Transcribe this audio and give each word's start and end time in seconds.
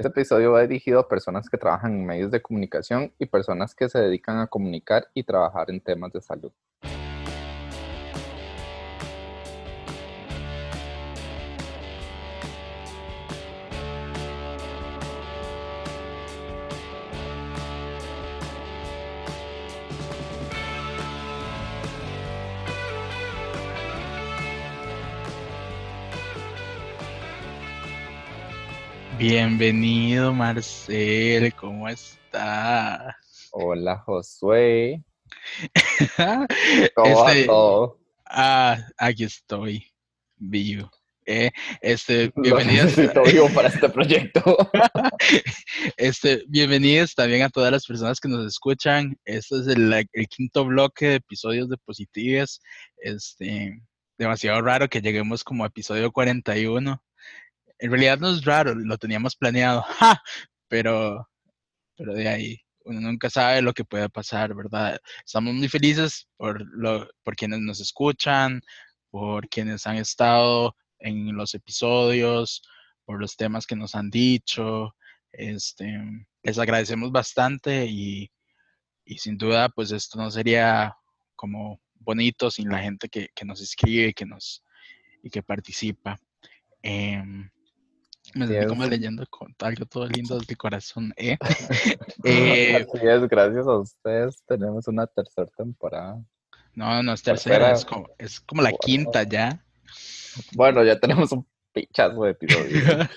Este 0.00 0.08
episodio 0.08 0.52
va 0.52 0.62
dirigido 0.62 0.98
a 0.98 1.08
personas 1.08 1.50
que 1.50 1.58
trabajan 1.58 1.92
en 1.92 2.06
medios 2.06 2.30
de 2.30 2.40
comunicación 2.40 3.12
y 3.18 3.26
personas 3.26 3.74
que 3.74 3.86
se 3.90 3.98
dedican 3.98 4.38
a 4.38 4.46
comunicar 4.46 5.08
y 5.12 5.24
trabajar 5.24 5.70
en 5.70 5.78
temas 5.78 6.10
de 6.10 6.22
salud. 6.22 6.52
Bienvenido, 29.32 30.34
Marcel, 30.34 31.54
¿cómo 31.54 31.88
está? 31.88 33.16
Hola, 33.52 33.98
Josué. 33.98 35.04
¿Cómo 36.96 37.28
Este, 37.28 37.44
todo? 37.44 38.00
ah, 38.26 38.76
aquí 38.98 39.22
estoy, 39.22 39.86
vivo. 40.36 40.90
Eh, 41.26 41.52
este, 41.80 42.32
bienvenidos, 42.34 42.96
vivo 42.96 43.48
para 43.54 43.68
este 43.68 43.88
proyecto. 43.88 44.42
este, 45.96 46.42
bienvenidos 46.48 47.14
también 47.14 47.42
a 47.42 47.50
todas 47.50 47.70
las 47.70 47.86
personas 47.86 48.18
que 48.18 48.28
nos 48.28 48.44
escuchan. 48.44 49.16
Este 49.24 49.60
es 49.60 49.68
el, 49.68 49.92
el 50.12 50.26
quinto 50.26 50.64
bloque 50.64 51.06
de 51.06 51.14
episodios 51.14 51.68
de 51.68 51.76
Positives. 51.76 52.60
Este, 52.96 53.80
demasiado 54.18 54.60
raro 54.60 54.88
que 54.88 55.00
lleguemos 55.00 55.44
como 55.44 55.62
a 55.62 55.68
episodio 55.68 56.10
41. 56.10 57.00
En 57.80 57.90
realidad 57.90 58.18
no 58.18 58.30
es 58.30 58.44
raro, 58.44 58.74
lo 58.74 58.98
teníamos 58.98 59.36
planeado, 59.36 59.82
¡ja! 59.98 60.22
pero, 60.68 61.28
pero 61.96 62.14
de 62.14 62.28
ahí 62.28 62.60
uno 62.84 63.00
nunca 63.00 63.30
sabe 63.30 63.62
lo 63.62 63.72
que 63.72 63.84
puede 63.84 64.08
pasar, 64.08 64.54
¿verdad? 64.54 64.98
Estamos 65.24 65.54
muy 65.54 65.68
felices 65.68 66.28
por, 66.36 66.62
lo, 66.76 67.08
por 67.22 67.36
quienes 67.36 67.60
nos 67.60 67.80
escuchan, 67.80 68.60
por 69.10 69.48
quienes 69.48 69.86
han 69.86 69.96
estado 69.96 70.74
en 70.98 71.36
los 71.36 71.54
episodios, 71.54 72.62
por 73.04 73.20
los 73.20 73.36
temas 73.36 73.66
que 73.66 73.76
nos 73.76 73.94
han 73.94 74.10
dicho. 74.10 74.94
Este, 75.32 75.86
les 76.42 76.58
agradecemos 76.58 77.12
bastante 77.12 77.86
y, 77.86 78.30
y 79.04 79.18
sin 79.18 79.36
duda, 79.36 79.68
pues 79.68 79.92
esto 79.92 80.18
no 80.18 80.30
sería 80.30 80.94
como 81.36 81.80
bonito 81.94 82.50
sin 82.50 82.68
la 82.68 82.78
gente 82.78 83.08
que, 83.08 83.28
que 83.34 83.44
nos 83.44 83.60
escribe 83.60 84.14
que, 84.14 84.26
nos, 84.26 84.64
y 85.22 85.30
que 85.30 85.42
participa. 85.42 86.18
Em, 86.82 87.50
me 88.34 88.46
sentí 88.46 88.66
como 88.66 88.84
leyendo 88.86 89.26
con 89.28 89.54
algo 89.60 89.86
todo 89.86 90.06
lindo 90.08 90.38
del 90.38 90.56
corazón. 90.58 91.12
¿eh? 91.16 91.36
Eh, 92.24 92.76
Así 92.76 93.06
es, 93.06 93.28
gracias 93.28 93.66
a 93.66 93.76
ustedes 93.78 94.42
tenemos 94.46 94.86
una 94.88 95.06
tercera 95.06 95.48
temporada. 95.56 96.22
no, 96.74 97.02
no 97.02 97.12
es 97.14 97.22
Tercera. 97.22 97.70
tercera, 97.70 97.72
es 97.72 97.84
como, 97.84 98.08
es 98.18 98.40
como 98.40 98.62
la 98.62 98.70
Bueno. 98.70 98.78
quinta 98.80 99.22
ya. 99.24 99.64
Bueno, 100.52 100.84
ya 100.84 100.98
tenemos 100.98 101.32
un 101.32 101.46
pichazo 101.72 102.24
de 102.24 102.30
episodios. 102.32 103.08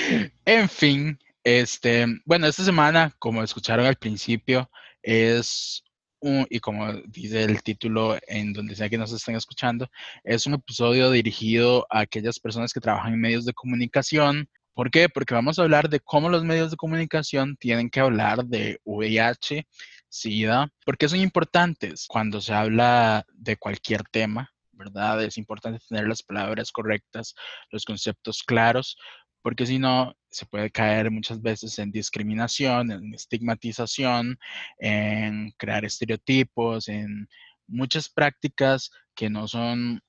en 0.44 0.68
fin, 0.68 1.18
este, 1.44 2.06
bueno, 2.24 2.46
esta 2.46 2.64
semana, 2.64 3.14
como 3.18 3.42
escucharon 3.42 3.86
al 3.86 3.96
principio, 3.96 4.70
es 5.02 5.82
un, 6.20 6.46
y 6.50 6.60
como 6.60 6.92
dice 7.08 7.42
el 7.44 7.62
título 7.62 8.16
en 8.28 8.52
donde 8.52 8.76
sea 8.76 8.88
que 8.88 8.98
nos 8.98 9.12
estén 9.12 9.34
escuchando, 9.36 9.88
es 10.24 10.46
un 10.46 10.54
episodio 10.54 11.10
dirigido 11.10 11.86
a 11.90 12.00
aquellas 12.00 12.38
personas 12.38 12.72
que 12.72 12.80
trabajan 12.80 13.12
en 13.14 13.20
medios 13.20 13.44
de 13.44 13.52
comunicación. 13.54 14.48
¿Por 14.74 14.90
qué? 14.90 15.08
Porque 15.08 15.34
vamos 15.34 15.58
a 15.58 15.62
hablar 15.62 15.90
de 15.90 16.00
cómo 16.00 16.30
los 16.30 16.44
medios 16.44 16.70
de 16.70 16.78
comunicación 16.78 17.56
tienen 17.56 17.90
que 17.90 18.00
hablar 18.00 18.46
de 18.46 18.80
VIH, 18.84 19.66
SIDA, 20.08 20.70
porque 20.86 21.08
son 21.08 21.20
importantes 21.20 22.06
cuando 22.08 22.40
se 22.40 22.54
habla 22.54 23.26
de 23.34 23.56
cualquier 23.56 24.02
tema, 24.04 24.50
¿verdad? 24.72 25.22
Es 25.22 25.36
importante 25.36 25.84
tener 25.86 26.08
las 26.08 26.22
palabras 26.22 26.72
correctas, 26.72 27.34
los 27.70 27.84
conceptos 27.84 28.42
claros, 28.42 28.96
porque 29.42 29.66
si 29.66 29.78
no, 29.78 30.16
se 30.30 30.46
puede 30.46 30.70
caer 30.70 31.10
muchas 31.10 31.42
veces 31.42 31.78
en 31.78 31.90
discriminación, 31.92 32.90
en 32.92 33.12
estigmatización, 33.12 34.38
en 34.78 35.50
crear 35.58 35.84
estereotipos, 35.84 36.88
en 36.88 37.28
muchas 37.66 38.08
prácticas 38.08 38.90
que 39.14 39.28
no 39.28 39.46
son, 39.48 40.00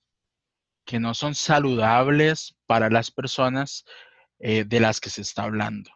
que 0.86 1.00
no 1.00 1.14
son 1.14 1.36
saludables 1.36 2.56
para 2.66 2.90
las 2.90 3.12
personas 3.12 3.84
eh, 4.46 4.66
de 4.66 4.82
las 4.82 5.00
que 5.00 5.10
se 5.10 5.22
está 5.22 5.44
hablando. 5.44 5.90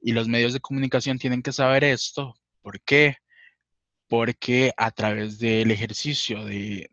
Y 0.00 0.12
los 0.12 0.26
medios 0.26 0.54
de 0.54 0.60
comunicación 0.60 1.18
tienen 1.18 1.42
que 1.42 1.52
saber 1.52 1.84
esto. 1.84 2.34
¿Por 2.62 2.80
qué? 2.80 3.16
Porque 4.08 4.72
a 4.78 4.90
través 4.90 5.38
del 5.38 5.70
ejercicio 5.70 6.46
de, 6.46 6.88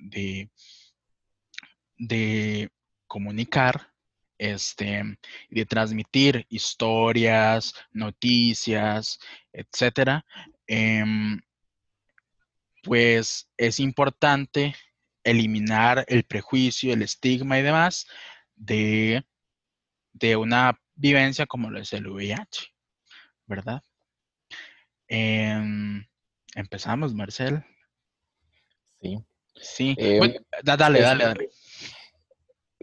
de, 1.97 2.69
comunicar, 3.07 3.94
este, 4.38 5.18
de 5.50 5.66
transmitir 5.66 6.45
historias, 6.50 7.74
noticias, 7.94 9.18
etcétera, 9.53 10.25
em, 10.68 11.39
pues 12.84 13.50
es 13.56 13.79
importante 13.79 14.75
eliminar 15.24 16.03
el 16.09 16.25
prejuicio, 16.25 16.91
el 16.91 17.01
estigma 17.01 17.59
y 17.59 17.62
demás 17.62 18.07
de, 18.56 19.25
de 20.12 20.35
una 20.35 20.78
vivencia 20.97 21.46
como 21.46 21.69
lo 21.69 21.80
es 21.80 21.94
el 21.94 22.08
VIH, 22.08 22.74
¿verdad? 23.46 23.81
Em, 25.08 26.06
empezamos, 26.56 27.13
Marcel. 27.13 27.63
Sí. 29.02 29.24
Sí. 29.56 29.96
Eh, 29.97 30.18
Bueno, 30.18 30.36
dale, 30.63 30.78
dale, 30.78 31.03
este- 31.03 31.24
dale. 31.25 31.50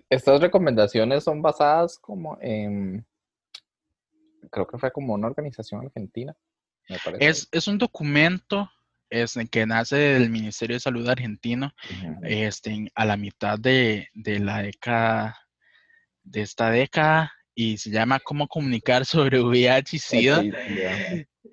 Estas 0.08 0.41
recomendaciones 0.41 1.24
son 1.24 1.42
basadas 1.42 1.98
como 1.98 2.38
en, 2.41 3.04
creo 4.50 4.66
que 4.66 4.78
fue 4.78 4.92
como 4.92 5.14
una 5.14 5.26
organización 5.26 5.84
argentina, 5.84 6.36
me 6.88 6.98
parece. 7.04 7.26
Es, 7.26 7.48
es 7.50 7.66
un 7.66 7.78
documento 7.78 8.70
es, 9.10 9.34
que 9.50 9.66
nace 9.66 9.97
del 9.97 10.30
Ministerio 10.30 10.76
de 10.76 10.80
Salud 10.80 11.08
argentino 11.08 11.72
este, 12.22 12.91
a 12.94 13.04
la 13.04 13.16
mitad 13.16 13.58
de, 13.58 14.08
de 14.12 14.38
la 14.41 14.62
década, 14.62 15.38
de 16.22 16.42
esta 16.42 16.70
década, 16.70 17.32
y 17.54 17.78
se 17.78 17.91
llama 17.91 18.20
Cómo 18.20 18.48
comunicar 18.48 19.04
sobre 19.06 19.41
VIH 19.41 19.97
y 19.97 19.98
SIDA, 19.98 20.42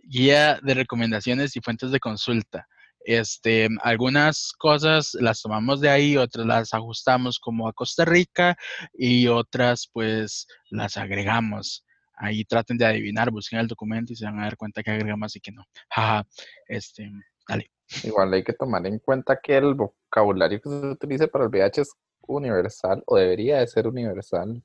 guía 0.03 0.59
de 0.61 0.73
recomendaciones 0.73 1.55
y 1.55 1.61
fuentes 1.61 1.91
de 1.91 1.99
consulta. 1.99 2.67
Este, 3.03 3.67
algunas 3.81 4.53
cosas 4.59 5.15
las 5.19 5.41
tomamos 5.41 5.81
de 5.81 5.89
ahí, 5.89 6.17
otras 6.17 6.45
las 6.45 6.73
ajustamos 6.73 7.39
como 7.39 7.67
a 7.67 7.73
Costa 7.73 8.05
Rica 8.05 8.55
y 8.93 9.27
otras 9.27 9.89
pues 9.91 10.45
las 10.69 10.97
agregamos. 10.97 11.83
Ahí 12.15 12.45
traten 12.45 12.77
de 12.77 12.85
adivinar, 12.85 13.31
busquen 13.31 13.59
el 13.59 13.67
documento 13.67 14.13
y 14.13 14.15
se 14.15 14.25
van 14.25 14.39
a 14.39 14.43
dar 14.43 14.57
cuenta 14.57 14.83
que 14.83 14.91
agregamos 14.91 15.35
y 15.35 15.39
que 15.39 15.51
no. 15.51 15.63
Jaja, 15.89 16.27
este, 16.67 17.09
dale. 17.47 17.71
Igual 18.03 18.33
hay 18.33 18.43
que 18.43 18.53
tomar 18.53 18.85
en 18.85 18.99
cuenta 18.99 19.39
que 19.41 19.57
el 19.57 19.73
vocabulario 19.73 20.61
que 20.61 20.69
se 20.69 20.85
utiliza 20.85 21.27
para 21.27 21.45
el 21.45 21.49
VIH 21.49 21.81
es 21.81 21.91
universal 22.27 23.01
o 23.07 23.17
debería 23.17 23.59
de 23.59 23.67
ser 23.67 23.87
universal. 23.87 24.63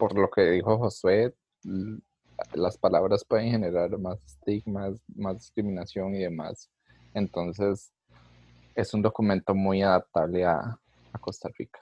Por 0.00 0.16
lo 0.16 0.30
que 0.30 0.40
dijo 0.52 0.78
Josué, 0.78 1.34
las 2.54 2.78
palabras 2.78 3.22
pueden 3.22 3.50
generar 3.50 3.98
más 3.98 4.24
estigmas, 4.24 4.98
más 5.14 5.36
discriminación 5.36 6.14
y 6.14 6.20
demás. 6.20 6.70
Entonces, 7.12 7.92
es 8.74 8.94
un 8.94 9.02
documento 9.02 9.54
muy 9.54 9.82
adaptable 9.82 10.46
a, 10.46 10.78
a 11.12 11.18
Costa 11.20 11.50
Rica. 11.58 11.80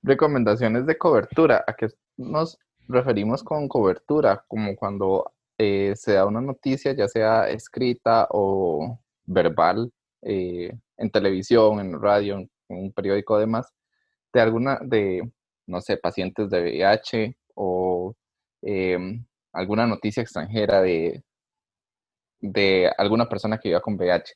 Recomendaciones 0.00 0.86
de 0.86 0.96
cobertura. 0.96 1.64
¿A 1.66 1.74
qué 1.74 1.88
nos 2.16 2.56
referimos 2.86 3.42
con 3.42 3.66
cobertura? 3.66 4.44
Como 4.46 4.76
cuando 4.76 5.32
eh, 5.58 5.94
se 5.96 6.12
da 6.12 6.24
una 6.24 6.40
noticia, 6.40 6.92
ya 6.92 7.08
sea 7.08 7.48
escrita 7.48 8.28
o 8.30 8.96
verbal, 9.24 9.92
eh, 10.22 10.72
en 10.98 11.10
televisión, 11.10 11.80
en 11.80 12.00
radio, 12.00 12.36
en 12.36 12.48
un 12.68 12.92
periódico 12.92 13.34
además, 13.34 13.74
de 14.32 14.40
alguna, 14.40 14.78
de, 14.84 15.28
no 15.72 15.80
sé, 15.80 15.96
pacientes 15.96 16.50
de 16.50 16.60
VIH 16.62 17.36
o 17.54 18.14
em, 18.62 19.24
alguna 19.52 19.86
noticia 19.86 20.22
extranjera 20.22 20.80
de, 20.82 21.24
de 22.40 22.92
alguna 22.98 23.28
persona 23.28 23.58
que 23.58 23.70
viva 23.70 23.80
con 23.80 23.94
VIH. 23.96 24.34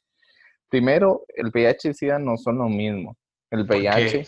Primero, 0.69 1.25
el 1.37 1.51
VIH 1.51 1.91
y 1.91 1.95
SIDA 1.95 2.19
no 2.19 2.37
son 2.37 2.59
lo 2.59 2.69
mismo. 2.69 3.17
El 3.51 3.67
qué? 3.69 3.75
VIH, 3.79 4.27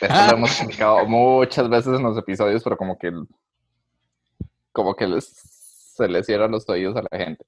esto 0.00 0.22
lo 0.26 0.32
hemos 0.32 0.50
explicado 0.58 1.06
muchas 1.06 1.68
veces 1.68 1.94
en 1.98 2.02
los 2.02 2.18
episodios, 2.18 2.64
pero 2.64 2.76
como 2.76 2.98
que, 2.98 3.12
como 4.72 4.94
que 4.96 5.06
les, 5.06 5.26
se 5.26 6.08
les 6.08 6.26
cierran 6.26 6.50
los 6.50 6.68
oídos 6.68 6.96
a 6.96 7.04
la 7.10 7.24
gente. 7.24 7.44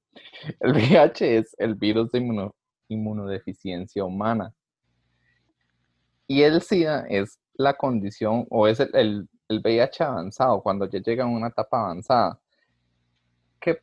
El 0.60 0.72
VIH 0.72 1.38
es 1.38 1.54
el 1.58 1.74
virus 1.74 2.12
de 2.12 2.20
inmuno- 2.20 2.54
inmunodeficiencia 2.88 4.04
humana. 4.04 4.52
Y 6.26 6.42
el 6.42 6.62
SIDA 6.62 7.06
es 7.08 7.38
la 7.54 7.74
condición 7.74 8.46
o 8.50 8.66
es 8.68 8.80
el, 8.80 8.90
el 8.94 9.28
el 9.48 9.60
VIH 9.60 10.04
avanzado, 10.04 10.62
cuando 10.62 10.86
ya 10.88 11.00
llega 11.00 11.24
a 11.24 11.26
una 11.26 11.48
etapa 11.48 11.80
avanzada, 11.80 12.40
¿qué 13.60 13.78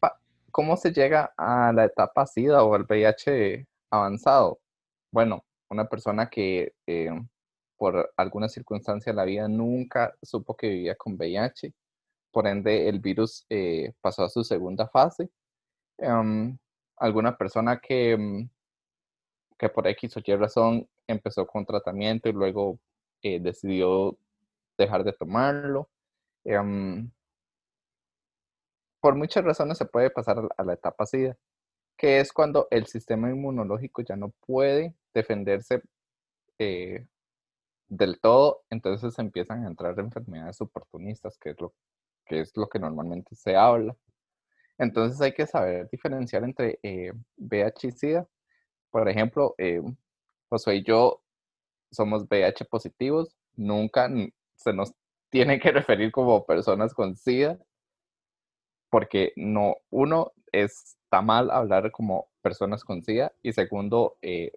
¿cómo 0.51 0.77
se 0.77 0.91
llega 0.91 1.33
a 1.38 1.71
la 1.73 1.85
etapa 1.85 2.25
SIDA 2.25 2.63
o 2.63 2.75
al 2.75 2.85
VIH 2.85 3.68
avanzado? 3.91 4.59
Bueno, 5.12 5.45
una 5.69 5.85
persona 5.88 6.29
que 6.29 6.73
eh, 6.88 7.12
por 7.77 8.13
alguna 8.18 8.50
circunstancia 8.50 9.12
de 9.13 9.18
la 9.18 9.25
vida 9.25 9.47
nunca 9.47 10.15
supo 10.21 10.56
que 10.56 10.69
vivía 10.69 10.95
con 10.95 11.15
VIH, 11.15 11.74
por 12.31 12.47
ende 12.47 12.89
el 12.89 13.00
virus 13.00 13.45
eh, 13.50 13.94
pasó 14.01 14.24
a 14.24 14.29
su 14.29 14.44
segunda 14.44 14.88
fase. 14.88 15.29
Em, 15.97 16.57
alguna 16.97 17.38
persona 17.38 17.79
que, 17.79 18.17
mm, 18.17 18.50
que 19.57 19.69
por 19.69 19.88
X 19.88 20.17
o 20.17 20.21
Y 20.25 20.35
razón 20.35 20.88
empezó 21.07 21.45
con 21.47 21.65
tratamiento 21.65 22.29
y 22.29 22.33
luego 22.33 22.79
eh, 23.21 23.39
decidió 23.39 24.18
dejar 24.77 25.03
de 25.03 25.13
tomarlo. 25.13 25.89
Em, 26.44 27.12
por 29.00 29.15
muchas 29.15 29.44
razones 29.44 29.77
se 29.77 29.85
puede 29.85 30.09
pasar 30.09 30.38
a 30.57 30.63
la 30.63 30.73
etapa 30.73 31.06
SIDA, 31.06 31.38
que 31.97 32.19
es 32.19 32.31
cuando 32.33 32.68
el 32.71 32.88
sistema 32.88 33.29
inmunológico 33.29 34.01
ya 34.03 34.15
no 34.15 34.29
puede 34.45 34.95
defenderse 35.13 35.81
eh, 36.59 37.06
del 37.88 38.19
todo, 38.19 38.63
entonces 38.69 39.18
empiezan 39.19 39.65
a 39.65 39.67
entrar 39.67 40.00
enfermedades 40.00 40.62
oportunistas, 40.62 41.38
que 41.38 41.51
es 41.51 41.62
lo 41.62 41.74
que, 42.25 42.41
es 42.41 42.56
lo 42.56 42.69
que 42.69 42.79
normalmente 42.79 43.35
se 43.35 43.56
habla. 43.56 43.95
Entonces 44.77 45.19
hay 45.21 45.33
que 45.33 45.45
saber 45.47 45.89
diferenciar 45.89 46.44
entre 46.44 46.79
eh, 46.83 47.13
VIH 47.38 47.88
y 47.88 47.91
SIDA. 47.91 48.27
Por 48.89 49.09
ejemplo, 49.09 49.56
eh, 49.57 49.81
José 50.50 50.75
y 50.75 50.83
yo 50.83 51.21
somos 51.91 52.23
VIH 52.29 52.65
positivos, 52.65 53.35
nunca 53.55 54.09
se 54.55 54.73
nos 54.73 54.93
tiene 55.29 55.59
que 55.59 55.71
referir 55.71 56.11
como 56.11 56.45
personas 56.45 56.93
con 56.93 57.15
SIDA, 57.15 57.57
porque 58.89 59.33
no, 59.35 59.77
uno, 59.89 60.33
está 60.51 61.21
mal 61.21 61.49
hablar 61.51 61.91
como 61.91 62.29
personas 62.41 62.83
con 62.83 63.03
SIDA 63.03 63.31
y 63.41 63.53
segundo, 63.53 64.17
eh, 64.21 64.51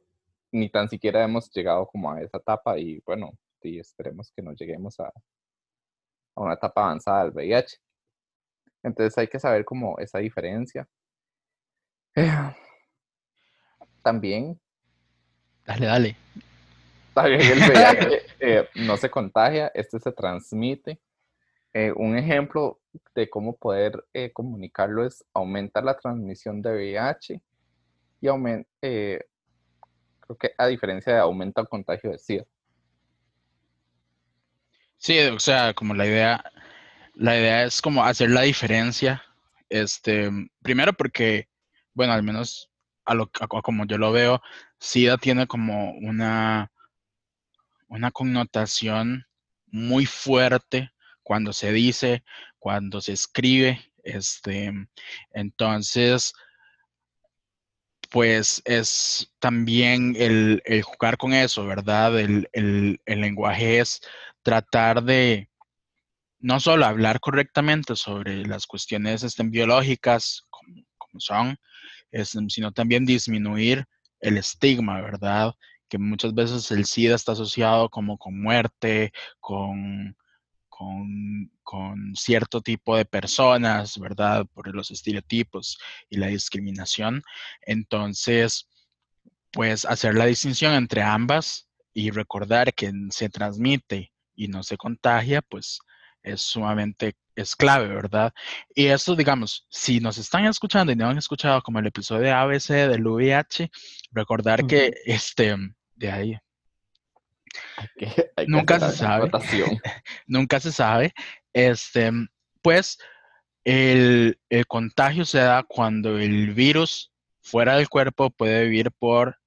ni 0.52 0.68
tan 0.70 0.88
siquiera 0.88 1.22
hemos 1.22 1.50
llegado 1.52 1.86
como 1.86 2.12
a 2.12 2.20
esa 2.20 2.38
etapa 2.38 2.78
y 2.78 3.00
bueno, 3.06 3.32
esperemos 3.62 4.30
que 4.30 4.42
no 4.42 4.52
lleguemos 4.52 5.00
a, 5.00 5.06
a 6.34 6.40
una 6.40 6.54
etapa 6.54 6.84
avanzada 6.84 7.24
del 7.24 7.32
VIH. 7.32 7.78
Entonces 8.82 9.16
hay 9.16 9.28
que 9.28 9.40
saber 9.40 9.64
como 9.64 9.98
esa 9.98 10.18
diferencia. 10.18 10.86
también. 14.02 14.60
Dale, 15.64 15.86
dale. 15.86 16.16
También 17.14 17.40
el 17.40 17.58
VIH 17.70 18.22
eh, 18.40 18.68
no 18.74 18.96
se 18.96 19.10
contagia, 19.10 19.70
este 19.74 19.98
se 20.00 20.12
transmite. 20.12 20.98
Eh, 21.72 21.92
un 21.96 22.16
ejemplo 22.16 22.80
de 23.14 23.28
cómo 23.28 23.56
poder 23.56 24.04
eh, 24.12 24.30
comunicarlo 24.32 25.04
es 25.04 25.24
aumentar 25.32 25.82
la 25.84 25.98
transmisión 25.98 26.62
de 26.62 26.70
VIH 26.70 27.40
y 28.20 28.28
aumenta, 28.28 28.68
eh, 28.80 29.20
creo 30.20 30.38
que 30.38 30.52
a 30.56 30.66
diferencia 30.66 31.14
de 31.14 31.18
aumenta 31.18 31.60
el 31.60 31.68
contagio 31.68 32.10
de 32.10 32.18
SIDA. 32.18 32.44
Sí, 34.98 35.18
o 35.18 35.38
sea, 35.38 35.74
como 35.74 35.94
la 35.94 36.06
idea, 36.06 36.44
la 37.14 37.36
idea 37.36 37.64
es 37.64 37.82
como 37.82 38.04
hacer 38.04 38.30
la 38.30 38.42
diferencia. 38.42 39.22
Este, 39.68 40.30
primero 40.62 40.92
porque, 40.92 41.48
bueno, 41.92 42.12
al 42.12 42.22
menos 42.22 42.70
a 43.04 43.14
lo 43.14 43.30
como 43.62 43.84
yo 43.84 43.98
lo 43.98 44.12
veo, 44.12 44.40
SIDA 44.78 45.18
tiene 45.18 45.46
como 45.46 45.92
una, 45.94 46.70
una 47.88 48.10
connotación 48.10 49.26
muy 49.66 50.06
fuerte 50.06 50.90
cuando 51.22 51.52
se 51.52 51.72
dice, 51.72 52.24
cuando 52.58 53.00
se 53.00 53.12
escribe. 53.12 53.80
Este, 54.04 54.72
entonces, 55.32 56.32
pues 58.10 58.62
es 58.64 59.32
también 59.40 60.14
el, 60.16 60.62
jugar 60.84 61.16
con 61.16 61.32
eso, 61.32 61.66
¿verdad? 61.66 62.18
El, 62.20 63.00
lenguaje 63.06 63.80
es 63.80 64.00
tratar 64.42 65.02
de 65.02 65.48
no 66.38 66.60
solo 66.60 66.84
hablar 66.84 67.18
correctamente 67.20 67.96
sobre 67.96 68.44
las 68.46 68.66
cuestiones 68.66 69.22
estén 69.22 69.50
biológicas, 69.50 70.46
como, 70.50 70.84
son, 71.18 71.58
sino 72.48 72.70
también 72.70 73.04
disminuir 73.06 73.84
el 74.20 74.36
estigma, 74.36 75.00
¿verdad? 75.00 75.54
Que 75.88 75.98
muchas 75.98 76.34
veces 76.34 76.70
el 76.70 76.86
SIDA 76.86 77.14
está 77.14 77.32
asociado 77.32 77.88
como 77.88 78.18
con 78.18 78.40
muerte, 78.42 79.12
con 79.40 80.16
con, 81.62 82.14
cierto 82.14 82.60
tipo 82.60 82.96
de 82.96 83.04
personas, 83.04 83.98
¿verdad? 83.98 84.46
Por 84.52 84.74
los 84.74 84.90
estereotipos 84.90 85.78
y 86.10 86.16
la 86.16 86.28
discriminación. 86.28 87.22
Entonces, 87.62 88.68
pues 89.52 89.84
hacer 89.84 90.14
la 90.14 90.26
distinción 90.26 90.74
entre 90.74 91.02
ambas 91.02 91.68
y 91.92 92.10
recordar 92.10 92.74
que 92.74 92.92
se 93.10 93.28
transmite 93.28 94.12
y 94.34 94.48
no 94.48 94.62
se 94.62 94.76
contagia, 94.76 95.42
pues 95.42 95.78
es 96.22 96.42
sumamente, 96.42 97.16
es 97.36 97.56
clave, 97.56 97.88
¿verdad? 97.88 98.32
Y 98.74 98.86
esto, 98.86 99.16
digamos, 99.16 99.66
si 99.68 100.00
nos 100.00 100.18
están 100.18 100.44
escuchando 100.46 100.92
y 100.92 100.96
no 100.96 101.08
han 101.08 101.18
escuchado 101.18 101.62
como 101.62 101.78
el 101.78 101.86
episodio 101.86 102.22
de 102.22 102.32
ABC 102.32 102.68
del 102.88 103.06
VIH, 103.06 103.70
recordar 104.12 104.66
que 104.66 104.92
este, 105.04 105.56
de 105.94 106.10
ahí, 106.10 106.38
nunca 108.46 108.80
se 108.80 108.96
sabe. 108.96 109.30
nunca 110.26 110.60
se 110.60 110.72
sabe. 110.72 111.14
Este, 111.52 112.10
pues 112.62 112.98
el, 113.64 114.38
contagio 114.68 115.24
se 115.24 115.38
da 115.38 115.62
cuando 115.62 116.18
el 116.18 116.52
virus 116.54 117.12
fuera 117.42 117.76
del 117.76 117.88
cuerpo 117.88 118.30
puede 118.30 118.64
vivir 118.64 118.90
por 118.92 119.38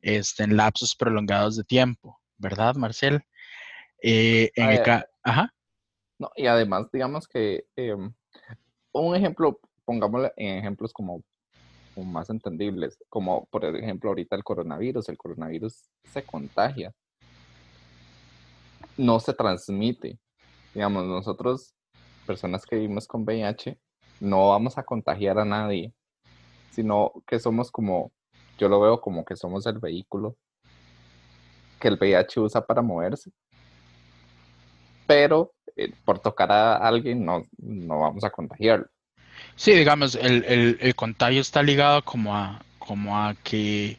este, 0.00 0.44
en 0.44 0.56
lapsos 0.56 0.94
prolongados 0.96 1.56
de 1.56 1.64
tiempo, 1.64 2.20
¿verdad, 2.38 2.74
Marcel? 2.74 3.22
Eh, 4.02 4.50
en 4.56 4.70
el 4.70 5.04
Ajá. 5.22 5.54
No, 6.22 6.30
y 6.36 6.46
además, 6.46 6.86
digamos 6.92 7.26
que 7.26 7.66
em, 7.74 8.12
un 8.92 9.16
ejemplo, 9.16 9.58
pongámoslo 9.84 10.32
en 10.36 10.58
ejemplos 10.58 10.92
como, 10.92 11.20
como, 11.96 12.12
más 12.12 12.30
entendibles, 12.30 12.96
como 13.08 13.46
por 13.46 13.64
ejemplo 13.64 14.10
ahorita 14.10 14.36
el 14.36 14.44
coronavirus. 14.44 15.08
El 15.08 15.18
coronavirus 15.18 15.82
se 16.04 16.22
contagia 16.22 16.94
no 18.96 19.18
se 19.18 19.34
transmite. 19.34 20.16
Digamos, 20.74 21.06
nosotros, 21.06 21.74
personas 22.24 22.64
que 22.64 22.76
vivimos 22.76 23.08
con 23.08 23.22
VIH, 23.22 23.76
no 24.20 24.50
vamos 24.50 24.78
a 24.78 24.84
contagiar 24.84 25.40
a 25.40 25.44
nadie, 25.44 25.92
sino 26.70 27.12
que 27.26 27.40
somos 27.40 27.72
como, 27.72 28.12
yo 28.58 28.68
lo 28.68 28.80
veo 28.80 29.00
como 29.00 29.24
que 29.24 29.34
somos 29.34 29.66
el 29.66 29.80
vehículo 29.80 30.36
que 31.80 31.88
el 31.88 31.98
VIH 31.98 32.38
usa 32.38 32.64
para 32.64 32.80
moverse. 32.80 33.32
Pero 35.08 35.52
eh, 35.76 35.92
por 36.04 36.18
tocar 36.18 36.50
a 36.52 36.76
alguien 36.76 37.24
no, 37.24 37.44
no 37.58 38.00
vamos 38.00 38.24
a 38.24 38.30
contagiarlo. 38.30 38.86
Sí, 39.56 39.72
digamos, 39.72 40.14
el, 40.14 40.44
el, 40.44 40.78
el 40.80 40.94
contagio 40.94 41.40
está 41.40 41.62
ligado 41.62 42.02
como 42.02 42.36
a, 42.36 42.62
como 42.78 43.18
a 43.18 43.34
que 43.42 43.96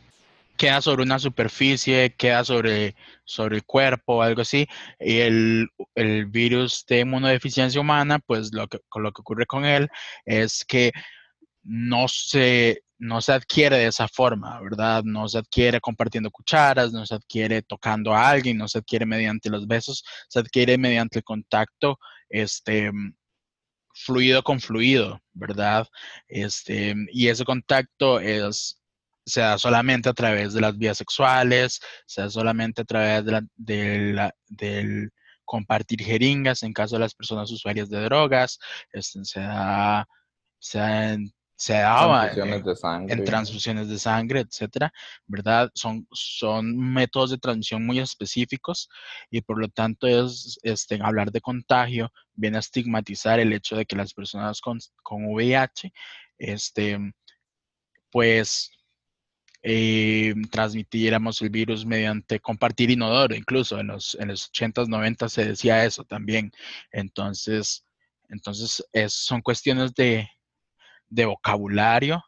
queda 0.58 0.82
sobre 0.82 1.04
una 1.04 1.20
superficie, 1.20 2.14
queda 2.16 2.44
sobre, 2.44 2.96
sobre 3.26 3.58
el 3.58 3.64
cuerpo 3.66 4.22
algo 4.22 4.42
así. 4.42 4.68
Y 5.00 5.20
el, 5.20 5.70
virus 6.28 6.86
de 6.88 7.02
inmunodeficiencia 7.02 7.82
humana, 7.82 8.20
pues 8.20 8.54
lo 8.54 8.68
que, 8.68 8.80
lo 8.96 9.12
que 9.12 9.22
ocurre 9.22 9.46
con 9.46 9.66
él 9.66 9.90
es 10.26 10.64
que 10.66 10.92
no 11.64 12.08
se, 12.08 12.84
no 13.04 13.22
se 13.22 13.34
adquiere 13.34 13.78
de 13.78 13.88
esa 13.88 14.08
forma, 14.08 14.60
¿verdad? 14.62 15.04
No 15.04 15.28
se 15.28 15.38
adquiere 15.40 15.82
compartiendo 15.82 16.32
cucharas, 16.32 16.94
no 16.94 17.06
se 17.06 17.16
adquiere 17.16 17.62
tocando 17.62 18.14
a 18.14 18.30
alguien, 18.30 18.58
no 18.58 18.68
se 18.68 18.80
adquiere 18.80 19.06
mediante 19.06 19.50
los 19.50 19.68
besos, 19.68 20.04
se 20.30 20.40
adquiere 20.40 20.78
mediante 20.78 21.20
el 21.20 21.24
contacto, 21.26 22.00
este, 22.30 22.92
fluido 23.94 24.44
con 24.44 24.60
fluido, 24.62 25.22
¿verdad? 25.34 25.88
Este, 26.28 26.96
y 27.12 27.28
ese 27.28 27.46
contacto 27.46 28.20
es 28.20 28.80
sea 29.26 29.58
solamente 29.58 30.10
a 30.10 30.14
través 30.14 30.54
de 30.54 30.62
las 30.62 30.78
vías 30.78 30.98
sexuales, 30.98 31.80
sea 32.06 32.30
solamente 32.30 32.82
a 32.82 32.86
través 32.86 33.26
de 33.26 34.14
la, 34.14 34.34
del 34.48 35.12
compartir 35.46 36.02
jeringas 36.04 36.64
en 36.64 36.74
caso 36.74 36.96
de 36.96 37.02
las 37.02 37.16
personas 37.16 37.52
usuarias 37.52 37.90
de 37.90 38.02
drogas, 38.02 38.60
este, 38.92 39.24
sea, 39.26 40.06
sea 40.60 41.14
en, 41.14 41.34
se 41.56 41.74
daba 41.74 42.30
en, 42.32 42.64
de 42.64 42.76
sangre. 42.76 43.14
en, 43.14 43.24
transfusiones 43.24 43.88
de 43.88 44.00
sangre, 44.00 44.42
etcétera, 44.42 44.92
¿verdad? 45.28 45.72
Son, 45.76 46.08
son 46.12 46.78
métodos 46.78 47.32
de 47.32 47.38
transmisión 47.38 47.86
muy 47.86 48.00
específicos 48.00 48.90
y 49.30 49.42
por 49.42 49.60
lo 49.60 49.68
tanto 49.70 50.08
es, 50.08 50.60
este, 50.64 51.00
hablar 51.02 51.32
de 51.32 51.42
contagio 51.42 52.12
viene 52.34 52.58
a 52.58 52.60
estigmatizar 52.62 53.40
el 53.40 53.54
hecho 53.54 53.76
de 53.76 53.86
que 53.86 53.96
las 53.96 54.14
personas 54.14 54.62
con, 54.62 54.80
con 55.04 55.26
VIH, 55.26 55.94
este, 56.38 57.00
pues 58.12 58.72
eh, 59.62 60.34
transmitiéramos 60.52 61.42
el 61.42 61.50
virus 61.50 61.86
mediante 61.86 62.40
compartir 62.40 62.92
inodoro, 62.92 63.36
incluso 63.36 63.80
en 63.80 63.88
los, 63.88 64.16
en 64.20 64.28
los 64.30 64.52
80s, 64.52 64.88
90 64.88 65.30
se 65.30 65.46
decía 65.46 65.86
eso 65.86 66.04
también. 66.04 66.52
Entonces, 66.92 67.86
entonces 68.28 68.84
son 69.08 69.42
cuestiones 69.42 69.94
de, 69.94 70.28
de 71.10 71.26
vocabulario 71.26 72.24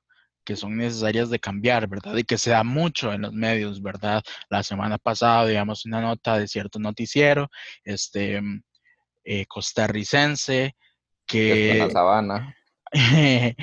que 0.45 0.55
son 0.55 0.77
necesarias 0.77 1.29
de 1.29 1.39
cambiar, 1.39 1.89
¿verdad? 1.89 2.15
Y 2.15 2.23
que 2.23 2.37
se 2.37 2.51
da 2.51 2.63
mucho 2.63 3.11
en 3.11 3.23
los 3.23 3.33
medios, 3.33 3.81
¿verdad? 3.81 4.23
La 4.49 4.63
semana 4.63 4.97
pasada 4.97 5.43
veíamos 5.43 5.85
una 5.85 5.99
nota 5.99 6.37
de 6.37 6.47
cierto 6.47 6.79
noticiero, 6.79 7.49
este, 7.83 8.41
eh, 9.23 9.45
costarricense, 9.47 10.75
que... 11.25 11.79
la 11.79 11.89
sabana. 11.89 12.55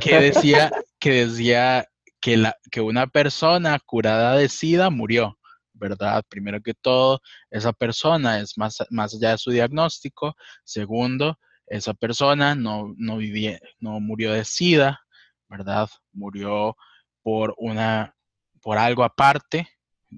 que 0.00 0.18
decía, 0.18 0.72
que 0.98 1.26
decía 1.26 1.86
que, 2.20 2.38
la, 2.38 2.56
que 2.70 2.80
una 2.80 3.06
persona 3.06 3.78
curada 3.84 4.36
de 4.36 4.48
SIDA 4.48 4.88
murió, 4.88 5.38
¿verdad? 5.74 6.24
Primero 6.28 6.60
que 6.62 6.72
todo, 6.72 7.20
esa 7.50 7.74
persona 7.74 8.40
es 8.40 8.56
más, 8.56 8.78
más 8.88 9.14
allá 9.14 9.32
de 9.32 9.38
su 9.38 9.50
diagnóstico. 9.50 10.34
Segundo, 10.64 11.38
esa 11.66 11.94
persona 11.94 12.54
no, 12.54 12.94
no, 12.96 13.16
vivía, 13.16 13.58
no 13.80 14.00
murió 14.00 14.32
de 14.32 14.44
SIDA, 14.44 15.00
¿verdad? 15.48 15.88
Murió 16.12 16.76
por 17.22 17.54
una, 17.58 18.14
por 18.60 18.78
algo 18.78 19.04
aparte, 19.04 19.68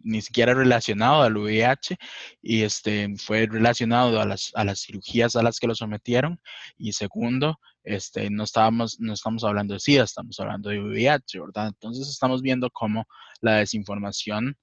ni 0.05 0.21
siquiera 0.23 0.55
relacionado 0.55 1.23
al 1.23 1.37
VIH 1.37 1.97
y 2.43 2.63
este 2.63 3.15
fue 3.17 3.47
relacionado 3.47 4.21
a 4.21 4.27
las, 4.27 4.53
a 4.55 4.65
las 4.65 4.81
cirugías 4.83 5.37
a 5.37 5.43
las 5.43 5.59
que 5.59 5.67
lo 5.67 5.75
sometieron 5.75 6.41
y 6.77 6.93
segundo 6.93 7.59
este 7.83 8.29
no 8.31 8.45
estábamos 8.45 9.01
no 9.01 9.15
estamos 9.15 9.45
hablando 9.45 9.75
de 9.75 9.81
SIDA 9.81 10.05
estamos 10.05 10.39
hablando 10.41 10.71
de 10.71 10.81
VIH 10.81 11.41
verdad 11.41 11.69
entonces 11.69 12.09
estamos 12.09 12.43
viendo 12.43 12.69
cómo 12.71 13.07
la 13.41 13.57
desinformación 13.57 14.57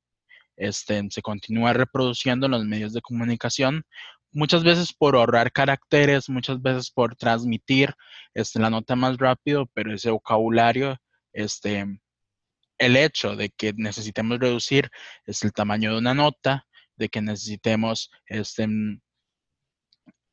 este, 0.56 1.02
se 1.10 1.22
continúa 1.22 1.74
reproduciendo 1.74 2.46
en 2.46 2.52
los 2.52 2.66
medios 2.66 2.94
de 2.94 3.02
comunicación 3.02 3.86
muchas 4.34 4.64
veces 4.64 4.94
por 4.94 5.16
ahorrar 5.16 5.52
caracteres, 5.52 6.30
muchas 6.30 6.62
veces 6.62 6.92
por 6.92 7.16
transmitir 7.16 7.94
este, 8.34 8.60
la 8.60 8.70
nota 8.70 8.96
más 8.96 9.18
rápido, 9.18 9.68
pero 9.74 9.94
ese 9.94 10.12
vocabulario, 10.12 10.98
este, 11.32 11.86
el 12.78 12.98
hecho 12.98 13.36
de 13.36 13.50
que 13.50 13.74
necesitemos 13.76 14.40
reducir 14.40 14.90
es 15.26 15.44
el 15.44 15.54
tamaño 15.54 15.92
de 15.92 16.00
una 16.00 16.14
nota, 16.14 16.66
de 16.96 17.10
que 17.10 17.22
necesitemos 17.22 18.12
este, 18.28 18.68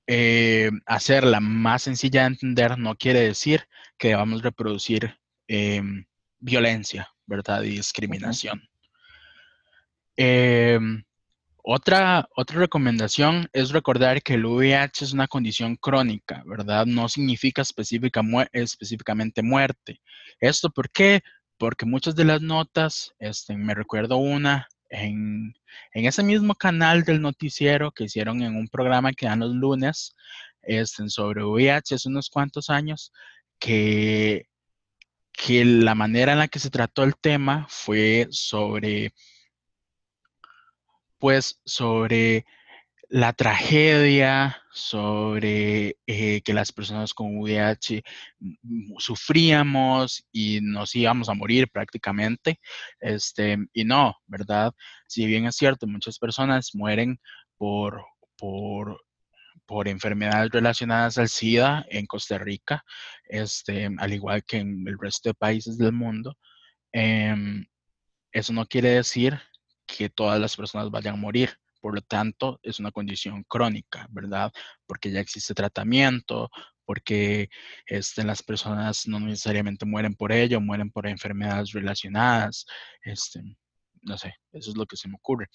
eh, 0.07 0.71
hacerla 0.87 1.41
más 1.41 1.83
sencilla 1.83 2.23
de 2.23 2.29
entender, 2.29 2.79
no 2.79 2.97
quiere 2.97 3.21
decir 3.21 3.65
que 3.99 4.09
debamos 4.09 4.43
reproducir 4.43 5.17
em, 5.47 6.05
violencia, 6.39 7.09
¿verdad? 7.27 7.63
Y 7.63 7.71
discriminación. 7.71 8.61
Otra, 11.63 12.29
otra 12.37 12.59
recomendación 12.59 13.49
es 13.53 13.71
recordar 13.71 14.23
que 14.23 14.35
el 14.35 14.47
VIH 14.47 15.05
es 15.05 15.13
una 15.13 15.29
condición 15.29 15.77
crónica, 15.77 16.43
¿verdad? 16.47 16.87
No 16.87 17.09
significa 17.09 17.63
específica 17.63 18.23
específicamente 18.53 19.43
muerte. 19.43 20.01
¿Esto 20.41 20.71
por 20.71 20.91
qué? 20.91 21.23
Porque 21.59 21.87
muchas 21.87 22.17
de 22.17 22.25
las 22.25 22.41
notas, 22.41 23.13
este, 23.19 23.57
me 23.57 23.75
recuerdo 23.75 24.17
una 24.17 24.69
en, 24.91 25.55
ese 25.93 26.23
mismo 26.23 26.55
canal 26.55 27.05
del 27.05 27.21
noticiero 27.21 27.93
que 27.93 28.05
hicieron 28.05 28.43
en 28.43 28.57
un 28.57 28.69
programa 28.69 29.13
que 29.13 29.27
dan 29.27 29.41
los 29.41 29.55
lunes 29.55 30.15
este, 30.63 31.09
sobre 31.09 31.45
VIH 31.45 31.95
hace 31.95 32.09
unos 32.09 32.31
cuantos 32.31 32.71
años, 32.71 33.13
que, 33.59 34.47
que 35.33 35.65
la 35.65 35.95
manera 35.95 36.33
en 36.33 36.39
la 36.39 36.49
que 36.49 36.59
se 36.59 36.71
trató 36.71 37.05
el 37.05 37.17
tema 37.17 37.67
fue 37.69 38.29
sobre 38.31 39.13
pues 41.21 41.61
sobre 41.65 42.47
la 43.11 43.33
tragedia, 43.33 44.63
sobre 44.73 45.97
eh, 46.07 46.41
que 46.43 46.55
las 46.55 46.73
personas 46.73 47.13
con 47.13 47.39
VIH 47.39 48.03
sufríamos 48.99 50.25
y 50.33 50.61
nos 50.63 50.95
íbamos 50.95 51.29
a 51.29 51.35
morir 51.35 51.69
prácticamente. 51.71 52.61
Este, 53.01 53.59
y 53.73 53.85
no, 53.85 54.17
¿verdad? 54.27 54.73
Si 55.07 55.27
bien 55.27 55.47
es 55.47 55.57
cierto, 55.57 55.87
muchas 55.87 56.19
personas 56.19 56.71
mueren 56.75 57.21
por, 57.57 58.05
por, 58.37 59.03
por 59.67 59.89
enfermedades 59.89 60.51
relacionadas 60.53 61.19
al 61.19 61.29
SIDA 61.29 61.85
en 61.91 62.07
Costa 62.07 62.39
Rica, 62.39 62.85
este, 63.25 63.91
al 63.99 64.13
igual 64.13 64.45
que 64.45 64.59
en 64.59 64.87
el 64.87 64.97
resto 64.99 65.31
de 65.31 65.35
países 65.35 65.77
del 65.79 65.93
mundo. 65.93 66.37
Em, 66.93 67.67
eso 68.33 68.53
no 68.53 68.67
quiere 68.67 68.91
decir 68.91 69.41
que 69.97 70.09
todas 70.09 70.41
las 70.41 70.57
personas 70.57 70.91
vayan 70.91 71.15
a 71.15 71.19
morir. 71.19 71.51
Por 71.81 71.95
lo 71.95 72.03
tanto, 72.03 72.61
es 72.63 72.79
una 72.79 72.91
condición 72.91 73.43
crónica, 73.45 74.07
¿verdad? 74.11 74.53
Porque 74.87 75.11
ya 75.11 75.21
existe 75.21 75.55
tratamiento, 75.55 76.51
porque 76.85 77.49
este, 77.87 78.25
las 78.25 78.43
personas 78.43 79.07
no 79.07 79.19
necesariamente 79.21 79.87
mueren 79.87 80.15
por 80.15 80.33
ello, 80.33 80.61
mueren 80.61 80.91
por 80.91 81.07
enfermedades 81.07 81.73
relacionadas. 81.73 82.67
Este, 83.03 83.41
no 84.03 84.19
sé, 84.19 84.35
eso 84.53 84.71
es 84.71 84.77
lo 84.77 84.85
que 84.87 84.97
se 84.97 85.09
me 85.09 85.15
ocurre. 85.15 85.47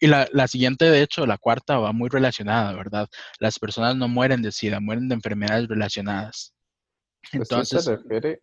Y 0.00 0.06
la, 0.06 0.26
la, 0.32 0.48
siguiente, 0.48 0.86
de 0.86 1.02
hecho, 1.02 1.26
la 1.26 1.38
cuarta, 1.38 1.78
va 1.78 1.92
muy 1.92 2.08
relacionada, 2.08 2.72
¿verdad? 2.72 3.08
Las 3.38 3.58
personas 3.58 3.96
no 3.96 4.08
mueren 4.08 4.42
de 4.42 4.52
SIDA, 4.52 4.80
mueren 4.80 5.08
de 5.08 5.14
enfermedades 5.14 5.68
relacionadas. 5.68 6.54
Entonces, 7.32 7.84
se 7.84 7.96
refiere? 7.96 8.42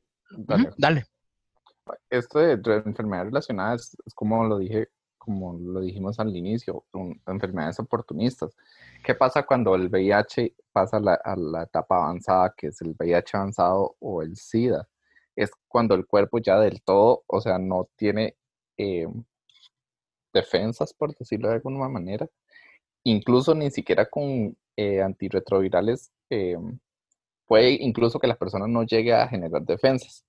Dale. 0.77 1.05
Esto 2.09 2.39
de 2.39 2.53
enfermedades 2.85 3.27
relacionadas 3.27 3.97
es 4.05 4.13
como 4.13 4.43
lo 4.45 4.59
dije 4.59 4.87
como 5.23 5.53
lo 5.53 5.81
dijimos 5.81 6.19
al 6.19 6.35
inicio, 6.35 6.83
enfermedades 7.27 7.79
oportunistas. 7.79 8.55
¿Qué 9.03 9.13
pasa 9.13 9.45
cuando 9.45 9.75
el 9.75 9.87
VIH 9.87 10.55
pasa 10.71 10.97
a 10.97 11.35
la 11.35 11.63
etapa 11.63 11.97
avanzada, 11.97 12.55
que 12.57 12.67
es 12.67 12.81
el 12.81 12.95
VIH 12.97 13.37
avanzado 13.37 13.95
o 13.99 14.23
el 14.23 14.35
SIDA? 14.35 14.89
Es 15.35 15.51
cuando 15.67 15.93
el 15.93 16.07
cuerpo 16.07 16.39
ya 16.39 16.59
del 16.59 16.81
todo, 16.81 17.23
o 17.27 17.39
sea, 17.39 17.59
no 17.59 17.87
tiene 17.95 18.35
eh, 18.77 19.07
defensas, 20.33 20.91
por 20.91 21.15
decirlo 21.15 21.49
de 21.49 21.55
alguna 21.55 21.87
manera. 21.87 22.27
Incluso 23.03 23.53
ni 23.53 23.69
siquiera 23.69 24.07
con 24.07 24.57
eh, 24.75 25.01
antirretrovirales 25.03 26.11
eh, 26.31 26.57
puede 27.45 27.73
incluso 27.73 28.19
que 28.19 28.27
la 28.27 28.37
persona 28.37 28.67
no 28.67 28.83
llegue 28.83 29.13
a 29.13 29.27
generar 29.27 29.61
defensas. 29.63 30.25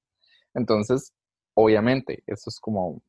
Entonces, 0.53 1.15
obviamente, 1.55 2.23
eso 2.27 2.51
es 2.51 2.61
como 2.61 3.01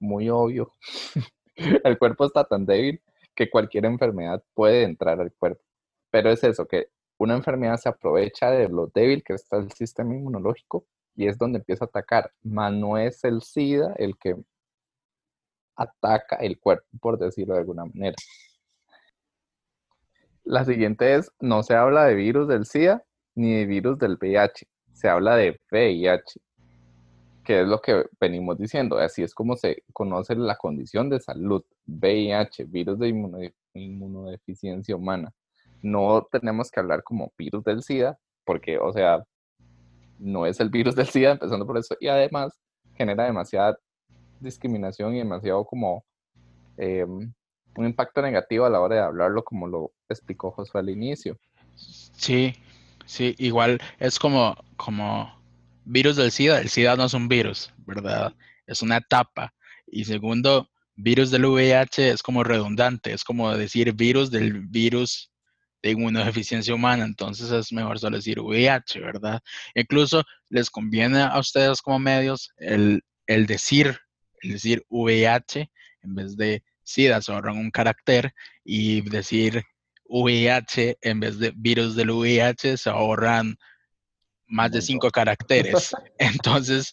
muy 0.00 0.28
obvio. 0.30 0.72
el 1.56 1.98
cuerpo 1.98 2.26
está 2.26 2.44
tan 2.44 2.66
débil 2.66 3.02
que 3.34 3.50
cualquier 3.50 3.84
enfermedad 3.86 4.42
puede 4.54 4.82
entrar 4.84 5.20
al 5.20 5.32
cuerpo. 5.32 5.62
Pero 6.10 6.30
es 6.30 6.42
eso, 6.44 6.66
que 6.66 6.88
una 7.18 7.34
enfermedad 7.34 7.76
se 7.76 7.88
aprovecha 7.88 8.50
de 8.50 8.68
lo 8.68 8.88
débil 8.88 9.22
que 9.24 9.34
está 9.34 9.58
el 9.58 9.72
sistema 9.72 10.14
inmunológico 10.14 10.86
y 11.14 11.26
es 11.26 11.36
donde 11.38 11.58
empieza 11.58 11.84
a 11.84 11.88
atacar. 11.88 12.32
Mas 12.42 12.72
no 12.72 12.96
es 12.98 13.24
el 13.24 13.42
SIDA 13.42 13.94
el 13.96 14.16
que 14.16 14.36
ataca 15.76 16.36
el 16.36 16.58
cuerpo, 16.58 16.86
por 17.00 17.18
decirlo 17.18 17.54
de 17.54 17.60
alguna 17.60 17.84
manera. 17.84 18.16
La 20.44 20.64
siguiente 20.64 21.14
es, 21.14 21.30
no 21.40 21.62
se 21.62 21.74
habla 21.74 22.06
de 22.06 22.14
virus 22.14 22.48
del 22.48 22.64
SIDA 22.64 23.04
ni 23.34 23.54
de 23.54 23.66
virus 23.66 23.98
del 23.98 24.16
VIH, 24.20 24.66
se 24.92 25.08
habla 25.08 25.36
de 25.36 25.60
VIH 25.70 26.40
que 27.48 27.62
es 27.62 27.66
lo 27.66 27.80
que 27.80 28.04
venimos 28.20 28.58
diciendo, 28.58 28.98
así 28.98 29.22
es 29.22 29.34
como 29.34 29.56
se 29.56 29.82
conoce 29.94 30.36
la 30.36 30.56
condición 30.56 31.08
de 31.08 31.18
salud, 31.18 31.64
VIH, 31.86 32.64
virus 32.64 32.98
de 32.98 33.08
inmunodeficiencia 33.72 34.94
humana. 34.94 35.32
No 35.80 36.28
tenemos 36.30 36.70
que 36.70 36.78
hablar 36.78 37.02
como 37.02 37.32
virus 37.38 37.64
del 37.64 37.82
SIDA, 37.82 38.18
porque, 38.44 38.76
o 38.76 38.92
sea, 38.92 39.24
no 40.18 40.44
es 40.44 40.60
el 40.60 40.68
virus 40.68 40.94
del 40.94 41.06
SIDA, 41.06 41.30
empezando 41.30 41.66
por 41.66 41.78
eso, 41.78 41.96
y 41.98 42.08
además 42.08 42.52
genera 42.94 43.24
demasiada 43.24 43.78
discriminación 44.40 45.14
y 45.14 45.18
demasiado 45.20 45.64
como 45.64 46.04
em, 46.76 47.32
un 47.78 47.86
impacto 47.86 48.20
negativo 48.20 48.66
a 48.66 48.70
la 48.70 48.80
hora 48.80 48.96
de 48.96 49.00
hablarlo, 49.00 49.42
como 49.42 49.66
lo 49.66 49.92
explicó 50.10 50.50
Josué 50.50 50.82
al 50.82 50.90
inicio. 50.90 51.38
Sí, 51.76 52.52
sí, 53.06 53.34
igual 53.38 53.80
es 53.98 54.18
como, 54.18 54.54
como 54.76 55.37
virus 55.88 56.16
del 56.16 56.30
SIDA, 56.30 56.60
el 56.60 56.68
SIDA 56.68 56.96
no 56.96 57.04
es 57.06 57.14
un 57.14 57.28
virus, 57.28 57.72
¿verdad? 57.78 58.34
Es 58.66 58.82
una 58.82 58.98
etapa. 58.98 59.54
Y 59.86 60.04
segundo, 60.04 60.70
virus 60.96 61.30
del 61.30 61.46
VIH 61.46 62.10
es 62.10 62.22
como 62.22 62.44
redundante, 62.44 63.12
es 63.12 63.24
como 63.24 63.56
decir 63.56 63.94
virus 63.94 64.30
del 64.30 64.60
virus 64.68 65.30
de 65.82 65.90
inmunodeficiencia 65.92 66.74
humana, 66.74 67.04
entonces 67.04 67.50
es 67.50 67.72
mejor 67.72 67.98
solo 67.98 68.16
decir 68.16 68.40
VIH, 68.40 69.00
¿verdad? 69.00 69.40
Incluso 69.74 70.24
les 70.50 70.68
conviene 70.70 71.22
a 71.22 71.38
ustedes 71.38 71.80
como 71.80 71.98
medios 71.98 72.50
el, 72.58 73.02
decir, 73.26 73.98
el 74.42 74.52
decir 74.52 74.84
VIH 74.90 75.70
en 76.02 76.14
vez 76.14 76.36
de 76.36 76.62
SIDA, 76.82 77.22
se 77.22 77.32
ahorran 77.32 77.56
un 77.56 77.70
carácter 77.70 78.34
y 78.64 79.02
decir 79.08 79.62
VIH 80.08 80.98
en 81.00 81.20
vez 81.20 81.38
de 81.38 81.52
virus 81.56 81.96
del 81.96 82.10
VIH 82.10 82.76
se 82.76 82.90
ahorran 82.90 83.56
más 84.48 84.70
de 84.72 84.82
cinco 84.82 85.10
caracteres. 85.10 85.94
Entonces, 86.18 86.92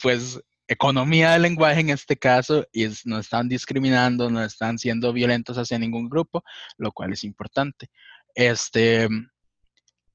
pues 0.00 0.40
economía 0.68 1.32
del 1.32 1.42
lenguaje 1.42 1.80
en 1.80 1.90
este 1.90 2.16
caso 2.16 2.66
y 2.72 2.88
no 3.04 3.18
están 3.18 3.48
discriminando, 3.48 4.30
no 4.30 4.42
están 4.42 4.78
siendo 4.78 5.12
violentos 5.12 5.58
hacia 5.58 5.78
ningún 5.78 6.08
grupo, 6.08 6.42
lo 6.78 6.92
cual 6.92 7.12
es 7.12 7.24
importante. 7.24 7.88
Este, 8.34 9.08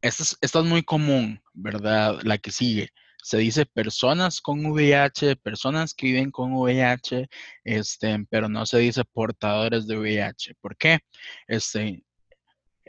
esta 0.01 0.23
es, 0.23 0.37
es 0.41 0.55
muy 0.55 0.83
común, 0.83 1.41
¿verdad? 1.53 2.19
La 2.23 2.37
que 2.37 2.51
sigue. 2.51 2.89
Se 3.23 3.37
dice 3.37 3.65
personas 3.65 4.39
con 4.41 4.65
VIH, 4.65 5.35
personas 5.37 5.93
que 5.93 6.07
viven 6.07 6.31
con 6.31 6.53
VIH, 6.53 7.27
este, 7.63 8.25
pero 8.29 8.47
no 8.47 8.65
se 8.65 8.77
dice 8.79 9.03
portadores 9.03 9.85
de 9.85 9.97
VIH. 9.97 10.55
¿Por 10.61 10.77
qué? 10.77 10.99
Este, 11.47 12.03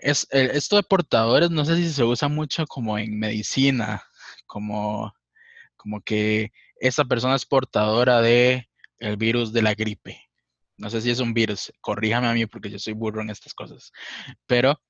es, 0.02 0.26
eh, 0.30 0.50
esto 0.54 0.76
de 0.76 0.82
portadores 0.82 1.50
no 1.50 1.64
sé 1.64 1.76
si 1.76 1.90
se 1.90 2.04
usa 2.04 2.28
mucho 2.28 2.66
como 2.66 2.98
en 2.98 3.18
medicina, 3.18 4.02
como, 4.46 5.12
como 5.76 6.00
que 6.00 6.52
esa 6.80 7.04
persona 7.04 7.34
es 7.34 7.46
portadora 7.46 8.20
de 8.20 8.68
el 8.98 9.16
virus 9.16 9.52
de 9.52 9.62
la 9.62 9.74
gripe. 9.74 10.20
No 10.76 10.90
sé 10.90 11.00
si 11.00 11.10
es 11.10 11.20
un 11.20 11.34
virus, 11.34 11.72
corríjame 11.80 12.28
a 12.28 12.34
mí 12.34 12.46
porque 12.46 12.70
yo 12.70 12.78
soy 12.78 12.92
burro 12.92 13.20
en 13.20 13.30
estas 13.30 13.52
cosas. 13.52 13.92
Pero 14.46 14.80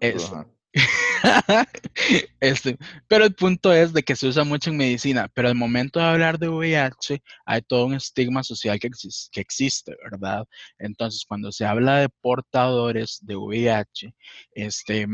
es, 0.00 0.30
este, 2.40 2.76
pero 3.08 3.24
el 3.24 3.34
punto 3.34 3.72
es 3.72 3.92
de 3.92 4.02
que 4.02 4.16
se 4.16 4.26
usa 4.28 4.44
mucho 4.44 4.70
en 4.70 4.76
medicina, 4.76 5.28
pero 5.34 5.48
al 5.48 5.54
momento 5.54 5.98
de 5.98 6.06
hablar 6.06 6.38
de 6.38 6.48
VIH 6.48 7.22
hay 7.46 7.62
todo 7.62 7.86
un 7.86 7.94
estigma 7.94 8.42
social 8.42 8.78
que, 8.78 8.90
que 9.32 9.40
existe, 9.40 9.96
¿verdad? 10.10 10.46
Entonces, 10.78 11.24
cuando 11.26 11.52
se 11.52 11.64
habla 11.64 12.00
de 12.00 12.08
portadores 12.08 13.18
de 13.22 13.36
VIH, 13.36 14.14
este, 14.52 15.06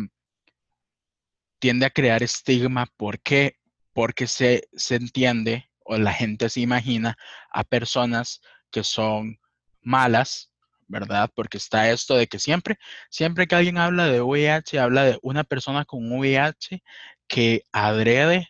tiende 1.59 1.87
a 1.87 1.91
crear 1.91 2.23
estigma. 2.23 2.87
¿Por 2.97 3.21
qué? 3.21 3.57
Porque 3.93 4.27
se, 4.27 4.69
se 4.75 4.97
entiende 4.97 5.71
o 5.85 5.97
la 5.97 6.13
gente 6.13 6.49
se 6.51 6.61
imagina 6.61 7.17
a 7.51 7.65
personas 7.65 8.41
que 8.71 8.85
son 8.85 9.39
malas, 9.81 10.51
¿verdad? 10.95 11.29
Porque 11.35 11.59
está 11.59 11.91
esto 11.91 12.17
de 12.17 12.29
que 12.29 12.39
siempre, 12.39 12.79
siempre 13.11 13.49
que 13.49 13.57
alguien 13.57 13.79
habla 13.79 14.07
de 14.07 14.21
VIH, 14.21 14.79
habla 14.79 15.03
de 15.05 15.19
una 15.23 15.43
persona 15.43 15.85
con 15.85 16.09
VIH 16.09 16.85
que 17.27 17.65
adrede 17.73 18.49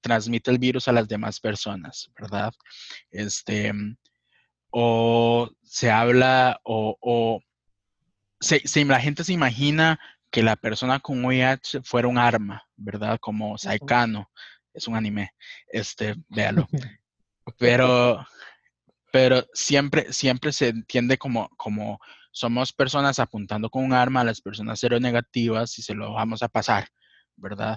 transmite 0.00 0.52
el 0.52 0.58
virus 0.58 0.86
a 0.86 0.92
las 0.92 1.08
demás 1.08 1.40
personas, 1.40 2.08
¿verdad? 2.20 2.52
Este, 3.10 3.72
o 4.70 5.50
se 5.64 5.90
habla, 5.90 6.60
o, 6.62 6.96
o 7.00 7.40
se, 8.38 8.62
la 8.84 9.00
gente 9.00 9.24
se 9.24 9.32
imagina 9.32 9.98
que 10.30 10.44
la 10.44 10.54
persona 10.54 11.00
con 11.00 11.24
VIH 11.24 11.82
fuera 11.82 12.06
un 12.06 12.18
arma, 12.18 12.62
¿verdad? 12.76 13.18
Como 13.20 13.58
Saikano, 13.58 14.30
es 14.72 14.86
un 14.86 14.94
anime, 14.94 15.34
este, 15.66 16.14
véalo. 16.28 16.68
Pero, 17.58 18.24
pero 19.12 19.44
siempre, 19.52 20.10
siempre 20.10 20.52
se 20.52 20.68
entiende 20.68 21.18
como, 21.18 21.50
como 21.58 22.00
somos 22.32 22.72
personas 22.72 23.18
apuntando 23.18 23.68
con 23.68 23.84
un 23.84 23.92
arma 23.92 24.22
a 24.22 24.24
las 24.24 24.40
personas 24.40 24.80
seronegativas 24.80 25.78
y 25.78 25.82
se 25.82 25.94
lo 25.94 26.14
vamos 26.14 26.42
a 26.42 26.48
pasar, 26.48 26.88
¿verdad? 27.36 27.76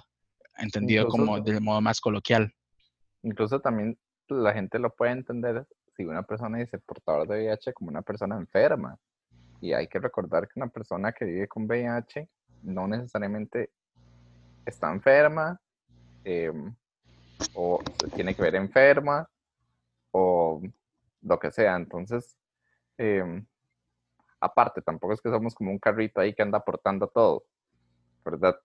Entendido 0.57 1.07
como 1.07 1.41
de 1.41 1.59
modo 1.59 1.81
más 1.81 1.99
coloquial. 1.99 2.53
Incluso 3.21 3.59
también 3.59 3.99
la 4.29 4.53
gente 4.53 4.79
lo 4.79 4.95
puede 4.95 5.11
entender 5.11 5.67
si 5.97 6.05
una 6.05 6.23
persona 6.23 6.57
dice 6.57 6.79
portador 6.79 7.27
de 7.27 7.47
VIH 7.47 7.73
como 7.73 7.89
una 7.89 8.01
persona 8.01 8.37
enferma. 8.37 8.97
Y 9.59 9.73
hay 9.73 9.87
que 9.87 9.99
recordar 9.99 10.47
que 10.47 10.57
una 10.59 10.69
persona 10.69 11.11
que 11.11 11.25
vive 11.25 11.49
con 11.49 11.65
VIH 11.65 12.29
no 12.63 12.87
necesariamente 12.87 13.71
está 14.65 14.89
enferma 14.89 15.59
em, 16.23 16.73
o 17.53 17.81
se 17.99 18.07
tiene 18.09 18.33
que 18.33 18.41
ver 18.41 18.55
enferma 18.55 19.27
o 20.11 20.61
lo 21.25 21.39
que 21.39 21.51
sea. 21.51 21.75
Entonces, 21.75 22.37
em, 22.97 23.45
aparte, 24.39 24.81
tampoco 24.81 25.13
es 25.13 25.21
que 25.21 25.29
somos 25.29 25.53
como 25.55 25.71
un 25.71 25.79
carrito 25.79 26.21
ahí 26.21 26.33
que 26.33 26.43
anda 26.43 26.59
aportando 26.59 27.07
todo, 27.07 27.45
¿verdad? 28.23 28.55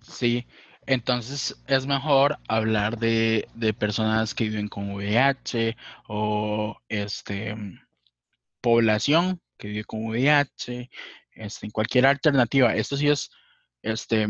Sí, 0.00 0.46
entonces 0.86 1.62
es 1.66 1.86
mejor 1.86 2.38
hablar 2.48 2.98
de, 2.98 3.48
personas 3.78 4.34
que 4.34 4.44
viven 4.44 4.68
con 4.68 4.92
VIH 4.92 5.76
o 6.08 6.76
este 6.88 7.56
población 8.60 9.40
que 9.56 9.68
vive 9.68 9.84
con 9.84 10.04
VIH, 10.06 10.90
este, 11.32 11.66
en 11.66 11.70
cualquier 11.70 12.06
alternativa. 12.06 12.74
Esto 12.74 12.96
sí 12.96 13.08
es 13.08 13.30
este 13.82 14.26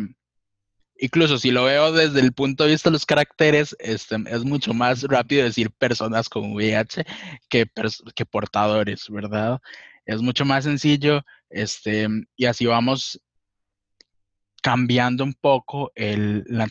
incluso 0.99 1.39
si 1.39 1.51
lo 1.51 1.65
veo 1.65 1.93
desde 1.93 2.21
el 2.21 2.33
punto 2.33 2.65
de 2.65 2.71
vista 2.71 2.91
de 2.91 2.95
los 2.95 3.07
caracteres, 3.07 3.77
este, 3.79 4.17
es 4.27 4.45
mucho 4.45 4.75
más 4.75 5.03
rápido 5.03 5.45
decir 5.45 5.71
personas 5.71 6.29
con 6.29 6.53
VIH 6.53 7.05
que, 7.49 7.67
que 8.15 8.27
portadores, 8.27 9.09
¿verdad? 9.09 9.61
Es 10.07 10.23
mucho 10.23 10.45
más 10.45 10.65
sencillo, 10.65 11.25
este, 11.51 12.09
y 12.37 12.45
así 12.47 12.67
vamos 12.67 13.21
cambiando 14.63 15.25
un 15.25 15.35
poco 15.35 15.93
el, 15.95 16.45
la 16.47 16.69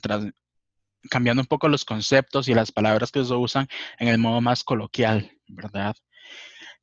cambiando 1.09 1.41
un 1.41 1.47
poco 1.47 1.67
los 1.67 1.83
conceptos 1.85 2.47
y 2.47 2.53
las 2.53 2.71
palabras 2.71 3.11
que 3.11 3.23
se 3.25 3.33
usan 3.33 3.67
en 3.99 4.07
el 4.07 4.17
modo 4.17 4.41
más 4.41 4.63
coloquial, 4.63 5.31
¿verdad? 5.47 5.95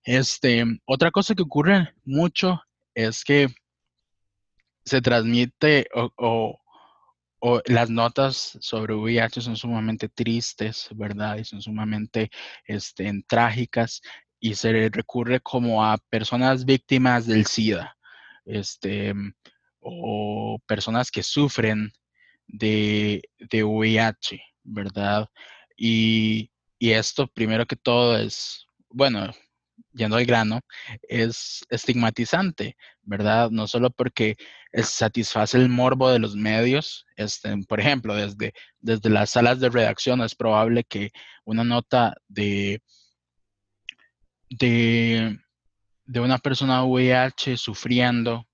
Este, 0.05 0.65
otra 0.85 1.11
cosa 1.11 1.35
que 1.35 1.43
ocurre 1.43 1.95
mucho 2.05 2.63
es 2.95 3.25
que 3.25 3.49
se 4.85 5.01
transmite 5.01 5.89
o 5.95 6.11
o 6.17 6.60
las 7.67 7.91
notas 7.91 8.59
sobre 8.61 8.95
VIH 8.95 9.41
son 9.41 9.57
sumamente 9.57 10.09
tristes, 10.09 10.89
¿verdad? 10.95 11.39
Y 11.39 11.45
son 11.45 11.63
sumamente 11.63 12.31
este, 12.67 13.11
trágicas 13.27 14.01
y 14.39 14.55
se 14.55 14.89
recurre 14.91 15.41
como 15.41 15.85
a 15.85 15.99
personas 15.99 16.65
víctimas 16.65 17.27
del 17.27 17.47
SIDA, 17.47 17.97
este, 18.45 19.15
o 19.81 20.59
personas 20.67 21.11
que 21.11 21.23
sufren 21.23 21.93
de, 22.47 23.23
de 23.39 23.65
VIH, 23.65 24.43
¿verdad? 24.63 25.29
Y, 25.77 26.51
y 26.79 26.91
esto, 26.93 27.27
primero 27.27 27.67
que 27.67 27.77
todo, 27.77 28.19
es, 28.19 28.67
bueno, 28.91 29.31
yendo 29.93 30.17
al 30.17 30.27
grano, 30.27 30.61
es 31.03 31.65
estigmatizante, 31.71 32.77
¿verdad? 33.03 33.51
No 33.51 33.67
solo 33.67 33.91
porque 33.91 34.37
satisface 34.73 35.57
el 35.57 35.69
morbo 35.69 36.11
de 36.11 36.19
los 36.19 36.37
medios, 36.37 37.07
este, 37.17 37.57
por 37.69 37.81
ejemplo, 37.81 38.15
desde, 38.15 38.53
desde 38.81 39.11
las 39.11 39.31
salas 39.31 39.61
de 39.61 39.69
redacción 39.69 40.21
es 40.23 40.35
probable 40.35 40.85
que 40.85 41.11
una 41.45 41.65
nota 41.65 42.15
de, 42.29 42.83
de, 44.49 45.39
de 46.05 46.21
una 46.21 46.39
persona 46.39 46.85
VIH 46.85 47.57
sufriendo, 47.57 48.47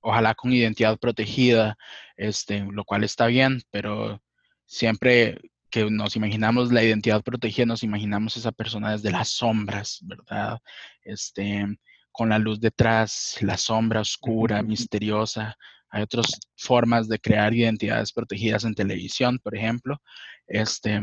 ojalá 0.00 0.34
con 0.34 0.52
identidad 0.52 0.98
protegida, 0.98 1.76
este, 2.16 2.60
lo 2.60 2.84
cual 2.84 3.04
está 3.04 3.26
bien, 3.26 3.62
pero 3.70 4.22
siempre 4.66 5.38
que 5.70 5.90
nos 5.90 6.16
imaginamos 6.16 6.72
la 6.72 6.82
identidad 6.82 7.22
protegida, 7.22 7.66
nos 7.66 7.82
imaginamos 7.82 8.36
esa 8.36 8.52
persona 8.52 8.92
desde 8.92 9.10
las 9.10 9.28
sombras, 9.30 10.00
¿verdad? 10.02 10.58
Este, 11.02 11.66
con 12.12 12.28
la 12.28 12.38
luz 12.38 12.60
detrás, 12.60 13.38
la 13.40 13.56
sombra 13.56 14.00
oscura, 14.00 14.62
misteriosa. 14.62 15.56
Hay 15.90 16.02
otras 16.02 16.38
formas 16.56 17.08
de 17.08 17.18
crear 17.18 17.54
identidades 17.54 18.12
protegidas 18.12 18.64
en 18.64 18.74
televisión, 18.74 19.38
por 19.38 19.56
ejemplo. 19.56 20.00
Este, 20.46 21.00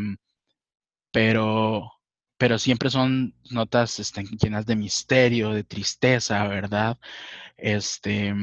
pero, 1.12 1.92
pero 2.38 2.60
siempre 2.60 2.90
son 2.90 3.34
notas 3.50 4.00
este, 4.00 4.24
llenas 4.24 4.66
de 4.66 4.76
misterio, 4.76 5.52
de 5.52 5.64
tristeza, 5.64 6.48
¿verdad? 6.48 6.98
Este, 7.58 8.34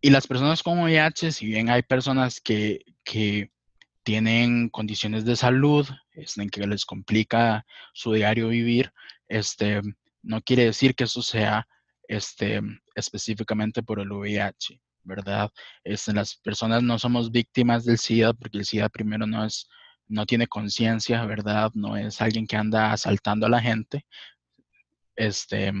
y 0.00 0.10
las 0.10 0.26
personas 0.26 0.62
con 0.62 0.78
VIH, 0.78 1.32
si 1.32 1.46
bien 1.46 1.70
hay 1.70 1.82
personas 1.82 2.40
que, 2.40 2.84
que 3.02 3.50
tienen 4.06 4.68
condiciones 4.68 5.24
de 5.24 5.34
salud 5.34 5.84
en 6.14 6.48
que 6.48 6.64
les 6.64 6.84
complica 6.84 7.66
su 7.92 8.12
diario 8.12 8.50
vivir, 8.50 8.92
este, 9.26 9.82
no 10.22 10.40
quiere 10.42 10.66
decir 10.66 10.94
que 10.94 11.04
eso 11.04 11.22
sea 11.22 11.66
este, 12.06 12.60
específicamente 12.94 13.82
por 13.82 13.98
el 13.98 14.12
VIH, 14.12 14.80
¿verdad? 15.02 15.50
Este, 15.82 16.12
las 16.12 16.36
personas 16.36 16.84
no 16.84 17.00
somos 17.00 17.32
víctimas 17.32 17.84
del 17.84 17.98
SIDA 17.98 18.32
porque 18.32 18.58
el 18.58 18.64
SIDA 18.64 18.88
primero 18.88 19.26
no 19.26 19.44
es, 19.44 19.68
no 20.06 20.24
tiene 20.24 20.46
conciencia, 20.46 21.24
¿verdad? 21.24 21.72
No 21.74 21.96
es 21.96 22.22
alguien 22.22 22.46
que 22.46 22.56
anda 22.56 22.92
asaltando 22.92 23.46
a 23.46 23.50
la 23.50 23.60
gente. 23.60 24.06
Este, 25.16 25.72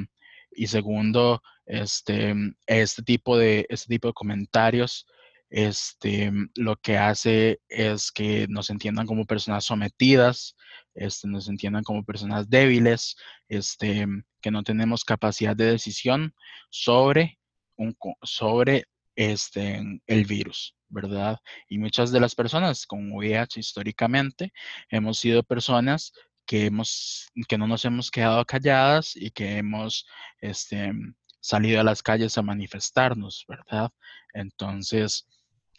y 0.50 0.66
segundo, 0.66 1.40
este, 1.64 2.34
este, 2.66 3.02
tipo, 3.04 3.38
de, 3.38 3.66
este 3.68 3.86
tipo 3.86 4.08
de 4.08 4.14
comentarios 4.14 5.06
este, 5.50 6.32
lo 6.54 6.76
que 6.76 6.98
hace 6.98 7.60
es 7.68 8.10
que 8.10 8.46
nos 8.48 8.70
entiendan 8.70 9.06
como 9.06 9.26
personas 9.26 9.64
sometidas, 9.64 10.56
este, 10.94 11.28
nos 11.28 11.48
entiendan 11.48 11.84
como 11.84 12.04
personas 12.04 12.48
débiles, 12.48 13.16
este, 13.48 14.06
que 14.40 14.50
no 14.50 14.62
tenemos 14.62 15.04
capacidad 15.04 15.54
de 15.54 15.66
decisión 15.66 16.34
sobre, 16.70 17.38
un, 17.76 17.96
sobre 18.22 18.84
este, 19.14 19.82
el 20.06 20.24
virus, 20.24 20.74
¿verdad? 20.88 21.38
Y 21.68 21.78
muchas 21.78 22.10
de 22.12 22.20
las 22.20 22.34
personas 22.34 22.86
con 22.86 23.12
VIH 23.12 23.60
históricamente 23.60 24.52
hemos 24.90 25.18
sido 25.18 25.42
personas 25.42 26.12
que, 26.46 26.66
hemos, 26.66 27.28
que 27.48 27.58
no 27.58 27.66
nos 27.66 27.84
hemos 27.84 28.10
quedado 28.10 28.44
calladas 28.44 29.16
y 29.16 29.30
que 29.30 29.58
hemos 29.58 30.06
este, 30.40 30.92
salido 31.40 31.80
a 31.80 31.84
las 31.84 32.02
calles 32.02 32.38
a 32.38 32.42
manifestarnos, 32.42 33.44
¿verdad? 33.48 33.90
Entonces, 34.32 35.26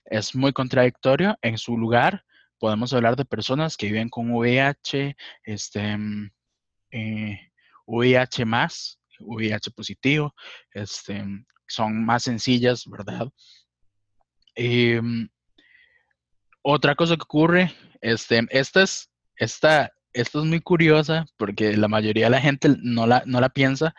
es 0.09 0.35
muy 0.35 0.53
contradictorio. 0.53 1.37
En 1.41 1.57
su 1.57 1.77
lugar, 1.77 2.23
podemos 2.59 2.93
hablar 2.93 3.15
de 3.15 3.25
personas 3.25 3.77
que 3.77 3.87
viven 3.87 4.09
con 4.09 4.31
VIH, 4.31 5.15
este, 5.43 5.97
VIH 7.85 8.41
eh, 8.41 8.45
más, 8.45 8.99
VIH 9.19 9.71
positivo, 9.71 10.33
este, 10.71 11.23
son 11.67 12.05
más 12.05 12.23
sencillas, 12.23 12.85
¿verdad? 12.87 13.29
Em, 14.55 15.29
otra 16.61 16.95
cosa 16.95 17.15
que 17.15 17.23
ocurre, 17.23 17.73
este, 18.01 18.45
esta 18.49 18.83
es, 18.83 19.09
esta, 19.35 19.91
esto 20.13 20.39
es 20.39 20.45
muy 20.45 20.61
curiosa 20.61 21.25
porque 21.37 21.77
la 21.77 21.87
mayoría 21.87 22.25
de 22.25 22.31
la 22.31 22.41
gente 22.41 22.75
no 22.81 23.05
la, 23.05 23.23
no 23.25 23.39
la 23.39 23.49
piensa, 23.49 23.93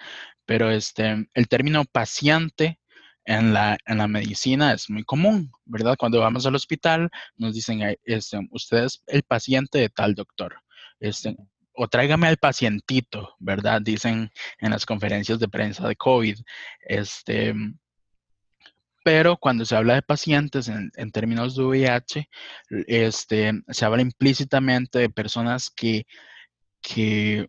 pero 0.44 0.70
este, 0.70 1.28
el 1.34 1.48
término 1.48 1.84
paciente 1.84 2.80
en 3.28 3.52
la, 3.52 3.76
en 3.84 3.98
la 3.98 4.08
medicina 4.08 4.72
es 4.72 4.88
muy 4.88 5.04
común, 5.04 5.52
¿verdad? 5.66 5.96
Cuando 5.98 6.18
vamos 6.18 6.46
al 6.46 6.54
hospital 6.54 7.10
nos 7.36 7.54
dicen, 7.54 7.82
este, 8.02 8.38
usted 8.50 8.84
es 8.84 9.02
el 9.06 9.22
paciente 9.22 9.78
de 9.78 9.90
tal 9.90 10.14
doctor. 10.14 10.56
Este, 10.98 11.36
o 11.74 11.88
tráigame 11.88 12.26
al 12.26 12.38
pacientito, 12.38 13.34
¿verdad? 13.38 13.82
Dicen 13.82 14.30
en 14.60 14.70
las 14.70 14.86
conferencias 14.86 15.38
de 15.38 15.48
prensa 15.48 15.86
de 15.86 15.94
COVID. 15.94 16.38
Este, 16.80 17.54
pero 19.04 19.36
cuando 19.36 19.66
se 19.66 19.76
habla 19.76 19.96
de 19.96 20.02
pacientes 20.02 20.68
en, 20.68 21.12
términos 21.12 21.54
de 21.54 21.64
VIH, 21.64 22.28
este, 22.86 23.52
se 23.68 23.84
habla 23.84 24.00
implícitamente 24.00 25.00
de 25.00 25.10
personas 25.10 25.68
que, 25.68 26.06
que 26.80 27.46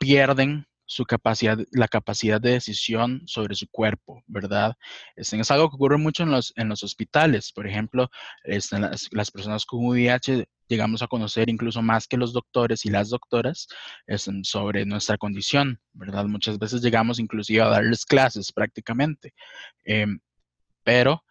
pierden 0.00 0.66
su 0.86 1.04
capacidad, 1.04 1.58
la 1.72 1.88
capacidad 1.88 2.40
de 2.40 2.52
decisión 2.52 3.22
sobre 3.26 3.56
su 3.56 3.68
cuerpo, 3.68 4.22
¿verdad? 4.26 4.74
Este, 5.16 5.38
es 5.38 5.50
algo 5.50 5.68
que 5.68 5.74
ocurre 5.74 5.98
mucho 5.98 6.22
en 6.22 6.30
los, 6.30 6.52
en 6.56 6.68
los 6.68 6.82
hospitales. 6.84 7.52
Por 7.52 7.66
ejemplo, 7.66 8.08
este, 8.44 8.78
las, 8.78 9.30
personas 9.30 9.66
con 9.66 9.84
VIH 9.84 10.48
llegamos 10.68 11.02
a 11.02 11.08
conocer 11.08 11.50
incluso 11.50 11.82
más 11.82 12.06
que 12.06 12.16
los 12.16 12.32
doctores 12.32 12.86
y 12.86 12.90
las 12.90 13.10
doctoras 13.10 13.66
este, 14.06 14.32
sobre 14.44 14.86
nuestra 14.86 15.18
condición, 15.18 15.80
¿verdad? 15.92 16.24
Muchas 16.26 16.58
veces 16.58 16.80
llegamos 16.82 17.18
inclusive 17.18 17.62
a 17.62 17.68
darles 17.68 18.06
clases 18.06 18.52
prácticamente. 18.52 19.34
Em, 19.84 20.20
pero 20.84 21.24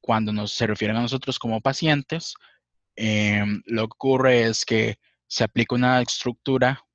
cuando 0.00 0.32
nos, 0.32 0.52
se 0.52 0.66
refieren 0.66 0.96
a 0.96 1.02
nosotros 1.02 1.38
como 1.38 1.60
pacientes, 1.60 2.34
em, 2.96 3.62
lo 3.66 3.82
que 3.88 3.94
ocurre 3.94 4.42
es 4.44 4.64
que 4.64 4.96
se 5.28 5.44
aplica 5.44 5.74
una 5.74 6.00
estructura 6.00 6.85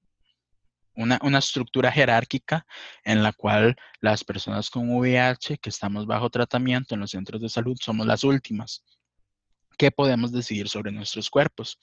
una, 0.96 1.20
estructura 1.38 1.92
jerárquica 1.92 2.66
en 3.04 3.24
la 3.24 3.32
cual 3.34 3.76
las 4.00 4.24
personas 4.24 4.70
con 4.70 4.90
VIH 4.90 5.58
que 5.58 5.70
estamos 5.70 6.06
bajo 6.06 6.30
tratamiento 6.30 6.96
en 6.96 7.02
los 7.02 7.12
centros 7.12 7.42
de 7.42 7.50
salud 7.50 7.78
somos 7.80 8.06
las 8.06 8.24
últimas 8.24 8.84
que 9.78 9.92
podemos 9.92 10.32
decidir 10.32 10.70
sobre 10.70 10.92
nuestros 10.92 11.30
cuerpos. 11.30 11.80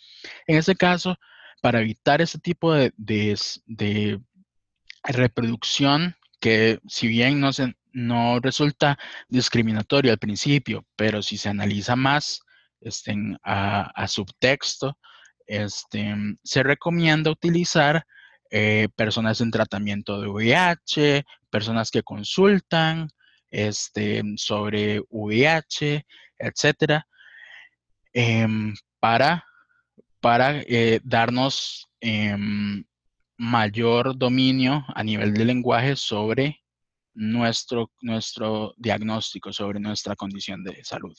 En 0.47 0.57
ese 0.57 0.77
caso, 0.77 1.17
para 1.61 1.81
evitar 1.81 2.21
ese 2.21 2.39
tipo 2.39 2.73
de, 2.73 2.93
de, 2.97 4.21
reproducción 5.05 6.15
que 6.41 6.81
si 6.87 7.09
bien 7.09 7.41
no, 7.41 7.53
se, 7.53 7.75
no 7.93 8.39
resulta 8.41 8.99
discriminatorio 9.29 10.13
al 10.13 10.19
principio, 10.19 10.87
pero 10.97 11.23
si 11.23 11.37
se 11.39 11.49
analiza 11.49 11.97
más 11.97 12.41
este, 12.81 13.17
a, 13.43 13.91
a 13.95 14.07
subtexto, 14.07 14.97
este, 15.47 16.15
se 16.45 16.63
recomienda 16.63 17.31
utilizar 17.31 18.07
eh, 18.51 18.89
personas 18.97 19.41
en 19.41 19.51
tratamiento 19.51 20.21
de 20.21 20.29
VIH, 20.29 21.25
personas 21.51 21.91
que 21.91 22.03
consultan 22.03 23.09
este, 23.51 24.23
sobre 24.37 25.03
VIH, 25.11 26.05
etcétera, 26.39 27.07
em, 28.13 28.75
para, 29.01 29.45
para 30.21 30.61
eh, 30.63 31.01
darnos 31.05 31.89
em, 32.01 32.85
mayor 33.37 34.17
dominio 34.17 34.85
a 34.95 35.03
nivel 35.03 35.33
de 35.35 35.45
lenguaje 35.45 35.97
sobre 35.97 36.61
nuestro, 37.15 37.91
nuestro 38.01 38.75
diagnóstico, 38.77 39.53
sobre 39.53 39.81
nuestra 39.81 40.17
condición 40.17 40.63
de 40.65 40.83
salud, 40.85 41.17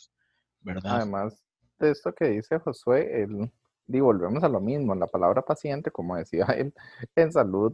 ¿verdad? 0.61 0.97
Además 0.97 1.43
de 1.79 1.91
esto 1.91 2.13
que 2.13 2.25
dice 2.25 2.59
Josué, 2.59 3.23
el, 3.23 3.51
y 3.97 3.99
volvemos 4.01 4.43
a 4.43 4.49
lo 4.49 4.61
mismo, 4.61 4.95
la 4.95 5.07
palabra 5.07 5.41
paciente, 5.41 5.91
como 5.91 6.15
decía 6.15 6.45
él, 6.57 6.73
en 7.15 7.31
salud, 7.31 7.73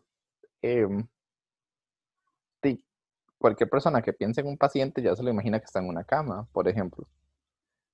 em, 0.61 1.07
cualquier 3.37 3.69
persona 3.69 4.01
que 4.01 4.13
piense 4.13 4.41
en 4.41 4.47
un 4.47 4.57
paciente 4.57 5.01
ya 5.01 5.15
se 5.15 5.23
lo 5.23 5.29
imagina 5.29 5.59
que 5.59 5.65
está 5.65 5.79
en 5.79 5.87
una 5.89 6.03
cama, 6.03 6.47
por 6.51 6.67
ejemplo, 6.67 7.07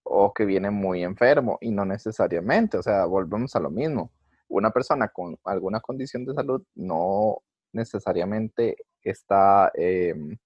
o 0.03 0.33
que 0.33 0.45
viene 0.45 0.71
muy 0.71 1.03
enfermo, 1.03 1.57
y 1.61 1.71
no 1.71 1.85
necesariamente, 1.85 2.77
o 2.77 2.83
sea, 2.83 3.05
volvemos 3.05 3.55
a 3.55 3.59
lo 3.59 3.69
mismo. 3.69 4.11
Una 4.47 4.71
persona 4.71 5.09
con 5.09 5.37
alguna 5.45 5.81
condición 5.81 6.25
de 6.25 6.33
salud 6.33 6.63
no 6.75 7.39
necesariamente 7.73 8.77
está 9.03 9.71
em, 9.75 10.37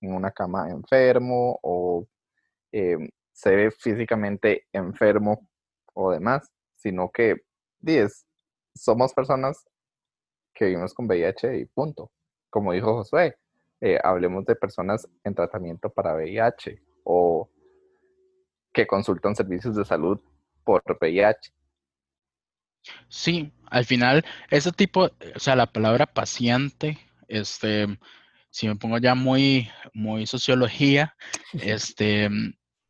en 0.00 0.12
una 0.14 0.30
cama 0.32 0.70
enfermo 0.70 1.58
o 1.62 2.06
em, 2.72 3.08
se 3.32 3.54
ve 3.56 3.70
físicamente 3.70 4.66
enfermo 4.72 5.48
o 5.94 6.12
demás 6.12 6.50
sino 6.78 7.10
que 7.10 7.36
10, 7.80 8.26
somos 8.74 9.12
personas 9.12 9.64
que 10.54 10.66
vivimos 10.66 10.94
con 10.94 11.06
VIH 11.06 11.58
y 11.58 11.66
punto. 11.66 12.10
Como 12.50 12.72
dijo 12.72 12.94
Josué, 12.94 13.36
eh, 13.80 13.98
hablemos 14.02 14.46
de 14.46 14.56
personas 14.56 15.06
en 15.24 15.34
tratamiento 15.34 15.90
para 15.90 16.14
VIH 16.14 16.82
o 17.04 17.50
que 18.72 18.86
consultan 18.86 19.36
servicios 19.36 19.76
de 19.76 19.84
salud 19.84 20.20
por 20.64 20.82
VIH. 21.00 21.52
Sí, 23.08 23.52
al 23.70 23.84
final, 23.84 24.24
ese 24.50 24.72
tipo, 24.72 25.10
o 25.34 25.38
sea, 25.38 25.56
la 25.56 25.66
palabra 25.66 26.06
paciente, 26.06 26.98
este, 27.26 27.86
si 28.50 28.66
me 28.66 28.76
pongo 28.76 28.98
ya 28.98 29.14
muy, 29.14 29.68
muy 29.92 30.26
sociología, 30.26 31.14
este, 31.52 32.28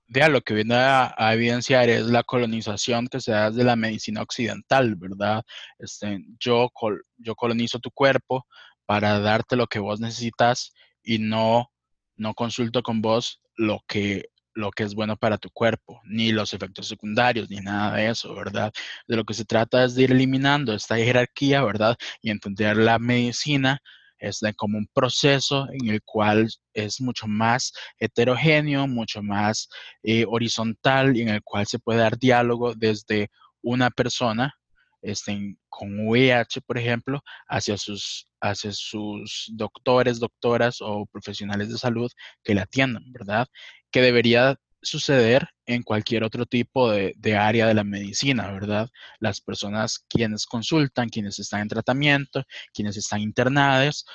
de 0.09 0.29
lo 0.31 0.41
que 0.41 0.55
viene 0.55 0.75
a, 0.75 1.15
evidenciar 1.35 1.89
es 1.91 2.07
la 2.07 2.23
colonización 2.23 3.09
que 3.09 3.21
se 3.21 3.33
da 3.33 3.51
desde 3.51 3.65
la 3.65 3.77
medicina 3.77 4.23
occidental, 4.23 4.97
¿verdad? 4.97 5.43
Este, 5.79 6.19
yo, 6.41 6.71
yo 7.19 7.35
colonizo 7.35 7.79
tu 7.79 7.91
cuerpo 7.91 8.47
para 8.87 9.21
darte 9.21 9.55
lo 9.55 9.67
que 9.67 9.79
vos 9.79 10.01
necesitas 10.01 10.73
y 11.03 11.19
no, 11.19 11.71
no 12.17 12.35
consulto 12.35 12.83
con 12.83 13.03
vos 13.03 13.43
lo 13.57 13.81
que, 13.87 14.31
lo 14.55 14.71
que 14.71 14.85
es 14.85 14.95
bueno 14.95 15.17
para 15.17 15.37
tu 15.37 15.51
cuerpo, 15.51 16.01
ni 16.05 16.33
los 16.33 16.55
efectos 16.55 16.89
secundarios, 16.89 17.51
ni 17.51 17.59
nada 17.59 17.97
de 17.97 18.09
eso, 18.09 18.35
¿verdad? 18.35 18.73
De 19.07 19.17
lo 19.17 19.25
que 19.25 19.35
se 19.35 19.45
trata 19.45 19.85
es 19.85 19.95
de 19.95 20.05
ir 20.05 20.13
eliminando 20.13 20.73
esta 20.73 20.97
jerarquía, 20.97 21.63
¿verdad? 21.63 21.97
Y 22.23 22.31
entender 22.31 22.79
la 22.79 22.99
medicina 22.99 23.83
es 24.19 24.41
como 24.57 24.79
un 24.79 24.89
proceso 24.93 25.67
en 25.73 25.89
el 25.89 26.03
cual 26.03 26.49
es 26.75 27.01
mucho 27.01 27.27
más 27.27 27.73
heterogéneo, 27.99 28.87
mucho 28.87 29.23
más 29.23 29.69
eh, 30.03 30.25
horizontal 30.29 31.17
y 31.17 31.23
en 31.23 31.29
el 31.29 31.43
cual 31.43 31.67
se 31.67 31.79
puede 31.79 32.01
dar 32.01 32.19
diálogo 32.19 32.75
desde 32.75 33.31
una 33.63 33.91
persona 33.91 34.55
este, 35.03 35.57
con 35.69 36.09
VIH, 36.09 36.61
por 36.63 36.79
ejemplo, 36.79 37.23
hacia 37.49 37.77
sus, 37.77 38.27
hacia 38.41 38.73
sus 38.73 39.51
doctores, 39.53 40.19
doctoras 40.19 40.79
o 40.81 41.07
profesionales 41.07 41.71
de 41.71 41.79
salud 41.79 42.11
que 42.43 42.55
la 42.55 42.63
atiendan, 42.63 43.05
¿verdad? 43.13 43.47
Que 43.91 44.03
debería 44.03 44.57
suceder 44.83 45.49
en 45.67 45.83
cualquier 45.83 46.25
otro 46.25 46.47
tipo 46.47 46.91
de, 46.91 47.37
área 47.37 47.67
de 47.67 47.75
la 47.75 47.85
medicina, 47.85 48.51
¿verdad? 48.53 48.89
Las 49.21 49.41
personas 49.41 50.05
quienes 50.09 50.47
consultan, 50.47 51.09
quienes 51.09 51.39
están 51.39 51.63
en 51.63 51.69
tratamiento, 51.69 52.45
quienes 52.73 52.97
están 52.97 53.21
internados, 53.21 54.07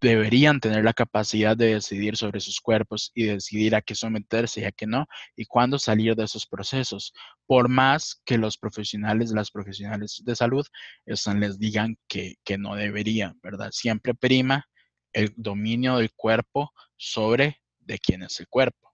deberían 0.00 0.58
tener 0.60 0.84
la 0.84 0.92
capacidad 0.92 1.56
de 1.56 1.74
decidir 1.74 2.16
sobre 2.16 2.40
sus 2.40 2.60
cuerpos 2.60 3.12
y 3.14 3.24
decidir 3.24 3.76
a 3.76 3.82
qué 3.82 3.94
someterse 3.94 4.60
y 4.60 4.64
a 4.64 4.72
qué 4.72 4.86
no, 4.86 5.06
y 5.36 5.44
cuándo 5.46 5.78
salir 5.78 6.16
de 6.16 6.24
esos 6.24 6.46
procesos, 6.46 7.12
por 7.46 7.68
más 7.68 8.20
que 8.24 8.36
los 8.36 8.58
profesionales, 8.58 9.30
las 9.30 9.50
profesionales 9.52 10.22
de 10.24 10.34
salud, 10.34 10.66
les 11.06 11.58
digan 11.58 11.96
que, 12.08 12.34
que 12.44 12.58
no 12.58 12.74
deberían, 12.74 13.38
¿verdad? 13.42 13.70
Siempre 13.70 14.14
prima 14.14 14.66
el 15.12 15.32
dominio 15.36 15.98
del 15.98 16.12
cuerpo 16.12 16.72
sobre 16.96 17.60
de 17.78 17.98
quién 17.98 18.22
es 18.24 18.40
el 18.40 18.48
cuerpo. 18.48 18.91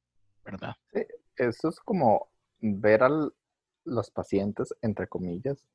Eso 1.37 1.69
es 1.69 1.81
como 1.81 2.31
ver 2.61 3.03
a 3.03 3.11
los 3.85 4.11
pacientes, 4.11 4.75
entre 4.83 5.07
comillas, 5.07 5.67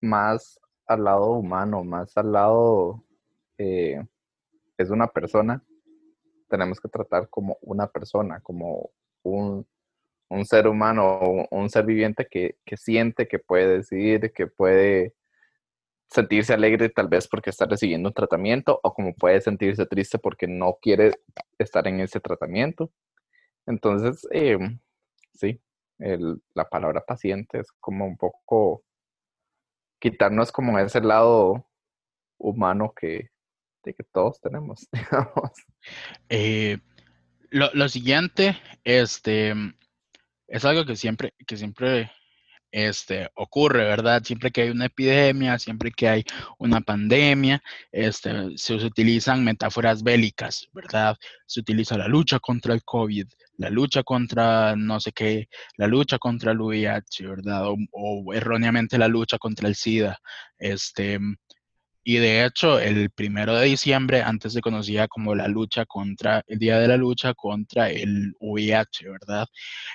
más 0.00 0.60
al 0.86 1.04
lado 1.04 1.32
humano, 1.32 1.84
más 1.84 2.16
al 2.16 2.32
lado, 2.32 3.04
eh, 3.58 4.04
es 4.76 4.90
una 4.90 5.06
persona, 5.06 5.62
tenemos 6.48 6.80
que 6.80 6.88
tratar 6.88 7.28
como 7.28 7.56
una 7.62 7.86
persona, 7.86 8.40
como 8.40 8.90
un, 9.22 9.66
un 10.28 10.44
ser 10.44 10.66
humano 10.66 11.46
un 11.50 11.70
ser 11.70 11.84
viviente 11.84 12.26
que, 12.30 12.56
que 12.64 12.76
siente, 12.76 13.28
que 13.28 13.38
puede 13.38 13.78
decidir, 13.78 14.32
que 14.32 14.46
puede 14.46 15.14
sentirse 16.12 16.52
alegre 16.52 16.90
tal 16.90 17.08
vez 17.08 17.26
porque 17.26 17.50
está 17.50 17.64
recibiendo 17.64 18.10
un 18.10 18.14
tratamiento 18.14 18.78
o 18.82 18.92
como 18.92 19.14
puede 19.14 19.40
sentirse 19.40 19.86
triste 19.86 20.18
porque 20.18 20.46
no 20.46 20.78
quiere 20.80 21.12
estar 21.58 21.86
en 21.88 22.00
ese 22.00 22.20
tratamiento. 22.20 22.90
Entonces, 23.66 24.26
eh, 24.32 24.58
sí, 25.34 25.60
la 25.98 26.68
palabra 26.68 27.04
paciente 27.04 27.60
es 27.60 27.70
como 27.80 28.06
un 28.06 28.16
poco 28.16 28.84
quitarnos 30.00 30.50
como 30.50 30.78
ese 30.78 31.00
lado 31.00 31.68
humano 32.38 32.92
que, 32.94 33.30
que 33.84 34.04
todos 34.12 34.40
tenemos, 34.40 34.88
digamos. 34.92 35.52
Eh, 36.28 36.78
lo, 37.50 37.70
lo, 37.74 37.88
siguiente, 37.88 38.56
este, 38.82 39.54
es 40.48 40.64
algo 40.64 40.84
que 40.84 40.96
siempre, 40.96 41.34
que 41.46 41.56
siempre 41.56 42.10
este, 42.72 43.30
ocurre, 43.34 43.84
¿verdad? 43.84 44.24
Siempre 44.24 44.50
que 44.50 44.62
hay 44.62 44.70
una 44.70 44.86
epidemia, 44.86 45.58
siempre 45.58 45.92
que 45.92 46.08
hay 46.08 46.24
una 46.58 46.80
pandemia, 46.80 47.62
este, 47.92 48.56
se 48.56 48.74
utilizan 48.74 49.44
metáforas 49.44 50.02
bélicas, 50.02 50.68
¿verdad? 50.72 51.16
Se 51.46 51.60
utiliza 51.60 51.98
la 51.98 52.08
lucha 52.08 52.40
contra 52.40 52.74
el 52.74 52.82
COVID, 52.82 53.28
la 53.58 53.70
lucha 53.70 54.02
contra 54.02 54.74
no 54.74 54.98
sé 55.00 55.12
qué, 55.12 55.48
la 55.76 55.86
lucha 55.86 56.18
contra 56.18 56.52
el 56.52 56.60
VIH, 56.60 57.26
¿verdad? 57.26 57.68
O, 57.68 57.76
o 57.92 58.34
erróneamente 58.34 58.98
la 58.98 59.08
lucha 59.08 59.38
contra 59.38 59.68
el 59.68 59.74
SIDA. 59.74 60.18
Este, 60.58 61.18
y 62.04 62.16
de 62.16 62.44
hecho, 62.44 62.80
el 62.80 63.10
primero 63.10 63.54
de 63.54 63.66
diciembre 63.66 64.22
antes 64.22 64.52
se 64.54 64.60
conocía 64.60 65.06
como 65.06 65.34
la 65.36 65.46
lucha 65.46 65.86
contra, 65.86 66.42
el 66.48 66.58
día 66.58 66.78
de 66.80 66.88
la 66.88 66.96
lucha 66.96 67.32
contra 67.34 67.90
el 67.90 68.34
VIH, 68.40 69.08
¿verdad? 69.08 69.46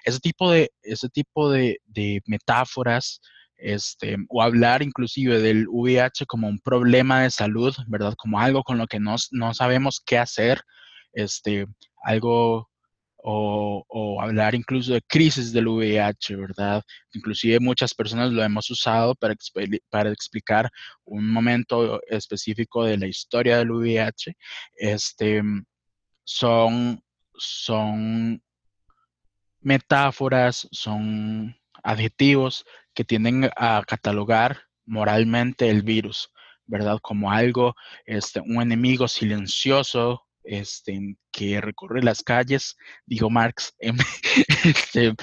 Ese 0.05 0.19
tipo 0.19 0.51
de, 0.51 0.71
ese 0.83 1.09
tipo 1.09 1.51
de, 1.51 1.79
metáforas, 2.25 3.19
este, 3.57 4.15
o 4.29 4.41
hablar 4.41 4.83
inclusive 4.83 5.41
del 5.41 5.67
VIH 5.67 6.25
como 6.27 6.47
un 6.47 6.59
problema 6.59 7.23
de 7.23 7.31
salud, 7.31 7.75
¿verdad? 7.87 8.13
Como 8.17 8.39
algo 8.39 8.63
con 8.63 8.77
lo 8.77 8.87
que 8.87 8.99
no, 8.99 9.15
no 9.31 9.53
sabemos 9.53 10.01
qué 10.05 10.17
hacer, 10.17 10.61
este, 11.11 11.65
algo 12.03 12.69
o, 13.23 14.21
hablar 14.21 14.55
incluso 14.55 14.93
de 14.93 15.01
crisis 15.01 15.51
del 15.51 15.67
VIH, 15.67 16.35
¿verdad? 16.35 16.83
Inclusive 17.13 17.59
muchas 17.59 17.93
personas 17.93 18.31
lo 18.31 18.43
hemos 18.43 18.69
usado 18.69 19.15
para, 19.15 19.33
explicar 20.11 20.69
un 21.05 21.31
momento 21.31 22.01
específico 22.07 22.83
de 22.85 22.97
la 22.97 23.07
historia 23.07 23.57
del 23.57 23.71
VIH. 23.71 24.35
Este, 24.75 25.41
son, 26.23 27.01
son 27.37 28.41
metáforas, 29.61 30.67
son 30.71 31.55
adjetivos 31.83 32.65
que 32.93 33.03
tienden 33.03 33.49
a 33.55 33.83
catalogar 33.85 34.61
moralmente 34.85 35.69
el 35.69 35.83
virus, 35.83 36.29
¿verdad? 36.65 36.99
Como 37.01 37.31
algo, 37.31 37.75
este, 38.05 38.39
un 38.41 38.61
enemigo 38.61 39.07
silencioso 39.07 40.26
este, 40.47 41.17
que 41.31 41.61
recorre 41.61 42.01
las 42.01 42.23
calles, 42.23 42.75
dijo 43.05 43.29
Marx, 43.29 43.73
em, 43.79 43.97
este, 44.63 45.13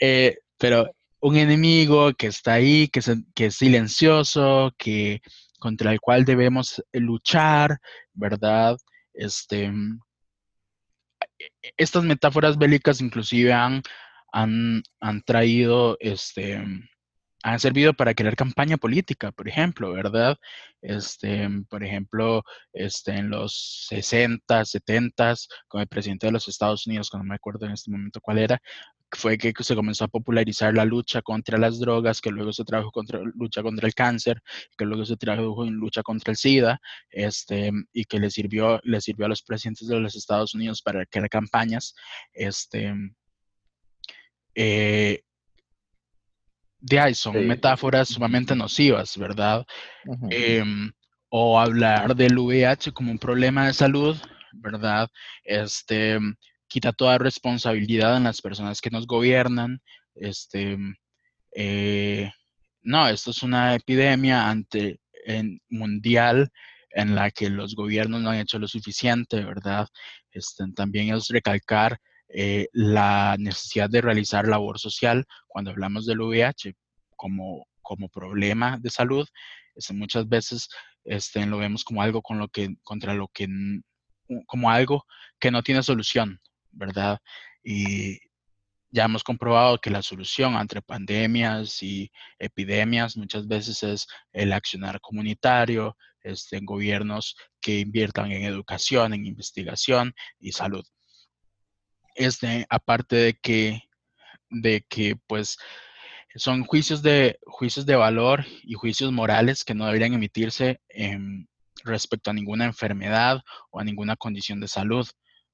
eh, 0.00 0.38
pero 0.58 0.90
un 1.20 1.36
enemigo 1.36 2.12
que 2.14 2.28
está 2.28 2.54
ahí, 2.54 2.88
que 2.88 3.00
es, 3.00 3.56
silencioso, 3.56 4.72
que 4.78 5.20
contra 5.58 5.92
el 5.92 6.00
cual 6.00 6.24
debemos 6.24 6.82
luchar, 6.92 7.78
¿verdad? 8.12 8.76
Este, 9.12 9.64
e, 9.64 11.44
e, 11.62 11.72
estas 11.76 12.04
metáforas 12.04 12.58
bélicas 12.58 13.00
inclusive 13.00 13.52
han, 13.52 13.82
han, 14.32 14.82
han 15.00 15.22
traído 15.22 15.96
este, 16.00 16.62
han 17.46 17.60
servido 17.60 17.94
para 17.94 18.12
crear 18.12 18.34
campaña 18.34 18.76
política, 18.76 19.30
por 19.30 19.48
ejemplo, 19.48 19.92
¿verdad? 19.92 20.36
Este, 20.82 21.48
por 21.68 21.84
ejemplo, 21.84 22.42
este, 22.72 23.12
en 23.12 23.30
los 23.30 23.86
60, 23.88 24.64
70, 24.64 25.34
con 25.68 25.80
el 25.80 25.86
presidente 25.86 26.26
de 26.26 26.32
los 26.32 26.48
Estados 26.48 26.88
Unidos, 26.88 27.08
que 27.08 27.18
no 27.18 27.22
me 27.22 27.36
acuerdo 27.36 27.66
en 27.66 27.72
este 27.72 27.92
momento 27.92 28.20
cuál 28.20 28.38
era, 28.38 28.60
fue 29.12 29.38
que 29.38 29.52
se 29.60 29.76
comenzó 29.76 30.04
a 30.04 30.08
popularizar 30.08 30.74
la 30.74 30.84
lucha 30.84 31.22
contra 31.22 31.56
las 31.56 31.78
drogas, 31.78 32.20
que 32.20 32.30
luego 32.30 32.52
se 32.52 32.64
trajo 32.64 32.90
contra 32.90 33.20
lucha 33.36 33.62
contra 33.62 33.86
el 33.86 33.94
cáncer, 33.94 34.42
que 34.76 34.84
luego 34.84 35.04
se 35.04 35.16
tradujo 35.16 35.64
en 35.64 35.74
lucha 35.74 36.02
contra 36.02 36.32
el 36.32 36.36
SIDA, 36.36 36.80
este, 37.10 37.70
y 37.92 38.06
que 38.06 38.18
le 38.18 38.30
sirvió, 38.30 38.80
le 38.82 39.00
sirvió 39.00 39.26
a 39.26 39.28
los 39.28 39.42
presidentes 39.42 39.86
de 39.86 40.00
los 40.00 40.16
Estados 40.16 40.52
Unidos 40.52 40.82
para 40.82 41.06
crear 41.06 41.28
campañas, 41.28 41.94
este, 42.32 42.92
eh, 44.56 45.20
de 46.86 47.00
ahí 47.00 47.14
son 47.14 47.46
metáforas 47.48 48.08
sumamente 48.08 48.54
nocivas, 48.54 49.16
¿verdad? 49.18 49.66
Em, 50.30 50.92
o 51.28 51.58
hablar 51.58 52.14
del 52.14 52.38
VIH 52.38 52.92
como 52.92 53.10
un 53.10 53.18
problema 53.18 53.66
de 53.66 53.72
salud, 53.72 54.16
¿verdad? 54.52 55.08
Este, 55.42 56.18
quita 56.68 56.92
toda 56.92 57.18
responsabilidad 57.18 58.16
en 58.16 58.24
las 58.24 58.40
personas 58.40 58.80
que 58.80 58.90
nos 58.90 59.06
gobiernan. 59.06 59.80
Este, 60.14 60.78
eh, 61.56 62.30
no, 62.82 63.08
esto 63.08 63.32
es 63.32 63.42
una 63.42 63.74
epidemia 63.74 64.48
ante, 64.48 65.00
en, 65.24 65.60
mundial 65.68 66.50
en 66.90 67.16
la 67.16 67.32
que 67.32 67.50
los 67.50 67.74
gobiernos 67.74 68.20
no 68.22 68.30
han 68.30 68.38
hecho 68.38 68.60
lo 68.60 68.68
suficiente, 68.68 69.44
¿verdad? 69.44 69.88
Este, 70.30 70.64
también 70.72 71.12
es 71.12 71.26
recalcar 71.28 71.98
eh, 72.28 72.68
la 72.72 73.36
necesidad 73.38 73.88
de 73.88 74.00
realizar 74.00 74.48
labor 74.48 74.78
social 74.78 75.26
cuando 75.46 75.70
hablamos 75.70 76.06
del 76.06 76.20
VIH 76.20 76.74
como, 77.14 77.66
como 77.82 78.08
problema 78.08 78.78
de 78.78 78.90
salud. 78.90 79.28
Este, 79.74 79.94
muchas 79.94 80.28
veces 80.28 80.68
este, 81.04 81.46
lo 81.46 81.58
vemos 81.58 81.84
como 81.84 82.02
algo 82.02 82.22
con 82.22 82.38
lo 82.38 82.48
que, 82.48 82.76
contra 82.82 83.14
lo 83.14 83.28
que, 83.28 83.48
como 84.46 84.70
algo 84.70 85.04
que 85.38 85.50
no 85.50 85.62
tiene 85.62 85.82
solución, 85.82 86.40
¿verdad? 86.72 87.20
Y 87.62 88.18
ya 88.90 89.04
hemos 89.04 89.22
comprobado 89.22 89.78
que 89.78 89.90
la 89.90 90.02
solución 90.02 90.54
entre 90.54 90.82
pandemias 90.82 91.82
y 91.82 92.10
epidemias 92.38 93.16
muchas 93.16 93.46
veces 93.46 93.82
es 93.82 94.06
el 94.32 94.52
accionar 94.52 95.00
comunitario, 95.00 95.96
este, 96.22 96.56
en 96.56 96.64
gobiernos 96.64 97.36
que 97.60 97.80
inviertan 97.80 98.32
en 98.32 98.44
educación, 98.44 99.14
en 99.14 99.26
investigación 99.26 100.14
y 100.40 100.52
salud 100.52 100.84
este, 102.16 102.66
aparte 102.68 103.16
de 103.16 103.34
que, 103.34 103.82
de 104.50 104.84
que 104.88 105.16
pues 105.26 105.58
son 106.36 106.64
juicios 106.64 107.02
de, 107.02 107.38
juicios 107.46 107.86
de 107.86 107.96
valor 107.96 108.44
y 108.62 108.74
juicios 108.74 109.12
morales 109.12 109.64
que 109.64 109.74
no 109.74 109.86
deberían 109.86 110.14
emitirse 110.14 110.80
respecto 111.84 112.30
a 112.30 112.34
ninguna 112.34 112.64
enfermedad 112.64 113.42
o 113.70 113.80
a 113.80 113.84
ninguna 113.84 114.16
condición 114.16 114.60
de 114.60 114.68
salud, 114.68 115.08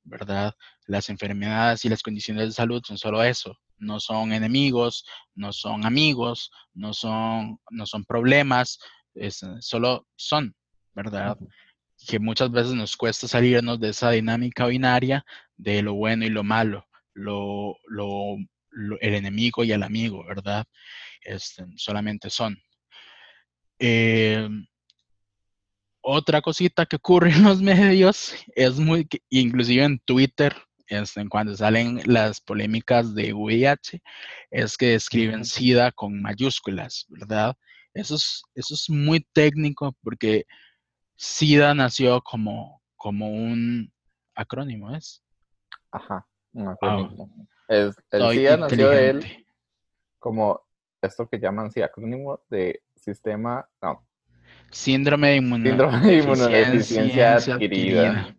¿verdad? 0.05 0.55
Las 0.87 1.09
enfermedades 1.09 1.85
y 1.85 1.89
las 1.89 2.03
condiciones 2.03 2.47
de 2.47 2.53
salud 2.53 2.83
son 2.85 2.99
solo 2.99 3.23
eso, 3.23 3.57
no 3.79 4.01
son 4.01 4.33
enemigos, 4.33 5.05
no 5.35 5.53
son 5.53 5.87
amigos, 5.87 6.51
no 6.75 6.95
son, 6.95 7.61
no 7.71 7.87
son 7.87 8.05
problemas, 8.05 8.79
solo 9.61 10.09
son, 10.17 10.57
¿verdad? 10.95 11.37
que 12.07 12.19
muchas 12.19 12.51
veces 12.51 12.73
nos 12.73 12.97
cuesta 12.97 13.29
salirnos 13.29 13.79
de 13.79 13.91
esa 13.91 14.11
dinámica 14.11 14.67
binaria 14.67 15.25
de 15.63 15.83
lo 15.83 15.95
bueno 15.95 16.25
y 16.25 16.29
lo 16.29 16.43
malo, 16.43 16.87
lo, 17.15 17.77
lo, 17.87 18.37
el 19.01 19.15
enemigo 19.15 19.65
y 19.65 19.73
el 19.73 19.83
amigo, 19.83 20.25
¿verdad? 20.27 20.65
Este, 21.23 21.65
solamente 21.77 22.31
son. 22.31 22.59
Eh, 23.79 24.49
otra 26.01 26.43
cosita 26.43 26.87
que 26.87 26.97
ocurre 26.97 27.31
en 27.33 27.45
los 27.45 27.63
medios 27.63 28.35
es 28.55 28.79
muy, 28.79 29.09
inclusive 29.31 29.85
en 29.85 29.99
Twitter, 30.01 30.55
este, 30.89 31.27
cuando 31.29 31.57
salen 31.57 32.03
las 32.07 32.41
polémicas 32.41 33.15
de 33.15 33.33
VIH, 33.33 34.03
es 34.51 34.77
que 34.77 34.95
escriben 34.95 35.45
SIDA 35.45 35.93
con 35.93 36.21
mayúsculas, 36.21 37.07
¿verdad? 37.09 37.55
Eso 37.95 38.17
es, 38.17 38.43
eso 38.55 38.75
es 38.75 38.91
muy 38.91 39.21
técnico 39.33 39.97
porque 40.03 40.45
SIDA 41.17 41.75
nació 41.75 42.21
como, 42.23 42.83
como 42.97 43.31
un 43.31 43.93
acrónimo, 44.35 44.95
¿es? 44.95 45.22
Ajá, 45.93 46.27
un 46.53 46.69
acrónimo. 46.69 47.29
el 47.69 47.93
SIDA 48.33 48.57
nació 48.57 48.91
de 48.91 49.11
él 49.11 49.47
como 50.19 50.61
esto 51.01 51.29
que 51.29 51.39
llaman 51.39 51.71
sí, 51.71 51.83
acrónimo 51.83 52.41
de 52.49 52.83
sistema, 52.97 53.69
no. 53.81 54.05
Síndrome 54.71 55.31
de, 55.31 55.37
inmunodeficiencia 55.37 57.35
adquirida. 57.35 58.35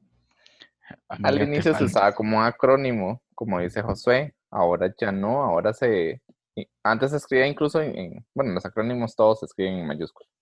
Al 1.08 1.42
inicio 1.42 1.76
se 1.76 1.84
usaba 1.84 2.12
como 2.13 2.42
acrónimo, 2.42 3.22
como 3.36 3.60
dice 3.60 3.82
Josué, 3.82 4.34
ahora 4.50 4.94
ya 5.00 5.12
no, 5.12 5.44
ahora 5.44 5.74
se... 5.74 6.22
Antes 6.84 7.12
se 7.12 7.18
escribía 7.18 7.48
incluso 7.48 7.82
en, 7.82 8.26
bueno, 8.34 8.54
los 8.54 8.66
acrónimos 8.66 9.16
todos 9.16 9.39
se 9.39 9.46
escriben 9.46 9.80
en 9.80 9.88
mayúsculas 9.88 10.34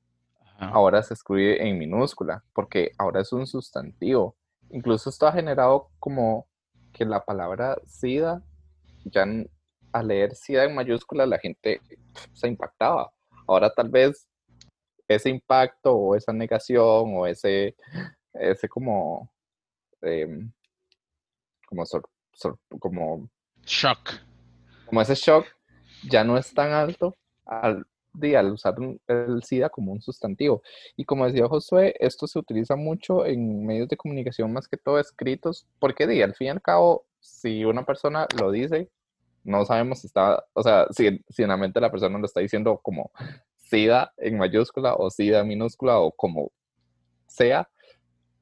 ahora 0.62 1.02
se 1.02 1.14
escribe 1.14 1.68
en 1.68 1.78
minúscula, 1.78 2.44
porque 2.54 2.92
ahora 2.98 3.22
es 3.22 3.34
un 3.34 3.48
sustantivo. 3.48 4.36
Incluso 4.70 5.10
esto 5.10 5.28
ha 5.28 5.32
generado 5.32 5.90
como 6.00 6.48
que 6.94 7.06
la 7.06 7.24
palabra 7.24 7.78
SIDA 7.86 8.42
ya 9.06 9.26
al 9.92 10.08
leer 10.08 10.36
SIDA 10.36 10.66
en 10.66 10.76
mayúsculas 10.76 11.28
la 11.28 11.40
gente 11.40 11.82
se 12.34 12.48
impactaba. 12.48 13.12
Ahora 13.48 13.74
tal 13.74 13.90
vez 13.90 14.28
ese 15.08 15.30
impacto 15.30 15.94
o 15.94 16.16
esa 16.16 16.32
negación 16.32 17.14
o 17.16 17.28
ese, 17.28 17.76
ese 18.34 18.70
como, 18.70 19.32
em, 20.02 20.52
como, 21.68 21.84
como 22.80 23.30
shock. 23.66 24.12
Como 24.86 25.02
ese 25.02 25.16
shock 25.16 25.46
ya 26.10 26.24
no 26.24 26.38
es 26.38 26.54
tan 26.54 26.72
alto 26.72 27.16
al, 27.46 27.86
al 28.38 28.52
usar 28.52 28.76
el 29.08 29.44
SIDA 29.44 29.70
como 29.70 29.92
un 29.92 30.02
sustantivo. 30.02 30.62
Y 30.96 31.06
como 31.06 31.26
decía 31.26 31.48
Josué, 31.48 31.96
esto 32.00 32.28
se 32.28 32.40
utiliza 32.40 32.76
mucho 32.76 33.26
en 33.26 33.66
medios 33.66 33.88
de 33.88 33.98
comunicación, 33.98 34.54
más 34.54 34.68
que 34.68 34.78
todo 34.78 35.00
escritos, 35.00 35.68
porque 35.80 36.08
di, 36.08 36.22
al 36.22 36.36
fin 36.36 36.48
y 36.48 36.50
al 36.52 36.62
cabo, 36.62 37.06
si 37.20 37.66
una 37.66 37.86
persona 37.86 38.28
lo 38.40 38.52
dice, 38.52 38.90
no 39.44 39.66
sabemos 39.66 40.00
si 40.00 40.08
está, 40.08 40.44
o 40.54 40.64
sea, 40.64 40.88
si, 40.92 41.22
si 41.30 41.44
en 41.44 41.50
la 41.50 41.58
mente 41.58 41.82
la 41.82 41.92
persona 41.92 42.18
lo 42.20 42.26
está 42.26 42.42
diciendo 42.42 42.80
como 42.84 43.12
SIDA 43.58 44.14
en 44.18 44.38
mayúscula 44.38 44.96
o 44.96 45.10
SIDA 45.10 45.42
en 45.42 45.48
minúscula 45.48 46.00
o 46.00 46.12
como 46.12 46.52
sea, 47.28 47.70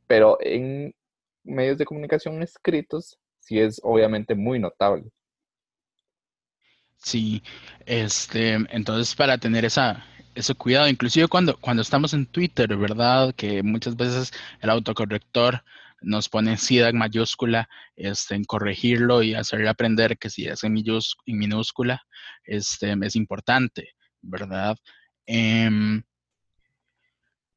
pero 0.07 0.37
en 0.41 0.93
medios 1.43 1.77
de 1.77 1.85
comunicación 1.85 2.41
escritos 2.41 3.19
sí 3.39 3.59
es 3.59 3.79
obviamente 3.83 4.35
muy 4.35 4.59
notable. 4.59 5.11
Sí, 7.01 7.41
este, 7.85 8.53
entonces 8.69 9.15
para 9.15 9.37
tener 9.37 9.65
esa, 9.65 10.05
ese 10.35 10.53
cuidado, 10.55 10.87
inclusive 10.87 11.27
cuando, 11.27 11.57
cuando 11.59 11.81
estamos 11.81 12.13
en 12.13 12.25
Twitter, 12.25 12.75
¿verdad? 12.77 13.33
Que 13.35 13.63
muchas 13.63 13.95
veces 13.95 14.31
el 14.61 14.69
autocorrector 14.69 15.63
nos 16.01 16.29
pone 16.29 16.57
SIDA 16.57 16.89
en 16.89 16.97
mayúscula, 16.97 17.69
este, 17.95 18.35
en 18.35 18.43
corregirlo 18.45 19.23
y 19.23 19.33
hacerle 19.33 19.69
aprender 19.69 20.17
que 20.17 20.29
si 20.29 20.45
es 20.47 20.63
en, 20.63 20.73
minúscula, 21.25 22.03
este, 22.43 22.95
es 23.01 23.15
importante, 23.15 23.95
¿verdad? 24.21 24.77
Em, 25.25 26.03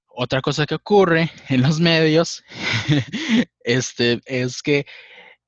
otra 0.07 0.41
cosa 0.41 0.67
que 0.67 0.75
ocurre 0.75 1.31
en 1.49 1.63
los 1.63 1.81
medios 1.81 2.45
este, 3.65 4.21
es 4.27 4.63
que 4.63 4.87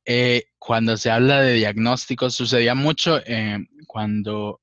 eh, 0.07 0.45
cuando 0.65 0.97
se 0.97 1.11
habla 1.11 1.43
de 1.43 1.53
diagnósticos, 1.55 2.35
sucedía 2.35 2.75
mucho 2.75 3.19
eh, 3.27 3.59
cuando, 3.87 4.63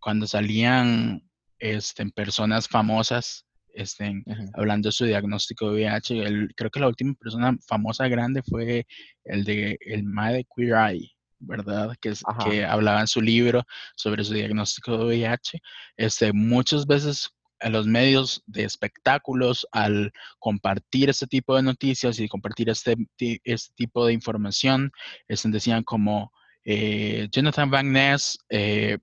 cuando 0.00 0.26
salían 0.26 1.22
este, 1.60 2.04
personas 2.10 2.66
famosas 2.66 3.46
estén 3.72 4.24
hablando 4.54 4.88
de 4.88 4.92
su 4.92 5.04
diagnóstico 5.04 5.70
de 5.70 5.84
VIH. 5.84 6.48
creo 6.56 6.70
que 6.70 6.80
la 6.80 6.88
última 6.88 7.14
persona 7.14 7.56
famosa 7.68 8.08
grande 8.08 8.42
fue 8.42 8.84
el 9.22 9.44
de 9.44 9.78
el 9.82 10.02
MA 10.02 10.32
de 10.32 10.46
Queer 10.52 10.74
Eye, 10.74 11.12
¿verdad? 11.38 11.94
Que, 12.00 12.12
que 12.44 12.64
hablaba 12.64 13.00
en 13.00 13.06
su 13.06 13.20
libro 13.20 13.62
sobre 13.94 14.24
su 14.24 14.34
diagnóstico 14.34 14.98
de 14.98 15.04
VIH. 15.04 15.60
Este, 15.96 16.32
muchas 16.32 16.86
veces 16.86 17.30
en 17.60 17.72
los 17.72 17.86
medios 17.86 18.42
de 18.46 18.64
espectáculos 18.64 19.66
al 19.72 20.12
compartir 20.38 21.10
este 21.10 21.26
tipo 21.26 21.56
de 21.56 21.62
noticias 21.62 22.18
y 22.18 22.28
compartir 22.28 22.70
este, 22.70 22.96
este 23.44 23.74
tipo 23.74 24.06
de 24.06 24.12
información, 24.12 24.92
decían 25.28 25.82
como 25.84 26.32
eh, 26.64 27.28
Jonathan 27.30 27.70
Van 27.70 27.92
Ness 27.92 28.38
eh, 28.48 28.98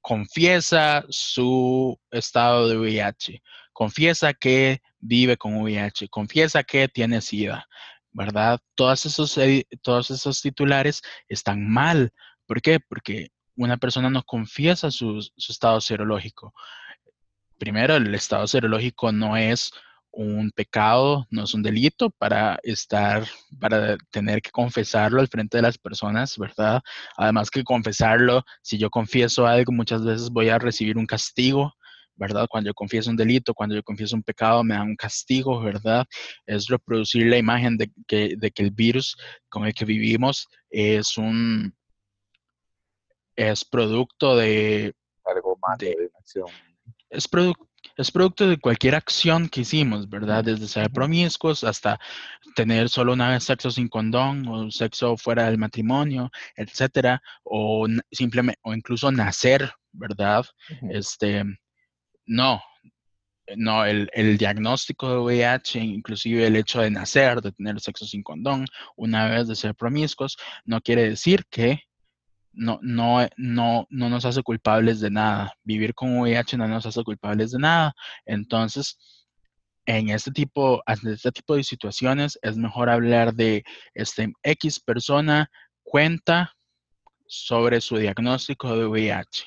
confiesa 0.00 1.04
su 1.08 1.98
estado 2.10 2.68
de 2.68 2.78
VIH, 2.78 3.42
confiesa 3.72 4.32
que 4.34 4.80
vive 4.98 5.36
con 5.36 5.56
VIH, 5.56 6.08
confiesa 6.08 6.62
que 6.62 6.88
tiene 6.88 7.20
SIDA, 7.20 7.66
¿verdad? 8.12 8.60
Todos 8.74 9.06
esos, 9.06 9.38
todos 9.82 10.10
esos 10.10 10.40
titulares 10.40 11.02
están 11.28 11.68
mal. 11.68 12.12
¿Por 12.46 12.62
qué? 12.62 12.78
Porque 12.80 13.30
una 13.56 13.76
persona 13.76 14.10
no 14.10 14.22
confiesa 14.22 14.90
su, 14.90 15.20
su 15.36 15.52
estado 15.52 15.80
serológico 15.80 16.54
primero, 17.58 17.96
el 17.96 18.14
estado 18.14 18.46
serológico 18.46 19.12
no 19.12 19.36
es 19.36 19.72
un 20.16 20.50
pecado, 20.50 21.26
no 21.30 21.44
es 21.44 21.52
un 21.52 21.62
delito 21.62 22.10
para 22.10 22.58
estar, 22.62 23.24
para 23.60 23.98
tener 24.10 24.40
que 24.40 24.50
confesarlo 24.50 25.20
al 25.20 25.28
frente 25.28 25.58
de 25.58 25.62
las 25.62 25.76
personas, 25.76 26.38
¿verdad? 26.38 26.80
Además 27.16 27.50
que 27.50 27.62
confesarlo, 27.62 28.42
si 28.62 28.78
yo 28.78 28.88
confieso 28.88 29.46
algo, 29.46 29.72
muchas 29.72 30.02
veces 30.04 30.30
voy 30.30 30.48
a 30.48 30.58
recibir 30.58 30.96
un 30.96 31.06
castigo, 31.06 31.74
¿verdad? 32.14 32.46
Cuando 32.48 32.70
yo 32.70 32.74
confieso 32.74 33.10
un 33.10 33.16
delito, 33.16 33.52
cuando 33.52 33.74
yo 33.74 33.82
confieso 33.82 34.16
un 34.16 34.22
pecado, 34.22 34.64
me 34.64 34.74
dan 34.74 34.88
un 34.88 34.96
castigo, 34.96 35.60
¿verdad? 35.60 36.06
Es 36.46 36.66
reproducir 36.68 37.26
la 37.26 37.36
imagen 37.36 37.76
de 37.76 37.92
que, 38.06 38.36
de 38.38 38.50
que 38.50 38.62
el 38.62 38.70
virus 38.70 39.18
con 39.50 39.66
el 39.66 39.74
que 39.74 39.84
vivimos 39.84 40.48
es 40.70 41.18
un, 41.18 41.74
es 43.36 43.64
producto 43.66 44.34
de... 44.34 44.94
Algo 45.26 45.58
más 45.60 45.76
de, 45.76 45.88
de 45.88 46.10
acción 46.18 46.46
es, 47.16 47.28
es 47.96 48.10
producto 48.10 48.48
de 48.48 48.58
cualquier 48.58 48.94
acción 48.94 49.48
que 49.48 49.62
hicimos, 49.62 50.08
¿verdad? 50.08 50.44
Desde 50.44 50.68
ser 50.68 50.90
promiscuos 50.90 51.64
hasta 51.64 51.98
tener 52.54 52.88
solo 52.88 53.14
una 53.14 53.30
vez 53.30 53.44
sexo 53.44 53.70
sin 53.70 53.88
condón 53.88 54.46
o 54.48 54.70
sexo 54.70 55.16
fuera 55.16 55.46
del 55.46 55.58
matrimonio, 55.58 56.30
etcétera, 56.56 57.22
o 57.44 57.86
simplemente, 58.10 58.60
o 58.62 58.74
incluso 58.74 59.10
nacer, 59.10 59.72
¿verdad? 59.92 60.44
Este, 60.90 61.44
no, 62.26 62.62
no, 63.56 63.84
el, 63.84 64.10
el, 64.12 64.36
diagnóstico 64.36 65.10
de 65.10 65.18
VIH, 65.18 65.78
inclusive 65.80 66.46
el 66.46 66.56
hecho 66.56 66.80
de 66.80 66.90
nacer, 66.90 67.40
de 67.40 67.52
tener 67.52 67.80
sexo 67.80 68.04
sin 68.04 68.22
condón, 68.22 68.66
una 68.96 69.28
vez 69.28 69.48
de 69.48 69.56
ser 69.56 69.74
promiscuos, 69.74 70.36
no 70.64 70.80
quiere 70.80 71.08
decir 71.08 71.44
que 71.48 71.82
no, 72.56 72.78
no, 72.82 73.26
no, 73.36 73.86
no 73.90 74.08
nos 74.08 74.24
hace 74.24 74.42
culpables 74.42 75.00
de 75.00 75.10
nada. 75.10 75.52
Vivir 75.62 75.94
con 75.94 76.18
VIH 76.18 76.56
no 76.56 76.66
nos 76.66 76.86
hace 76.86 77.04
culpables 77.04 77.52
de 77.52 77.58
nada. 77.58 77.94
Entonces, 78.24 78.98
en 79.86 80.08
este 80.10 80.32
tipo, 80.32 80.82
este 80.86 81.32
tipo 81.32 81.54
de 81.54 81.62
situaciones 81.62 82.38
es 82.42 82.56
mejor 82.56 82.90
hablar 82.90 83.34
de 83.34 83.62
este 83.94 84.32
X 84.42 84.80
persona 84.80 85.50
cuenta 85.84 86.56
sobre 87.26 87.80
su 87.80 87.96
diagnóstico 87.96 88.76
de 88.76 88.86
VIH. 88.86 89.44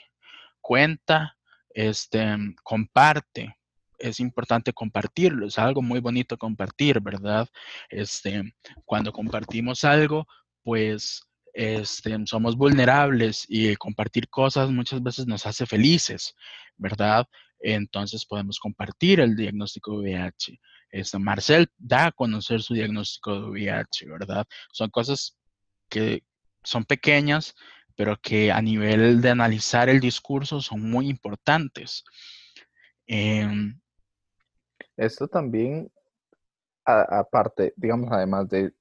Cuenta, 0.62 1.36
este, 1.72 2.38
comparte. 2.64 3.56
Es 3.98 4.22
importante 4.22 4.72
compartirlo, 4.72 5.48
es 5.48 5.58
algo 5.60 5.82
muy 5.82 6.00
bonito 6.00 6.38
compartir, 6.38 7.02
¿verdad? 7.02 7.50
Este, 7.90 8.44
cuando 8.86 9.12
compartimos 9.12 9.84
algo, 9.84 10.26
pues 10.64 11.29
este, 11.54 12.16
somos 12.26 12.56
vulnerables 12.56 13.46
y 13.48 13.76
compartir 13.76 14.30
cosas 14.30 14.70
muchas 14.70 15.02
veces 15.02 15.28
nos 15.28 15.46
hace 15.46 15.66
felices, 15.66 16.36
¿verdad? 16.78 17.28
Entonces 17.60 18.26
podemos 18.26 18.60
compartir 18.60 19.20
el 19.20 19.36
diagnóstico 19.36 20.00
de 20.00 20.12
VIH. 20.12 20.60
Este, 20.92 21.20
Marcel 21.20 21.68
da 21.78 22.08
a 22.08 22.12
conocer 22.12 22.62
su 22.62 22.74
diagnóstico 22.74 23.34
de 23.34 23.50
VIH, 23.50 24.08
¿verdad? 24.08 24.46
Son 24.72 24.90
cosas 24.90 25.38
que 25.90 26.24
son 26.64 26.86
pequeñas, 26.86 27.56
pero 27.96 28.18
que 28.22 28.52
a 28.52 28.62
nivel 28.62 29.22
de 29.22 29.30
analizar 29.30 29.90
el 29.90 30.00
discurso 30.00 30.62
son 30.62 30.90
muy 30.90 31.10
importantes. 31.10 32.04
Em, 33.06 33.80
Esto 34.96 35.28
también, 35.28 35.92
aparte, 36.86 37.74
digamos, 37.76 38.10
además 38.12 38.48
de 38.50 38.74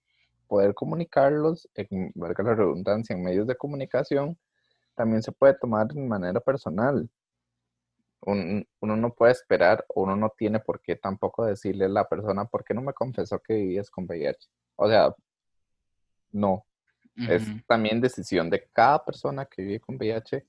poder 0.48 0.74
comunicarlos, 0.74 1.68
en, 1.74 2.10
valga 2.14 2.42
la 2.42 2.54
redundancia, 2.54 3.14
en 3.14 3.22
medios 3.22 3.46
de 3.46 3.56
comunicación, 3.56 4.36
también 4.94 5.22
se 5.22 5.32
puede 5.32 5.54
tomar 5.54 5.86
de 5.88 6.00
manera 6.00 6.40
personal. 6.40 7.08
uno 8.22 8.96
no 8.96 9.14
puede 9.14 9.32
esperar, 9.32 9.84
uno 9.94 10.16
no 10.16 10.30
tiene 10.36 10.58
por 10.58 10.80
qué 10.80 10.96
tampoco 10.96 11.44
decirle 11.44 11.84
a 11.84 11.88
la 11.88 12.08
persona, 12.08 12.44
¿por 12.46 12.64
qué 12.64 12.74
no 12.74 12.82
me 12.82 12.92
confesó 12.92 13.38
que 13.40 13.54
vivías 13.54 13.90
con 13.90 14.06
VIH? 14.06 14.48
O 14.76 14.88
sea, 14.88 15.14
no. 16.32 16.64
Es 17.16 17.42
también 17.66 18.00
decisión 18.00 18.48
de 18.48 18.68
cada 18.72 19.04
persona 19.04 19.44
que 19.44 19.62
vive 19.62 19.80
con 19.80 19.96
VIH 19.96 20.44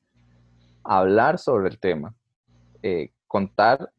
hablar 0.83 1.39
sobre 1.39 1.69
el 1.69 1.79
tema, 1.79 2.13
eh, 2.83 3.12
contar 3.27 3.91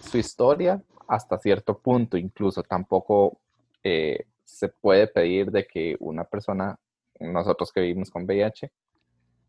su 0.00 0.18
historia 0.18 0.82
hasta 1.06 1.38
cierto 1.38 1.78
punto, 1.78 2.16
incluso 2.16 2.62
tampoco 2.62 3.38
eh, 3.82 4.26
se 4.48 4.68
puede 4.68 5.06
pedir 5.06 5.50
de 5.50 5.66
que 5.66 5.96
una 6.00 6.24
persona, 6.24 6.78
nosotros 7.20 7.70
que 7.70 7.82
vivimos 7.82 8.10
con 8.10 8.24
VIH, 8.24 8.72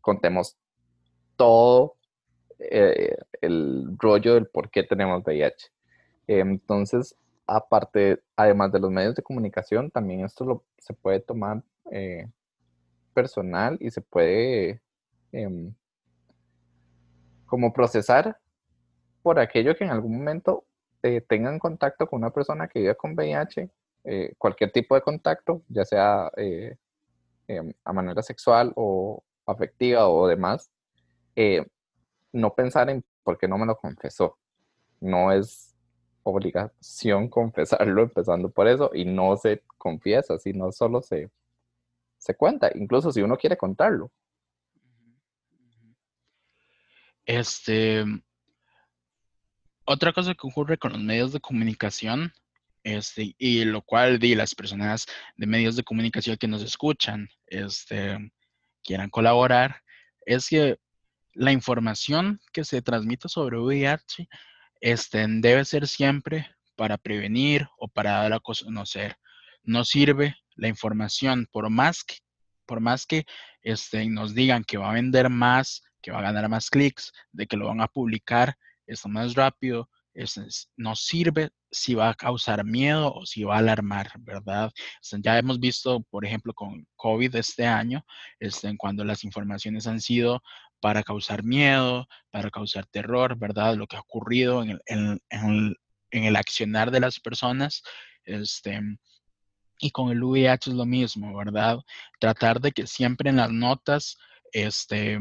contemos 0.02 0.56
todo 1.36 1.96
eh, 2.58 3.16
el 3.40 3.96
rollo 3.98 4.34
del 4.34 4.46
por 4.46 4.70
qué 4.70 4.82
tenemos 4.82 5.22
VIH. 5.24 5.72
Entonces, 6.26 7.16
aparte, 7.46 8.20
además 8.36 8.72
de 8.72 8.80
los 8.80 8.90
medios 8.90 9.14
de 9.14 9.22
comunicación, 9.22 9.90
también 9.90 10.20
esto 10.20 10.64
se 10.78 10.92
puede 10.92 11.20
tomar 11.20 11.62
eh, 11.90 12.28
personal 13.14 13.78
y 13.80 13.90
se 13.90 14.02
puede 14.02 14.82
em, 15.32 15.74
como 17.46 17.72
procesar 17.72 18.38
por 19.22 19.38
aquello 19.38 19.74
que 19.74 19.84
en 19.84 19.90
algún 19.90 20.18
momento 20.18 20.64
eh, 21.02 21.22
tengan 21.22 21.58
contacto 21.58 22.06
con 22.06 22.18
una 22.18 22.30
persona 22.30 22.68
que 22.68 22.80
vive 22.80 22.96
con 22.96 23.14
VIH 23.14 23.70
eh, 24.04 24.34
cualquier 24.38 24.72
tipo 24.72 24.94
de 24.94 25.02
contacto, 25.02 25.62
ya 25.68 25.84
sea 25.84 26.30
eh, 26.36 26.76
em, 27.48 27.72
a 27.84 27.92
manera 27.92 28.22
sexual 28.22 28.72
o 28.76 29.22
afectiva 29.46 30.08
o 30.08 30.26
demás, 30.26 30.70
eh, 31.36 31.66
no 32.32 32.54
pensar 32.54 32.90
en 32.90 33.04
por 33.22 33.38
qué 33.38 33.48
no 33.48 33.58
me 33.58 33.66
lo 33.66 33.76
confesó. 33.76 34.38
No 35.00 35.32
es 35.32 35.74
obligación 36.22 37.28
confesarlo 37.28 38.02
empezando 38.02 38.50
por 38.50 38.68
eso 38.68 38.90
y 38.94 39.04
no 39.04 39.36
se 39.36 39.62
confiesa, 39.78 40.38
sino 40.38 40.72
solo 40.72 41.02
se, 41.02 41.30
se 42.18 42.34
cuenta, 42.34 42.70
incluso 42.74 43.12
si 43.12 43.22
uno 43.22 43.36
quiere 43.36 43.56
contarlo. 43.56 44.10
Este, 47.24 48.04
otra 49.84 50.12
cosa 50.12 50.34
que 50.34 50.46
ocurre 50.46 50.78
con 50.78 50.92
los 50.92 51.00
medios 51.00 51.32
de 51.32 51.40
comunicación, 51.40 52.32
este, 52.82 53.34
y 53.38 53.64
lo 53.64 53.82
cual 53.82 54.18
di 54.18 54.34
las 54.34 54.54
personas 54.54 55.06
de 55.36 55.46
medios 55.46 55.76
de 55.76 55.82
comunicación 55.82 56.36
que 56.36 56.48
nos 56.48 56.62
escuchan, 56.62 57.28
este, 57.46 58.18
quieran 58.82 59.10
colaborar, 59.10 59.82
es 60.24 60.48
que 60.48 60.78
la 61.34 61.52
información 61.52 62.40
que 62.52 62.64
se 62.64 62.82
transmite 62.82 63.28
sobre 63.28 63.58
VIH 63.58 64.28
este, 64.80 65.26
debe 65.28 65.64
ser 65.64 65.86
siempre 65.86 66.48
para 66.76 66.96
prevenir 66.96 67.68
o 67.76 67.88
para 67.88 68.12
dar 68.12 68.32
a 68.32 68.40
conocer. 68.40 69.16
No 69.62 69.84
sirve 69.84 70.36
la 70.54 70.68
información 70.68 71.46
por 71.52 71.68
más 71.68 72.02
que, 72.04 72.16
por 72.66 72.80
más 72.80 73.06
que 73.06 73.26
este, 73.62 74.08
nos 74.08 74.34
digan 74.34 74.64
que 74.64 74.78
va 74.78 74.90
a 74.90 74.94
vender 74.94 75.28
más, 75.28 75.82
que 76.00 76.10
va 76.10 76.20
a 76.20 76.22
ganar 76.22 76.48
más 76.48 76.70
clics, 76.70 77.12
de 77.32 77.46
que 77.46 77.56
lo 77.56 77.66
van 77.66 77.80
a 77.80 77.88
publicar 77.88 78.56
esto 78.86 79.08
más 79.08 79.34
rápido, 79.34 79.88
no 80.76 80.96
sirve 80.96 81.50
si 81.70 81.94
va 81.94 82.10
a 82.10 82.14
causar 82.14 82.64
miedo 82.64 83.12
o 83.14 83.26
si 83.26 83.44
va 83.44 83.56
a 83.56 83.58
alarmar, 83.58 84.10
¿verdad? 84.20 84.72
ya 85.22 85.38
hemos 85.38 85.60
visto, 85.60 86.00
por 86.10 86.24
ejemplo, 86.24 86.52
con 86.52 86.86
COVID 86.96 87.34
este 87.36 87.66
año, 87.66 88.04
este, 88.40 88.76
cuando 88.76 89.04
las 89.04 89.24
informaciones 89.24 89.86
han 89.86 90.00
sido 90.00 90.42
para 90.80 91.02
causar 91.02 91.44
miedo, 91.44 92.08
para 92.30 92.50
causar 92.50 92.86
terror, 92.86 93.38
¿verdad? 93.38 93.76
Lo 93.76 93.86
que 93.86 93.96
ha 93.96 94.00
ocurrido 94.00 94.62
en 94.62 94.70
el, 94.86 95.20
en 95.30 96.24
el, 96.24 96.36
accionar 96.36 96.90
de 96.90 97.00
las 97.00 97.20
personas. 97.20 97.82
Este, 98.24 98.80
y 99.78 99.90
con 99.90 100.10
el 100.10 100.22
VIH 100.22 100.70
es 100.70 100.76
lo 100.76 100.86
mismo, 100.86 101.36
¿verdad? 101.36 101.78
Tratar 102.18 102.60
de 102.60 102.72
que 102.72 102.86
siempre 102.86 103.30
en 103.30 103.36
las 103.36 103.50
notas, 103.50 104.18
este, 104.52 105.18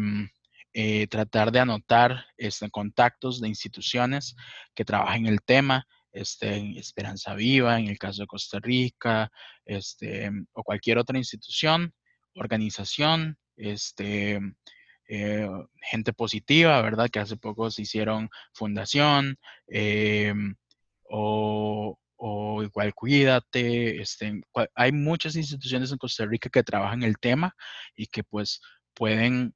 eh, 0.74 1.08
tratar 1.08 1.52
de 1.52 1.60
anotar 1.60 2.26
este, 2.38 2.70
contactos 2.70 3.42
de 3.42 3.48
instituciones 3.48 4.36
que 4.76 4.86
trabajen 4.86 5.26
el 5.26 5.42
tema, 5.42 5.86
este, 6.12 6.56
en 6.56 6.78
Esperanza 6.78 7.34
Viva, 7.36 7.80
en 7.80 7.88
el 7.88 7.98
caso 7.98 8.24
de 8.24 8.28
Costa 8.28 8.60
Rica, 8.60 9.32
este, 9.66 10.30
o 10.54 10.64
cualquier 10.64 10.98
otra 10.98 11.18
institución, 11.18 11.94
organización, 12.36 13.38
este, 13.56 14.40
eh, 15.08 15.50
gente 15.82 16.14
positiva, 16.14 16.82
¿verdad? 16.82 17.10
Que 17.10 17.20
hace 17.20 17.38
poco 17.38 17.72
se 17.72 17.84
hicieron 17.84 18.30
fundación, 18.54 19.38
eh, 19.68 20.34
o, 21.10 21.98
o, 22.16 22.64
igual 22.64 22.94
cuídate, 22.94 24.02
este, 24.02 24.42
hay 24.76 24.92
muchas 24.92 25.36
instituciones 25.36 25.92
en 25.92 25.98
Costa 25.98 26.26
Rica 26.26 26.50
que 26.50 26.64
trabajan 26.64 27.04
el 27.04 27.18
tema 27.18 27.56
y 27.96 28.08
que 28.08 28.24
pues 28.24 28.62
pueden 28.94 29.56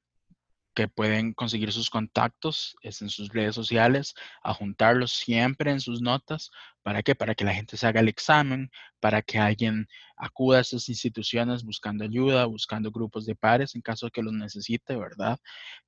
que 0.74 0.88
pueden 0.88 1.32
conseguir 1.32 1.72
sus 1.72 1.88
contactos 1.88 2.76
en 2.82 2.92
sus 3.08 3.28
redes 3.28 3.54
sociales, 3.54 4.14
a 4.42 4.52
juntarlos 4.52 5.12
siempre 5.12 5.70
en 5.70 5.80
sus 5.80 6.02
notas. 6.02 6.50
¿Para 6.82 7.02
qué? 7.02 7.14
Para 7.14 7.34
que 7.34 7.44
la 7.44 7.54
gente 7.54 7.76
se 7.76 7.86
haga 7.86 8.00
el 8.00 8.08
examen, 8.08 8.70
para 9.00 9.22
que 9.22 9.38
alguien 9.38 9.86
acuda 10.16 10.58
a 10.58 10.60
esas 10.62 10.88
instituciones 10.88 11.62
buscando 11.62 12.04
ayuda, 12.04 12.44
buscando 12.46 12.90
grupos 12.90 13.24
de 13.24 13.36
pares 13.36 13.74
en 13.74 13.82
caso 13.82 14.06
de 14.06 14.10
que 14.12 14.22
los 14.22 14.32
necesite, 14.32 14.96
¿verdad? 14.96 15.38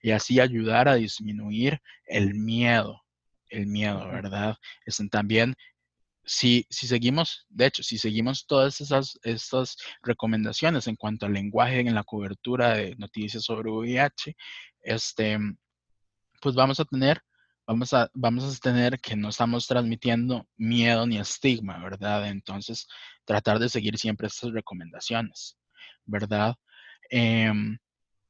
Y 0.01 0.13
así 0.13 0.41
ayudar 0.41 0.89
a 0.89 0.95
disminuir 0.95 1.81
el 2.07 2.35
miedo, 2.35 3.03
el 3.49 3.67
miedo, 3.67 4.07
¿verdad? 4.09 4.57
Están 4.85 5.09
también 5.09 5.57
si, 6.27 6.67
seguimos, 6.71 7.47
de 7.49 7.67
hecho, 7.67 7.83
si 7.83 7.99
seguimos 7.99 8.47
todas 8.47 8.81
esas 8.81 9.19
estas 9.23 9.77
recomendaciones 10.03 10.89
en 10.89 10.97
cuanto 10.97 11.27
al 11.27 11.33
lenguaje 11.33 11.81
en 11.81 11.95
la 11.95 12.05
cobertura 12.05 12.75
de 12.75 12.97
noticias 12.97 13.45
sobre 13.45 13.71
VIH, 13.71 14.37
este, 14.83 15.39
pues 16.41 16.55
vamos 16.57 16.81
a 16.81 16.85
tener, 16.85 17.23
vamos 17.67 17.93
a, 17.95 18.11
vamos 18.13 18.45
a 18.45 18.61
tener 18.61 18.99
que 19.01 19.15
no 19.17 19.29
estamos 19.29 19.67
transmitiendo 19.69 20.49
miedo 20.57 21.07
ni 21.07 21.19
estigma, 21.19 21.79
¿verdad? 21.79 22.29
Entonces, 22.29 22.89
tratar 23.25 23.61
de 23.61 23.69
seguir 23.69 23.97
siempre 23.97 24.27
estas 24.27 24.53
recomendaciones, 24.53 25.57
¿verdad? 26.05 26.57
Em, 27.11 27.79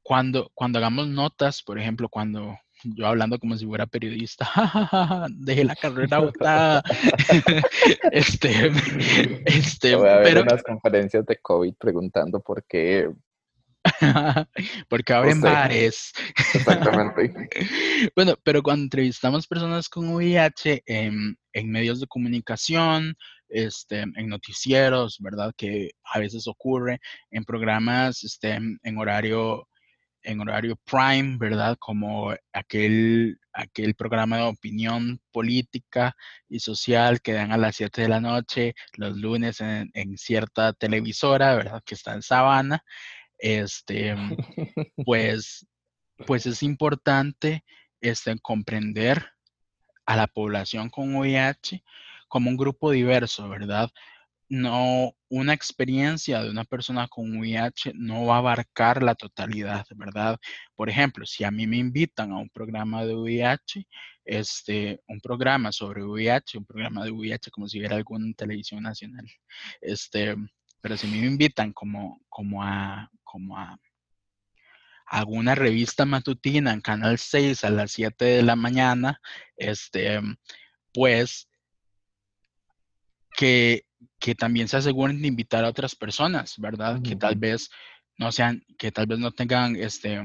cuando, 0.03 0.51
cuando 0.53 0.79
hagamos 0.79 1.07
notas, 1.07 1.63
por 1.63 1.79
ejemplo, 1.79 2.09
cuando 2.09 2.57
yo 2.83 3.07
hablando 3.07 3.39
como 3.39 3.57
si 3.57 3.65
fuera 3.65 3.85
periodista, 3.85 4.47
dejé 5.29 5.63
la 5.63 5.75
carrera 5.75 6.19
botada. 6.19 6.83
este, 8.11 8.71
este, 9.45 9.95
Voy 9.95 10.09
a 10.09 10.17
ver 10.17 10.23
pero... 10.23 10.41
unas 10.43 10.63
conferencias 10.63 11.25
de 11.25 11.37
COVID 11.37 11.73
preguntando 11.75 12.39
por 12.39 12.63
qué 12.65 13.09
Porque 14.89 15.13
abren 15.13 15.39
bares. 15.39 16.11
Exactamente. 16.53 17.49
bueno, 18.15 18.35
pero 18.43 18.61
cuando 18.61 18.83
entrevistamos 18.83 19.47
personas 19.47 19.87
con 19.87 20.09
VIH 20.09 20.83
en, 20.85 21.37
medios 21.63 22.01
de 22.01 22.07
comunicación, 22.07 23.15
este, 23.49 24.01
en 24.01 24.27
noticieros, 24.27 25.17
¿verdad? 25.19 25.53
Que 25.55 25.91
a 26.03 26.19
veces 26.19 26.47
ocurre 26.47 26.99
en 27.31 27.45
programas 27.45 28.23
este, 28.25 28.59
en 28.83 28.97
horario 28.97 29.67
en 30.27 30.41
horario 30.41 30.75
prime, 30.85 31.37
¿verdad? 31.39 31.77
Como 31.79 32.33
aquel, 32.53 33.39
aquel 33.53 33.95
programa 33.95 34.37
de 34.37 34.43
opinión 34.43 35.21
política 35.31 36.15
y 36.49 36.59
social 36.59 37.21
que 37.21 37.33
dan 37.33 37.51
a 37.51 37.57
las 37.57 37.77
7 37.77 38.01
de 38.03 38.09
la 38.09 38.19
noche 38.19 38.75
los 38.93 39.17
lunes 39.17 39.61
en, 39.61 39.89
en 39.93 40.17
cierta 40.17 40.73
televisora, 40.73 41.55
¿verdad? 41.55 41.81
Que 41.85 41.95
está 41.95 42.13
en 42.13 42.21
Sabana 42.21 42.83
este, 43.37 44.15
pues, 45.05 45.67
pues 46.25 46.45
es 46.45 46.63
importante 46.63 47.63
este, 48.01 48.37
comprender 48.39 49.31
a 50.05 50.15
la 50.15 50.27
población 50.27 50.89
con 50.89 51.15
VIH 51.15 51.83
como 52.27 52.49
un 52.49 52.57
grupo 52.57 52.91
diverso, 52.91 53.47
¿verdad? 53.49 53.89
No, 54.49 55.13
una 55.29 55.53
experiencia 55.53 56.41
de 56.41 56.49
una 56.49 56.63
persona 56.63 57.07
con 57.09 57.37
VIH 57.37 57.91
no 57.95 58.25
va 58.25 58.35
a 58.35 58.37
abarcar 58.39 59.03
la 59.03 59.13
totalidad, 59.15 59.85
¿verdad? 59.95 60.37
Por 60.75 60.89
ejemplo, 60.89 61.25
si 61.25 61.43
a 61.43 61.51
mí 61.51 61.67
me 61.67 61.77
invitan 61.77 62.31
a 62.31 62.37
un 62.37 62.49
programa 62.49 63.05
de 63.05 63.13
VIH, 63.15 63.85
este, 64.23 65.01
un 65.07 65.19
programa 65.19 65.71
sobre 65.73 66.03
VIH, 66.03 66.59
un 66.59 66.65
programa 66.65 67.03
de 67.03 67.11
VIH 67.11 67.51
como 67.51 67.67
si 67.67 67.79
hubiera 67.79 67.97
alguna 67.97 68.33
televisión 68.35 68.83
nacional, 68.83 69.25
este, 69.81 70.35
pero 70.81 70.95
si 70.95 71.07
me 71.07 71.17
invitan 71.17 71.73
como, 71.73 72.21
como, 72.29 72.63
a, 72.63 73.11
como 73.23 73.57
a 73.57 73.77
alguna 75.07 75.55
revista 75.55 76.05
matutina 76.05 76.71
en 76.71 76.81
Canal 76.81 77.17
6 77.17 77.63
a 77.63 77.69
las 77.69 77.91
7 77.91 78.23
de 78.25 78.43
la 78.43 78.55
mañana, 78.55 79.19
este, 79.57 80.21
pues 80.93 81.49
que, 83.35 83.86
que 84.19 84.35
también 84.35 84.67
se 84.67 84.77
aseguren 84.77 85.21
de 85.21 85.27
invitar 85.27 85.63
a 85.65 85.69
otras 85.69 85.95
personas, 85.95 86.55
¿verdad? 86.57 87.01
Que 87.01 87.15
tal 87.15 87.35
vez 87.35 87.69
no 88.17 88.31
sean, 88.31 88.63
que 88.77 88.91
tal 88.91 89.05
vez 89.07 89.19
no 89.19 89.31
tengan, 89.31 89.75
este, 89.75 90.21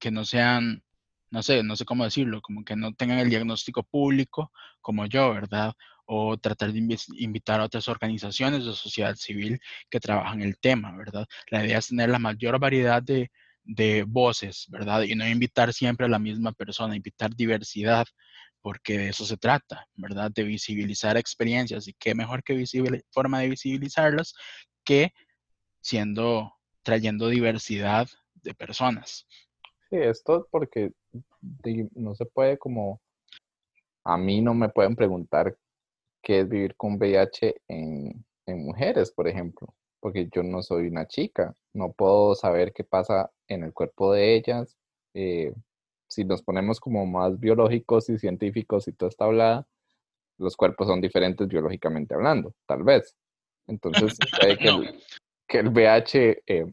que 0.00 0.10
no 0.10 0.24
sean, 0.24 0.82
no 1.30 1.42
sé, 1.42 1.62
no 1.62 1.76
sé 1.76 1.84
cómo 1.84 2.04
decirlo, 2.04 2.40
como 2.40 2.64
que 2.64 2.76
no 2.76 2.94
tengan 2.94 3.18
el 3.18 3.30
diagnóstico 3.30 3.82
público 3.82 4.50
como 4.80 5.06
yo, 5.06 5.32
¿verdad? 5.34 5.74
o 6.06 6.36
tratar 6.36 6.72
de 6.72 6.98
invitar 7.18 7.60
a 7.60 7.64
otras 7.64 7.88
organizaciones 7.88 8.64
de 8.64 8.72
sociedad 8.72 9.14
civil 9.16 9.60
que 9.90 10.00
trabajan 10.00 10.42
el 10.42 10.58
tema, 10.58 10.96
¿verdad? 10.96 11.26
La 11.50 11.64
idea 11.64 11.78
es 11.78 11.88
tener 11.88 12.10
la 12.10 12.18
mayor 12.18 12.58
variedad 12.58 13.02
de, 13.02 13.30
voces, 14.06 14.66
¿verdad? 14.68 15.02
Y 15.02 15.14
no 15.14 15.26
invitar 15.26 15.72
siempre 15.72 16.04
a 16.06 16.10
la 16.10 16.18
misma 16.18 16.52
persona, 16.52 16.96
invitar 16.96 17.34
diversidad, 17.34 18.06
porque 18.64 18.96
de 18.96 19.08
eso 19.10 19.26
se 19.26 19.36
trata, 19.36 19.86
¿verdad? 19.94 20.30
De 20.34 20.42
visibilizar 20.42 21.18
experiencias 21.18 21.86
y 21.86 21.92
qué 21.92 22.14
mejor 22.14 22.42
que 22.42 22.64
forma 23.10 23.40
de 23.40 23.50
visibilizarlas 23.50 24.32
que 24.82 25.12
siendo, 25.82 26.50
trayendo 26.82 27.28
diversidad 27.28 28.06
de 28.32 28.54
personas. 28.54 29.26
Sí, 29.90 29.96
esto 29.96 30.48
porque 30.50 30.92
no 31.94 32.14
se 32.14 32.24
puede 32.24 32.56
como, 32.56 33.02
a 34.02 34.16
mí 34.16 34.40
no 34.40 34.54
me 34.54 34.70
pueden 34.70 34.96
preguntar 34.96 35.54
qué 36.22 36.40
es 36.40 36.48
vivir 36.48 36.74
con 36.74 36.94
VIH 36.94 37.56
en, 37.68 38.24
mujeres, 38.46 39.10
por 39.10 39.28
ejemplo, 39.28 39.74
porque 40.00 40.30
yo 40.34 40.42
no 40.42 40.62
soy 40.62 40.86
una 40.86 41.06
chica, 41.06 41.54
no 41.74 41.92
puedo 41.92 42.34
saber 42.34 42.72
qué 42.72 42.82
pasa 42.82 43.30
en 43.46 43.62
el 43.62 43.74
cuerpo 43.74 44.14
de 44.14 44.36
ellas. 44.36 44.74
Eh, 45.12 45.52
si 46.14 46.24
nos 46.24 46.42
ponemos 46.42 46.80
como 46.80 47.04
más 47.06 47.38
biológicos 47.38 48.08
y 48.08 48.18
científicos 48.18 48.88
y 48.88 48.92
todo 48.92 49.08
está 49.08 49.24
hablada, 49.24 49.66
los 50.38 50.56
cuerpos 50.56 50.86
son 50.86 51.00
diferentes 51.00 51.48
biológicamente 51.48 52.14
hablando, 52.14 52.54
tal 52.66 52.82
vez. 52.82 53.16
Entonces, 53.66 54.16
puede 54.40 54.58
que, 54.58 54.68
el, 54.68 55.00
que 55.46 55.58
el 55.58 55.68
VIH 55.68 56.42
eh, 56.46 56.66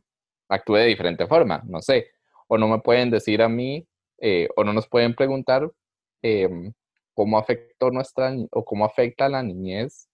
actúe 0.50 0.76
de 0.76 0.86
diferente 0.86 1.28
forma, 1.28 1.62
no 1.66 1.82
sé. 1.82 2.12
o 2.48 2.58
no 2.58 2.68
me 2.68 2.80
pueden 2.80 3.10
decir 3.10 3.42
a 3.42 3.50
mí, 3.50 3.86
eh, 4.20 4.48
o 4.56 4.64
no 4.64 4.74
nos 4.74 4.88
pueden 4.88 5.16
preguntar 5.16 5.70
em, 6.22 6.72
cómo 7.14 7.38
afectó 7.38 7.92
nuestra, 7.92 8.34
o 8.52 8.64
cómo 8.64 8.86
afecta 8.86 9.26
a 9.26 9.30
la 9.30 9.44
niñez 9.44 10.08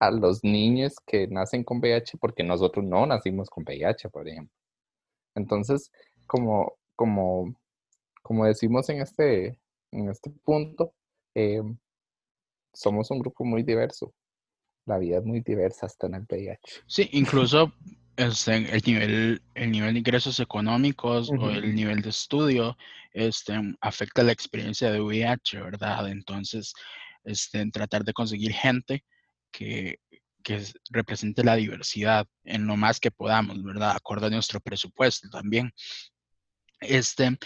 a 0.00 0.10
los 0.10 0.42
niños 0.42 0.94
que 1.06 1.28
nacen 1.28 1.62
con 1.62 1.78
VIH, 1.78 2.16
porque 2.18 2.42
nosotros 2.42 2.84
no 2.84 3.06
nacimos 3.06 3.50
con 3.50 3.64
VIH, 3.64 4.08
por 4.08 4.26
ejemplo. 4.26 4.56
Entonces, 5.34 5.92
como, 6.26 6.78
como, 6.96 7.54
como 8.22 8.46
decimos 8.46 8.88
en 8.88 9.00
este, 9.00 9.58
en 9.92 10.08
este 10.08 10.30
punto, 10.44 10.94
em, 11.34 11.76
somos 12.72 13.10
un 13.10 13.18
grupo 13.18 13.44
muy 13.44 13.62
diverso. 13.62 14.14
La 14.86 14.98
vida 14.98 15.18
es 15.18 15.24
muy 15.24 15.40
diversa 15.40 15.86
hasta 15.86 16.06
en 16.06 16.14
el 16.14 16.26
VIH. 16.28 16.82
Sí, 16.86 17.08
incluso 17.12 17.72
este, 18.16 18.56
el, 18.56 18.82
nivel, 18.84 19.42
el 19.54 19.70
nivel 19.70 19.94
de 19.94 19.98
ingresos 20.00 20.40
económicos 20.40 21.30
o 21.30 21.50
el 21.50 21.74
nivel 21.74 22.02
de 22.02 22.10
estudio 22.10 22.76
este, 23.12 23.54
afecta 23.80 24.22
la 24.22 24.32
experiencia 24.32 24.90
de 24.90 25.00
VIH, 25.00 25.60
¿verdad? 25.62 26.08
Entonces, 26.08 26.74
este, 27.24 27.68
tratar 27.70 28.04
de 28.04 28.12
conseguir 28.12 28.52
gente 28.52 29.04
que, 29.50 29.98
que 30.42 30.62
represente 30.90 31.44
la 31.44 31.56
diversidad 31.56 32.26
en 32.44 32.66
lo 32.66 32.76
más 32.76 33.00
que 33.00 33.10
podamos, 33.10 33.62
¿verdad? 33.62 33.92
Acorde 33.96 34.26
a 34.26 34.30
nuestro 34.30 34.60
presupuesto 34.60 35.28
también. 35.30 35.72
Este, 36.80 37.38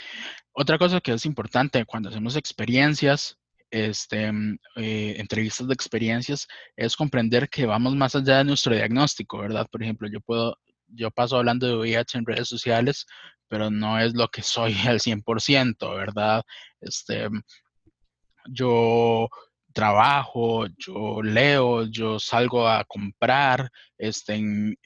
otra 0.53 0.78
cosa 0.78 1.01
que 1.01 1.12
es 1.12 1.26
importante 1.26 1.85
cuando 1.85 2.09
hacemos 2.09 2.37
experiencias, 2.37 3.39
este, 3.70 4.30
mm, 4.30 4.59
eh, 4.76 5.16
entrevistas 5.18 5.66
de 5.66 5.74
experiencias, 5.74 6.47
es 6.76 6.97
comprender 6.97 7.49
que 7.49 7.66
vamos 7.66 7.95
más 7.97 8.14
allá 8.14 8.39
de 8.39 8.45
nuestro 8.45 8.74
diagnóstico, 8.74 9.39
¿verdad? 9.39 9.66
Por 9.70 9.82
ejemplo, 9.82 10.09
yo 10.09 10.20
puedo, 10.20 10.57
yo 10.89 11.11
paso 11.11 11.37
hablando 11.37 11.66
de 11.66 11.76
VIH 11.76 12.18
en 12.18 12.26
redes 12.26 12.49
sociales, 12.49 13.07
pero 13.49 13.70
no 13.70 13.99
es 14.01 14.14
lo 14.14 14.28
que 14.28 14.43
soy 14.43 14.74
al 14.89 15.01
100%, 15.01 15.97
¿verdad? 15.97 16.43
Este, 16.80 17.28
yo 18.47 19.28
trabajo, 19.75 20.66
yo 20.79 21.20
leo, 21.22 21.85
yo 21.87 22.18
salgo 22.18 22.66
a 22.68 22.85
comprar 22.85 23.70
este, 23.99 24.41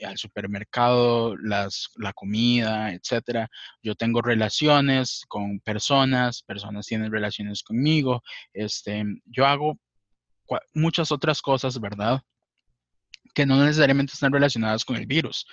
al 0.05 0.19
supermercado 0.19 1.37
las, 1.37 1.91
la 1.97 2.13
comida, 2.13 2.93
etcétera. 2.93 3.49
Yo 3.83 3.95
tengo 3.95 4.23
relaciones 4.23 5.25
con 5.29 5.61
personas, 5.61 6.43
personas 6.43 6.87
tienen 6.87 7.13
relaciones 7.13 7.63
conmigo. 7.63 8.23
Este, 8.53 9.05
yo 9.27 9.47
hago 9.47 9.79
muchas 10.75 11.13
otras 11.13 11.43
cosas, 11.43 11.81
¿verdad? 11.81 12.23
Que 13.35 13.47
no 13.47 13.63
necesariamente 13.65 14.15
están 14.15 14.33
relacionadas 14.33 14.85
con 14.85 14.97
el 14.97 15.07
virus. 15.07 15.47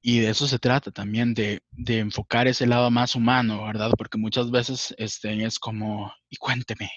Y 0.00 0.20
de 0.20 0.30
eso 0.30 0.48
se 0.48 0.58
trata 0.58 0.90
también, 0.90 1.32
de, 1.34 1.60
de, 1.70 2.00
enfocar 2.00 2.48
ese 2.48 2.66
lado 2.66 2.90
más 2.90 3.14
humano, 3.14 3.64
¿verdad? 3.66 3.92
Porque 3.96 4.18
muchas 4.18 4.50
veces 4.50 4.92
este, 4.98 5.44
es 5.44 5.60
como, 5.60 6.12
y 6.28 6.36
cuénteme, 6.36 6.90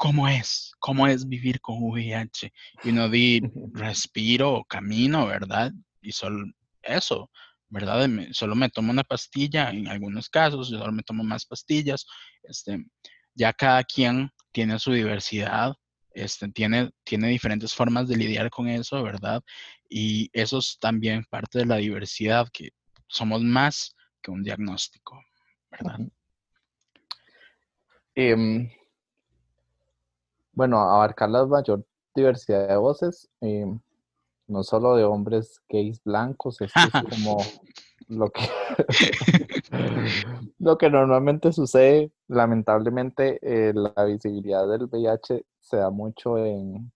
cómo 0.00 0.26
es, 0.28 0.72
cómo 0.78 1.06
es 1.06 1.28
vivir 1.28 1.60
con 1.60 1.76
VIH. 1.82 2.50
Y 2.84 2.88
uno 2.88 3.10
di, 3.10 3.42
respiro, 3.74 4.64
camino, 4.66 5.26
¿verdad? 5.26 5.72
Y 6.00 6.12
solo 6.12 6.46
eso, 6.80 7.30
¿verdad? 7.68 8.08
solo 8.32 8.54
me 8.54 8.70
tomo 8.70 8.92
una 8.92 9.04
pastilla 9.04 9.68
en 9.68 9.88
algunos 9.88 10.30
casos, 10.30 10.70
solo 10.70 10.90
me 10.90 11.02
tomo 11.02 11.22
más 11.22 11.44
pastillas. 11.44 12.06
Este, 12.44 12.82
ya 13.34 13.52
cada 13.52 13.84
quien 13.84 14.30
tiene 14.52 14.78
su 14.78 14.90
diversidad, 14.90 15.74
este, 16.14 16.48
tiene, 16.48 16.90
tiene 17.04 17.28
diferentes 17.28 17.74
formas 17.74 18.08
de 18.08 18.16
lidiar 18.16 18.48
con 18.48 18.68
eso, 18.68 19.02
¿verdad? 19.02 19.42
Y 19.90 20.30
eso 20.32 20.58
es 20.60 20.78
también 20.80 21.26
parte 21.28 21.58
de 21.58 21.66
la 21.66 21.76
diversidad, 21.76 22.48
que 22.50 22.70
somos 23.06 23.42
más 23.42 23.94
que 24.22 24.30
un 24.30 24.42
diagnóstico, 24.42 25.22
¿verdad? 25.70 25.98
Bueno, 30.52 30.80
abarcar 30.80 31.30
la 31.30 31.46
mayor 31.46 31.84
diversidad 32.14 32.68
de 32.68 32.76
voces, 32.76 33.28
eh, 33.40 33.66
no 34.46 34.62
solo 34.62 34.96
de 34.96 35.04
hombres 35.04 35.60
gays 35.68 36.02
blancos, 36.04 36.60
es 36.60 36.72
como 37.10 37.38
lo 38.08 38.30
que, 38.30 38.42
lo 40.58 40.76
que 40.76 40.90
normalmente 40.90 41.52
sucede. 41.52 42.10
Lamentablemente, 42.28 43.38
eh, 43.42 43.72
la 43.74 44.04
visibilidad 44.04 44.68
del 44.68 44.84
VIH 44.84 45.44
se 45.60 45.76
da 45.76 45.90
mucho 45.90 46.38
en, 46.38 46.92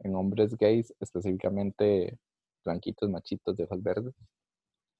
en 0.00 0.14
hombres 0.14 0.56
gays, 0.56 0.94
específicamente 1.00 2.18
blanquitos, 2.64 3.08
machitos 3.08 3.56
de 3.56 3.64
ojos 3.64 3.82
verdes. 3.82 4.14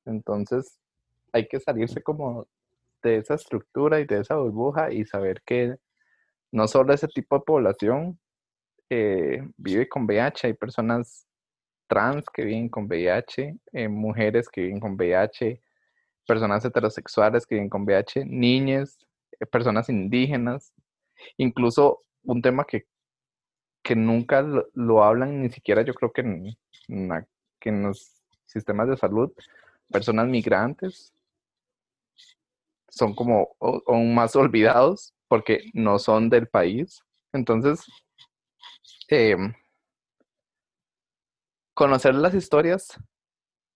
Entonces, 0.04 0.78
hay 1.32 1.46
que 1.46 1.60
salirse 1.60 2.02
como 2.02 2.46
de 3.02 3.18
esa 3.18 3.34
estructura 3.34 4.00
y 4.00 4.06
de 4.06 4.20
esa 4.20 4.36
burbuja 4.36 4.92
y 4.92 5.04
saber 5.04 5.42
que 5.44 5.76
no 6.52 6.68
solo 6.68 6.92
ese 6.92 7.08
tipo 7.08 7.36
de 7.36 7.44
población 7.44 8.20
eh, 8.90 9.42
vive 9.56 9.88
con 9.88 10.04
VIH, 10.04 10.48
hay 10.48 10.52
personas 10.52 11.26
trans 11.88 12.26
que 12.32 12.44
viven 12.44 12.68
con 12.68 12.84
VIH, 12.84 13.56
eh, 13.72 13.88
mujeres 13.88 14.48
que 14.48 14.62
viven 14.62 14.80
con 14.80 14.92
VIH, 14.94 15.60
personas 16.26 16.64
heterosexuales 16.64 17.46
que 17.46 17.54
viven 17.56 17.70
con 17.70 17.84
VIH, 17.84 18.26
niñas, 18.26 18.98
eh, 19.40 19.46
personas 19.46 19.88
indígenas, 19.88 20.74
incluso 21.38 22.02
un 22.24 22.42
tema 22.42 22.64
que, 22.64 22.86
que 23.82 23.96
nunca 23.96 24.42
lo, 24.74 25.02
hablan, 25.02 25.42
ni 25.42 25.50
siquiera 25.50 25.82
yo 25.82 25.94
creo 25.94 26.12
que 26.12 26.20
en, 26.20 26.56
que 27.58 27.70
en 27.70 27.82
los 27.82 28.22
sistemas 28.44 28.88
de 28.88 28.96
salud, 28.98 29.32
personas 29.90 30.28
migrantes 30.28 31.14
son 32.88 33.14
como 33.14 33.56
aún 33.86 34.14
más 34.14 34.36
olvidados 34.36 35.14
porque 35.32 35.70
no 35.72 35.98
son 35.98 36.28
del 36.28 36.46
país. 36.46 37.00
Entonces, 37.32 37.86
em, 39.08 39.54
conocer 41.72 42.14
las 42.14 42.34
historias 42.34 43.00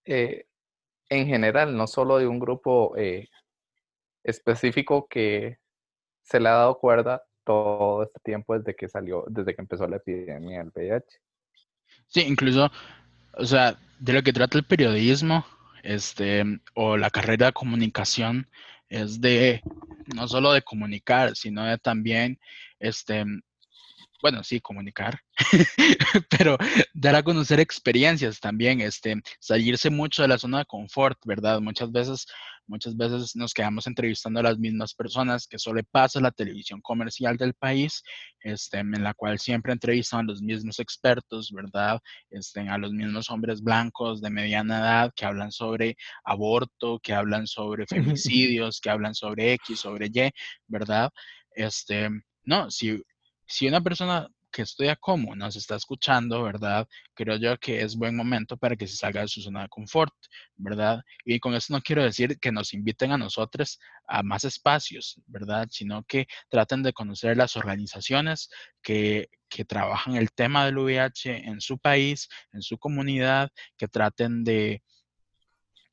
eh, 0.05 0.45
en 1.09 1.25
general, 1.25 1.75
no 1.75 1.87
solo 1.87 2.19
de 2.19 2.27
un 2.27 2.37
grupo 2.37 2.95
eh, 2.95 3.27
específico 4.23 5.07
que 5.09 5.57
se 6.21 6.39
le 6.39 6.49
ha 6.49 6.51
dado 6.51 6.77
cuerda 6.77 7.23
todo 7.43 8.03
este 8.03 8.19
tiempo 8.23 8.55
desde 8.55 8.75
que 8.75 8.87
salió, 8.87 9.25
desde 9.27 9.55
que 9.55 9.61
empezó 9.63 9.87
la 9.87 9.97
epidemia 9.97 10.59
del 10.59 10.71
VIH. 10.75 11.07
Sí, 12.05 12.21
incluso, 12.21 12.69
o 13.33 13.45
sea, 13.47 13.79
de 13.97 14.13
lo 14.13 14.21
que 14.21 14.31
trata 14.31 14.59
el 14.59 14.63
periodismo, 14.63 15.43
este, 15.81 16.43
o 16.75 16.97
la 16.97 17.09
carrera 17.09 17.47
de 17.47 17.53
comunicación, 17.53 18.47
es 18.89 19.19
de 19.21 19.61
no 20.15 20.27
solo 20.27 20.53
de 20.53 20.61
comunicar, 20.61 21.35
sino 21.35 21.65
de 21.65 21.77
también, 21.77 22.39
este, 22.79 23.25
bueno, 24.21 24.43
sí, 24.43 24.59
comunicar, 24.59 25.19
pero 26.29 26.57
dar 26.93 27.15
a 27.15 27.23
conocer 27.23 27.59
experiencias 27.59 28.39
también, 28.39 28.81
este, 28.81 29.15
salirse 29.39 29.89
mucho 29.89 30.23
de 30.23 30.27
la 30.27 30.37
zona 30.37 30.59
de 30.59 30.65
confort, 30.65 31.17
¿verdad? 31.25 31.61
Muchas 31.61 31.91
veces, 31.91 32.25
muchas 32.65 32.97
veces 32.97 33.35
nos 33.35 33.53
quedamos 33.53 33.85
entrevistando 33.85 34.39
a 34.39 34.43
las 34.43 34.57
mismas 34.57 34.93
personas 34.95 35.47
que 35.47 35.59
solo 35.59 35.81
pasa 35.91 36.19
la 36.19 36.31
televisión 36.31 36.81
comercial 36.81 37.37
del 37.37 37.53
país, 37.53 38.03
este, 38.41 38.79
en 38.79 39.03
la 39.03 39.13
cual 39.13 39.37
siempre 39.39 39.73
entrevistan 39.73 40.21
a 40.21 40.31
los 40.31 40.41
mismos 40.41 40.79
expertos, 40.79 41.51
¿verdad? 41.51 41.99
Este, 42.31 42.61
a 42.61 42.77
los 42.77 42.91
mismos 42.93 43.29
hombres 43.29 43.61
blancos 43.61 44.21
de 44.21 44.31
mediana 44.31 44.79
edad 44.79 45.13
que 45.15 45.25
hablan 45.25 45.51
sobre 45.51 45.95
aborto, 46.23 46.99
que 46.99 47.13
hablan 47.13 47.45
sobre 47.45 47.85
femicidios, 48.35 48.81
que 48.81 48.89
hablan 48.89 49.13
sobre 49.13 49.53
X, 49.53 49.79
sobre 49.79 50.07
Y, 50.07 50.31
¿verdad? 50.67 51.11
Este, 51.51 52.09
no, 52.43 52.71
si 52.71 53.03
si 53.47 53.67
una 53.67 53.81
persona 53.81 54.27
que 54.51 54.61
estudia 54.63 54.95
cómo 54.95 55.35
nos 55.35 55.55
está 55.55 55.75
escuchando, 55.75 56.43
¿verdad? 56.43 56.87
Creo 57.13 57.37
yo 57.37 57.57
que 57.57 57.81
es 57.81 57.95
buen 57.95 58.15
momento 58.15 58.57
para 58.57 58.75
que 58.75 58.87
se 58.87 58.95
salga 58.95 59.21
de 59.21 59.27
su 59.27 59.41
zona 59.41 59.63
de 59.63 59.69
confort, 59.69 60.13
¿verdad? 60.55 61.01
Y 61.25 61.39
con 61.39 61.53
eso 61.53 61.73
no 61.73 61.81
quiero 61.81 62.03
decir 62.03 62.39
que 62.39 62.51
nos 62.51 62.73
inviten 62.73 63.11
a 63.11 63.17
nosotros 63.17 63.79
a 64.07 64.23
más 64.23 64.45
espacios, 64.45 65.21
¿verdad? 65.27 65.67
Sino 65.69 66.03
que 66.03 66.27
traten 66.49 66.81
de 66.83 66.93
conocer 66.93 67.37
las 67.37 67.55
organizaciones 67.55 68.49
que, 68.81 69.29
que 69.49 69.65
trabajan 69.65 70.15
el 70.15 70.31
tema 70.31 70.65
del 70.65 70.77
VIH 70.77 71.47
en 71.47 71.61
su 71.61 71.77
país, 71.77 72.27
en 72.53 72.61
su 72.61 72.77
comunidad, 72.77 73.49
que 73.77 73.87
traten 73.87 74.43
de, 74.43 74.81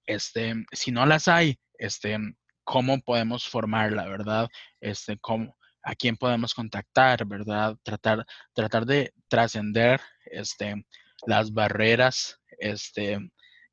este, 0.07 0.55
si 0.73 0.91
no 0.91 1.07
las 1.07 1.29
hay, 1.29 1.59
este, 1.79 2.19
cómo 2.65 3.01
podemos 3.01 3.47
formarla, 3.47 4.07
¿verdad? 4.07 4.49
Este, 4.81 5.19
cómo, 5.19 5.57
a 5.85 5.95
quién 5.95 6.17
podemos 6.17 6.55
contactar, 6.55 7.27
¿verdad? 7.27 7.77
Tratar, 7.83 8.25
tratar 8.53 8.87
de 8.87 9.13
trascender 9.29 10.01
este, 10.25 10.87
las 11.27 11.53
barreras 11.53 12.41
este, 12.59 13.19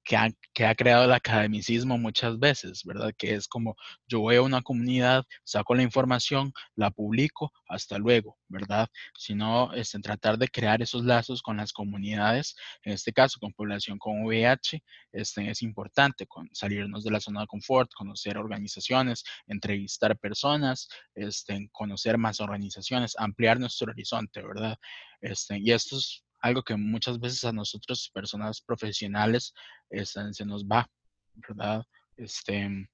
que 0.04 0.18
ha, 0.66 0.76
creado 0.76 1.06
el 1.06 1.14
academicismo 1.14 1.97
muchas 1.97 2.39
veces, 2.39 2.84
¿verdad? 2.84 3.14
Que 3.18 3.36
es 3.36 3.47
como 3.47 3.76
yo 4.08 4.20
voy 4.20 4.36
a 4.36 4.41
una 4.41 4.62
comunidad, 4.62 5.26
saco 5.43 5.76
la 5.76 5.84
información, 5.84 6.54
la 6.76 6.91
publico, 6.91 7.52
hasta 7.68 7.97
luego, 7.97 8.38
¿verdad? 8.47 8.89
Sino 9.18 9.72
este, 9.74 9.99
tratar 9.99 10.38
de 10.38 10.47
crear 10.47 10.82
esos 10.82 11.06
lazos 11.06 11.41
con 11.41 11.58
las 11.58 11.72
comunidades, 11.72 12.56
en 12.84 12.93
este 12.93 13.14
caso 13.14 13.39
con 13.39 13.54
población 13.54 13.97
con 13.99 14.24
VIH, 14.24 14.84
este, 15.12 15.49
es 15.49 15.62
importante 15.62 16.26
con, 16.26 16.49
salirnos 16.54 17.04
de 17.04 17.12
la 17.12 17.20
zona 17.20 17.41
de 17.41 17.47
confort, 17.47 17.91
conocer 17.93 18.38
organizaciones, 18.38 19.24
entrevistar 19.47 20.18
personas, 20.18 20.89
este, 21.16 21.70
conocer 21.72 22.18
más 22.18 22.39
organizaciones, 22.39 23.16
ampliar 23.18 23.60
nuestro 23.60 23.91
horizonte, 23.91 24.41
¿verdad? 24.41 24.78
Este, 25.22 25.60
y 25.60 25.72
esto 25.72 25.97
es 25.97 26.24
algo 26.42 26.64
que 26.64 26.76
muchas 26.76 27.20
veces 27.20 27.44
a 27.46 27.52
nosotros, 27.52 28.10
personas 28.14 28.62
profesionales, 28.62 29.54
este, 29.89 30.34
se 30.34 30.46
nos 30.46 30.66
va, 30.66 30.88
¿verdad? 31.36 31.84
Este, 32.18 32.89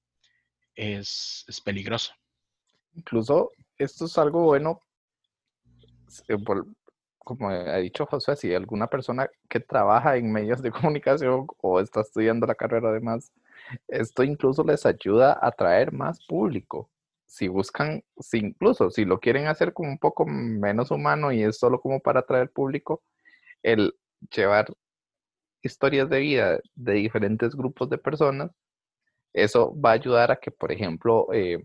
es, 0.74 1.44
es 1.46 1.60
peligroso. 1.60 2.12
Incluso 2.94 3.50
esto 3.76 4.04
es 4.06 4.18
algo 4.18 4.44
bueno, 4.44 4.80
eh, 6.28 6.36
como 7.18 7.50
ha 7.50 7.76
dicho 7.76 8.06
José, 8.06 8.36
si 8.36 8.54
alguna 8.54 8.86
persona 8.86 9.28
que 9.48 9.60
trabaja 9.60 10.16
en 10.16 10.32
medios 10.32 10.62
de 10.62 10.70
comunicación 11.02 11.46
o 11.58 11.80
está 11.80 12.00
estudiando 12.00 12.46
la 12.46 12.54
carrera 12.54 12.88
además, 12.88 13.32
esto 13.86 14.22
incluso 14.22 14.64
les 14.64 14.86
ayuda 14.86 15.32
a 15.32 15.48
atraer 15.48 15.92
más 15.92 16.24
público. 16.26 16.90
Si 17.26 17.46
buscan, 17.48 18.02
si 18.18 18.38
incluso 18.38 18.90
si 18.90 19.04
lo 19.04 19.20
quieren 19.20 19.46
hacer 19.48 19.74
como 19.74 19.90
un 19.90 19.98
poco 19.98 20.24
menos 20.24 20.90
humano 20.90 21.30
y 21.30 21.42
es 21.42 21.58
solo 21.58 21.78
como 21.80 22.00
para 22.00 22.20
atraer 22.20 22.50
público, 22.50 23.02
el 23.62 23.94
llevar 24.34 24.66
historias 25.62 26.08
de 26.10 26.20
vida 26.20 26.60
de 26.74 26.92
diferentes 26.94 27.54
grupos 27.54 27.90
de 27.90 27.98
personas, 27.98 28.50
eso 29.32 29.74
va 29.80 29.90
a 29.90 29.94
ayudar 29.94 30.30
a 30.32 30.36
que, 30.36 30.50
por 30.50 30.72
ejemplo, 30.72 31.28
eh, 31.32 31.62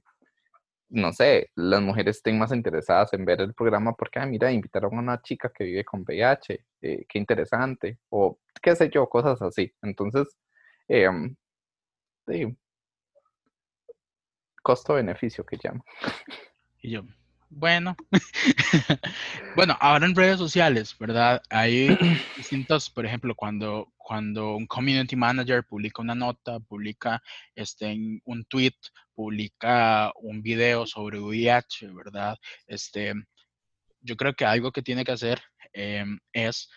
no 0.89 1.11
sé, 1.13 1.49
las 1.55 1.81
mujeres 1.81 2.17
estén 2.17 2.37
más 2.37 2.51
interesadas 2.53 3.13
en 3.13 3.25
ver 3.25 3.41
el 3.41 3.53
programa 3.53 3.93
porque, 3.93 4.19
ah, 4.19 4.25
mira, 4.25 4.51
invitaron 4.51 4.95
a 4.95 4.99
una 4.99 5.21
chica 5.21 5.51
que 5.51 5.63
vive 5.65 5.85
con 5.85 6.01
VIH, 6.01 6.65
eh, 6.81 7.05
qué 7.09 7.19
interesante, 7.19 7.99
o 8.09 8.39
qué 8.61 8.75
sé 8.75 8.89
yo, 8.89 9.07
cosas 9.09 9.41
así. 9.41 9.73
Entonces, 9.81 10.37
eh, 10.87 11.09
sí, 12.27 12.57
costo-beneficio 14.61 15.45
que 15.45 15.57
llamo. 15.61 15.83
Y 16.81 16.91
yo, 16.91 17.03
bueno, 17.55 17.95
bueno, 19.55 19.77
ahora 19.79 20.05
en 20.05 20.15
redes 20.15 20.37
sociales, 20.37 20.95
¿verdad? 20.99 21.41
Hay 21.49 21.87
distintos, 22.37 22.89
por 22.89 23.05
ejemplo, 23.05 23.35
cuando, 23.35 23.93
cuando 23.97 24.55
un 24.55 24.65
community 24.67 25.15
manager 25.15 25.63
publica 25.63 26.01
una 26.01 26.15
nota, 26.15 26.59
publica 26.59 27.21
este, 27.55 28.21
un 28.25 28.45
tweet, 28.45 28.75
publica 29.13 30.11
un 30.15 30.41
video 30.41 30.85
sobre 30.87 31.19
VIH, 31.19 31.87
¿verdad? 31.93 32.37
Este, 32.67 33.13
yo 34.01 34.17
creo 34.17 34.33
que 34.33 34.45
algo 34.45 34.71
que 34.71 34.81
tiene 34.81 35.03
que 35.03 35.11
hacer 35.11 35.41
em, 35.73 36.19
es 36.33 36.69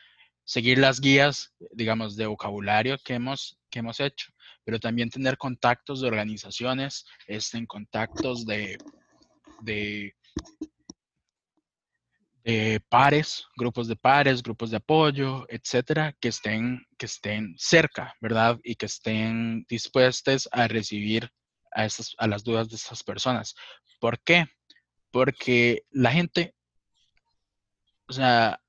seguir 0.45 0.79
las 0.79 1.01
guías, 1.01 1.55
digamos, 1.73 2.17
de 2.17 2.27
vocabulario 2.27 2.97
que 3.05 3.15
hemos, 3.15 3.59
que 3.71 3.81
hemos 3.81 3.99
hecho, 4.01 4.31
pero 4.65 4.79
también 4.79 5.11
tener 5.11 5.39
contactos 5.39 6.01
de 6.01 6.09
organizaciones, 6.09 7.07
este, 7.27 7.59
en 7.59 7.67
contactos 7.67 8.47
de, 8.47 8.79
de 9.63 10.15
pares, 12.89 13.45
grupos 13.57 13.89
de 13.89 13.97
pares, 13.97 14.43
grupos 14.43 14.71
de 14.71 14.77
apoyo, 14.77 15.47
etcétera, 15.49 16.15
que 16.21 16.29
estén, 16.29 16.87
que 16.97 17.07
estén 17.07 17.55
cerca, 17.59 18.15
¿verdad? 18.21 18.59
Y 18.63 18.77
que 18.77 18.87
estén 18.87 19.65
dispuestos 19.69 20.49
a 20.53 20.69
recibir 20.69 21.29
a, 21.73 21.85
esas, 21.85 22.15
a 22.19 22.29
las 22.29 22.45
dudas 22.45 22.69
de 22.69 22.77
esas 22.77 23.03
personas. 23.03 23.55
¿Por 24.01 24.21
qué? 24.21 24.47
Porque 25.11 25.83
la 25.91 26.13
gente, 26.13 26.55
o 28.07 28.13
sea, 28.13 28.61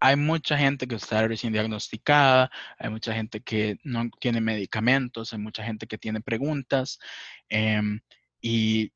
hay 0.00 0.16
mucha 0.16 0.58
gente 0.58 0.86
que 0.86 0.96
está 0.96 1.26
recién 1.26 1.52
diagnosticada, 1.52 2.50
hay 2.78 2.90
mucha 2.90 3.14
gente 3.14 3.40
que 3.40 3.78
no 3.84 4.10
tiene 4.20 4.40
medicamentos, 4.40 5.32
hay 5.32 5.38
mucha 5.38 5.64
gente 5.64 5.86
que 5.86 5.98
tiene 5.98 6.20
preguntas 6.20 6.98
em, 7.48 8.00
y 8.40 8.92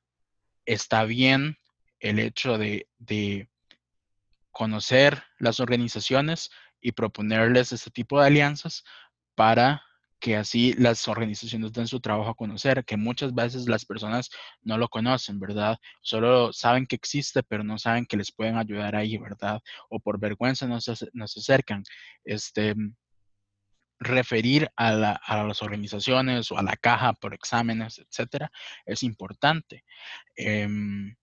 está 0.67 1.05
bien 1.05 1.57
el 2.01 2.19
hecho 2.19 2.59
de, 2.59 2.89
conocer 4.51 5.23
las 5.39 5.61
organizaciones 5.61 6.51
y 6.81 6.93
proponerles 6.93 7.73
este 7.73 7.91
tipo 7.91 8.21
de 8.21 8.27
alianzas 8.27 8.85
para 9.37 9.83
que 10.19 10.37
así 10.37 10.75
las 10.75 11.09
organizaciones 11.09 11.73
den 11.73 11.87
su 11.87 12.01
trabajo 12.01 12.31
a 12.31 12.35
conocer, 12.35 12.85
que 12.85 12.97
muchas 12.97 13.33
veces 13.33 13.69
las 13.69 13.87
personas 13.87 14.29
no 14.61 14.77
lo 14.77 14.89
conocen, 14.89 15.39
¿verdad? 15.39 15.79
Solo 16.03 16.53
saben 16.53 16.87
que 16.87 16.97
existe, 16.97 17.43
pero 17.43 17.65
no 17.65 17.79
saben 17.79 18.05
que 18.05 18.19
les 18.19 18.33
pueden 18.33 18.59
ayudar 18.59 18.97
ahí, 18.97 19.17
¿verdad? 19.17 19.63
O 19.89 20.01
por 20.01 20.19
vergüenza 20.19 20.67
no 20.67 20.81
se, 20.81 20.93
acercan. 21.15 21.85
Este, 22.25 22.75
referir 24.01 24.71
a, 24.77 24.93
las 24.93 25.63
organizaciones 25.63 26.51
o 26.51 26.59
a 26.59 26.63
la 26.63 26.77
caja 26.77 27.13
por 27.13 27.35
exámenes, 27.35 27.99
etcétera, 27.99 28.51
es 28.85 29.03
importante. 29.03 29.85
Em, 30.37 31.15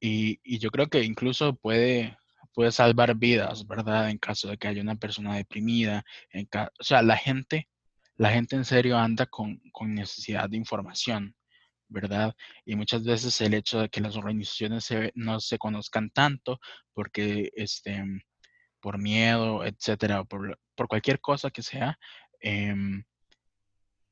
y, 0.00 0.58
yo 0.58 0.70
creo 0.70 0.88
que 0.88 1.02
incluso 1.02 1.54
puede, 1.56 2.16
puede 2.54 2.72
salvar 2.72 3.16
vidas, 3.16 3.66
¿verdad? 3.66 4.10
En 4.10 4.18
caso 4.18 4.48
de 4.48 4.58
que 4.58 4.68
haya 4.68 4.82
una 4.82 4.96
persona 4.96 5.36
deprimida. 5.36 6.04
En 6.30 6.48
o 6.52 6.84
sea, 6.84 7.02
la 7.02 7.16
gente, 7.16 7.68
la 8.16 8.30
gente 8.30 8.56
en 8.56 8.64
serio 8.64 8.98
anda 8.98 9.26
con, 9.26 9.60
necesidad 9.86 10.48
de 10.50 10.56
información, 10.56 11.34
¿verdad? 11.88 12.34
Y 12.64 12.76
muchas 12.76 13.04
veces 13.04 13.40
el 13.40 13.54
hecho 13.54 13.80
de 13.80 13.88
que 13.88 14.00
las 14.00 14.16
organizaciones 14.16 14.88
no 15.14 15.40
se 15.40 15.58
conozcan 15.58 16.10
tanto 16.10 16.60
porque, 16.92 17.50
este, 17.54 18.04
por 18.80 18.98
miedo, 18.98 19.64
etcétera, 19.64 20.24
por, 20.24 20.58
por 20.74 20.88
cualquier 20.88 21.20
cosa 21.20 21.50
que 21.50 21.62
sea, 21.62 21.98
em, 22.40 23.04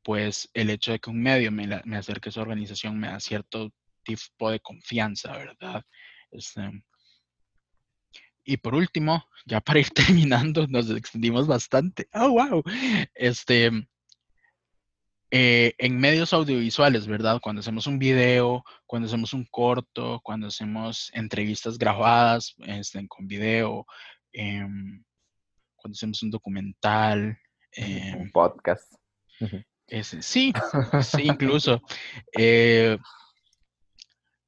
pues 0.02 0.48
el 0.54 0.70
hecho 0.70 0.92
de 0.92 1.00
que 1.00 1.10
un 1.10 1.22
medio 1.22 1.52
me, 1.52 1.66
me 1.84 1.96
acerque 1.96 2.28
a 2.28 2.30
esa 2.30 2.42
organización 2.42 2.98
me 2.98 3.08
da 3.08 3.20
cierto 3.20 3.72
tipo 4.06 4.50
de 4.50 4.60
confianza, 4.60 5.32
¿verdad? 5.32 5.82
Este, 6.30 6.70
y 8.46 8.56
por 8.58 8.74
último, 8.76 9.28
ya 9.44 9.60
para 9.60 9.80
ir 9.80 9.90
terminando, 9.94 10.66
nos 10.68 10.88
extendimos 10.90 11.46
bastante. 11.46 12.08
Oh, 12.14 12.30
wow. 12.30 12.62
Este, 13.14 13.70
eh, 15.32 15.74
en 15.78 15.98
medios 15.98 16.32
audiovisuales, 16.32 17.08
¿verdad? 17.08 17.40
Cuando 17.42 17.60
hacemos 17.60 17.88
un 17.88 17.98
video, 17.98 18.64
cuando 18.86 19.06
hacemos 19.08 19.32
un 19.34 19.44
corto, 19.50 20.20
cuando 20.22 20.46
hacemos 20.46 21.10
entrevistas 21.12 21.76
grabadas 21.76 22.54
este, 22.58 23.06
con 23.08 23.26
video, 23.26 23.84
em, 24.32 25.02
cuando 25.74 25.94
hacemos 25.94 26.22
un 26.22 26.30
documental. 26.30 27.38
un 27.76 27.84
em, 27.84 28.30
podcast. 28.30 28.94
sí, 30.20 30.20
sí, 30.20 30.52
incluso. 31.24 31.82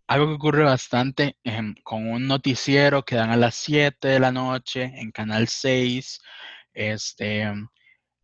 Algo 0.09 0.27
que 0.29 0.35
ocurre 0.35 0.65
bastante 0.65 1.37
em, 1.45 1.75
con 1.85 2.09
un 2.09 2.27
noticiero 2.27 3.05
que 3.05 3.17
dan 3.17 3.31
a 3.31 3.37
las 3.37 3.55
7 3.57 4.09
de 4.09 4.21
la 4.21 4.33
noche 4.33 4.85
en 4.85 5.11
Canal 5.13 5.49
6, 5.49 6.21
este, 6.73 7.53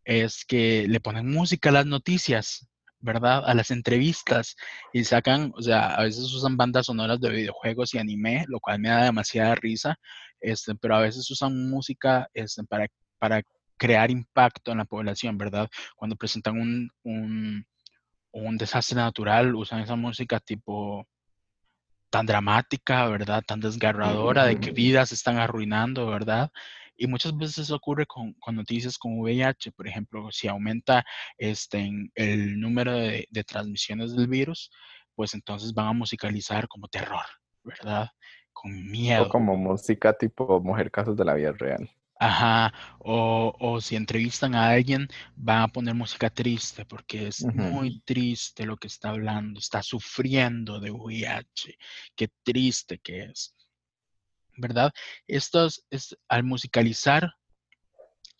es 0.04 0.44
que 0.46 0.86
le 0.88 1.00
ponen 1.00 1.30
música 1.30 1.68
a 1.68 1.72
las 1.72 1.86
noticias, 1.86 2.66
¿verdad? 3.00 3.42
A 3.46 3.52
las 3.54 3.70
entrevistas 3.70 4.56
y 4.94 5.04
sacan, 5.04 5.52
o 5.56 5.60
sea, 5.62 5.94
a 5.94 6.04
veces 6.04 6.32
usan 6.32 6.56
bandas 6.56 6.86
sonoras 6.86 7.20
de 7.20 7.30
videojuegos 7.30 7.92
y 7.94 7.98
anime, 7.98 8.46
lo 8.48 8.60
cual 8.60 8.78
me 8.80 8.88
da 8.88 9.04
demasiada 9.04 9.54
risa, 9.54 9.96
este, 10.40 10.74
pero 10.76 10.96
a 10.96 11.00
veces 11.00 11.30
usan 11.30 11.68
música 11.68 12.28
este, 12.32 12.64
para, 12.64 12.86
para 13.18 13.42
crear 13.76 14.10
impacto 14.10 14.72
en 14.72 14.78
la 14.78 14.86
población, 14.86 15.36
¿verdad? 15.36 15.68
Cuando 15.96 16.16
presentan 16.16 16.58
un, 16.58 16.90
un, 17.02 17.66
un 18.32 18.56
desastre 18.56 18.96
natural, 18.96 19.54
usan 19.54 19.80
esa 19.80 19.96
música 19.96 20.40
tipo 20.40 21.06
tan 22.14 22.26
dramática, 22.26 23.08
¿verdad? 23.08 23.42
Tan 23.44 23.58
desgarradora 23.58 24.44
de 24.44 24.60
que 24.60 24.70
vidas 24.70 25.08
se 25.08 25.16
están 25.16 25.38
arruinando, 25.38 26.06
¿verdad? 26.06 26.48
Y 26.96 27.08
muchas 27.08 27.36
veces 27.36 27.72
ocurre 27.72 28.06
con, 28.06 28.34
con, 28.34 28.54
noticias 28.54 28.98
como 28.98 29.20
VIH, 29.22 29.72
por 29.72 29.88
ejemplo, 29.88 30.30
si 30.30 30.46
aumenta 30.46 31.04
este, 31.36 31.90
el 32.14 32.60
número 32.60 32.92
de, 32.92 33.26
de, 33.28 33.42
transmisiones 33.42 34.14
del 34.14 34.28
virus, 34.28 34.70
pues 35.16 35.34
entonces 35.34 35.74
van 35.74 35.88
a 35.88 35.92
musicalizar 35.92 36.68
como 36.68 36.86
terror, 36.86 37.24
¿verdad? 37.64 38.10
Con 38.52 38.88
miedo. 38.88 39.24
O 39.24 39.28
como 39.28 39.56
música 39.56 40.16
tipo 40.16 40.60
Mujer 40.60 40.92
Casos 40.92 41.16
de 41.16 41.24
la 41.24 41.34
Vida 41.34 41.50
Real. 41.50 41.90
Ajá, 42.16 42.72
o, 43.00 43.80
si 43.80 43.96
entrevistan 43.96 44.54
a 44.54 44.70
alguien, 44.70 45.08
van 45.34 45.62
a 45.62 45.68
poner 45.68 45.94
música 45.94 46.30
triste 46.30 46.84
porque 46.84 47.28
es 47.28 47.44
muy 47.44 48.00
triste 48.00 48.66
lo 48.66 48.76
que 48.76 48.86
está 48.86 49.10
hablando, 49.10 49.58
está 49.58 49.82
sufriendo 49.82 50.78
de 50.78 50.90
VIH, 50.90 51.76
qué 52.14 52.28
triste 52.44 52.98
que 52.98 53.24
es, 53.24 53.54
¿verdad? 54.56 54.92
Esto 55.26 55.66
es, 55.90 56.16
al 56.28 56.44
musicalizar 56.44 57.34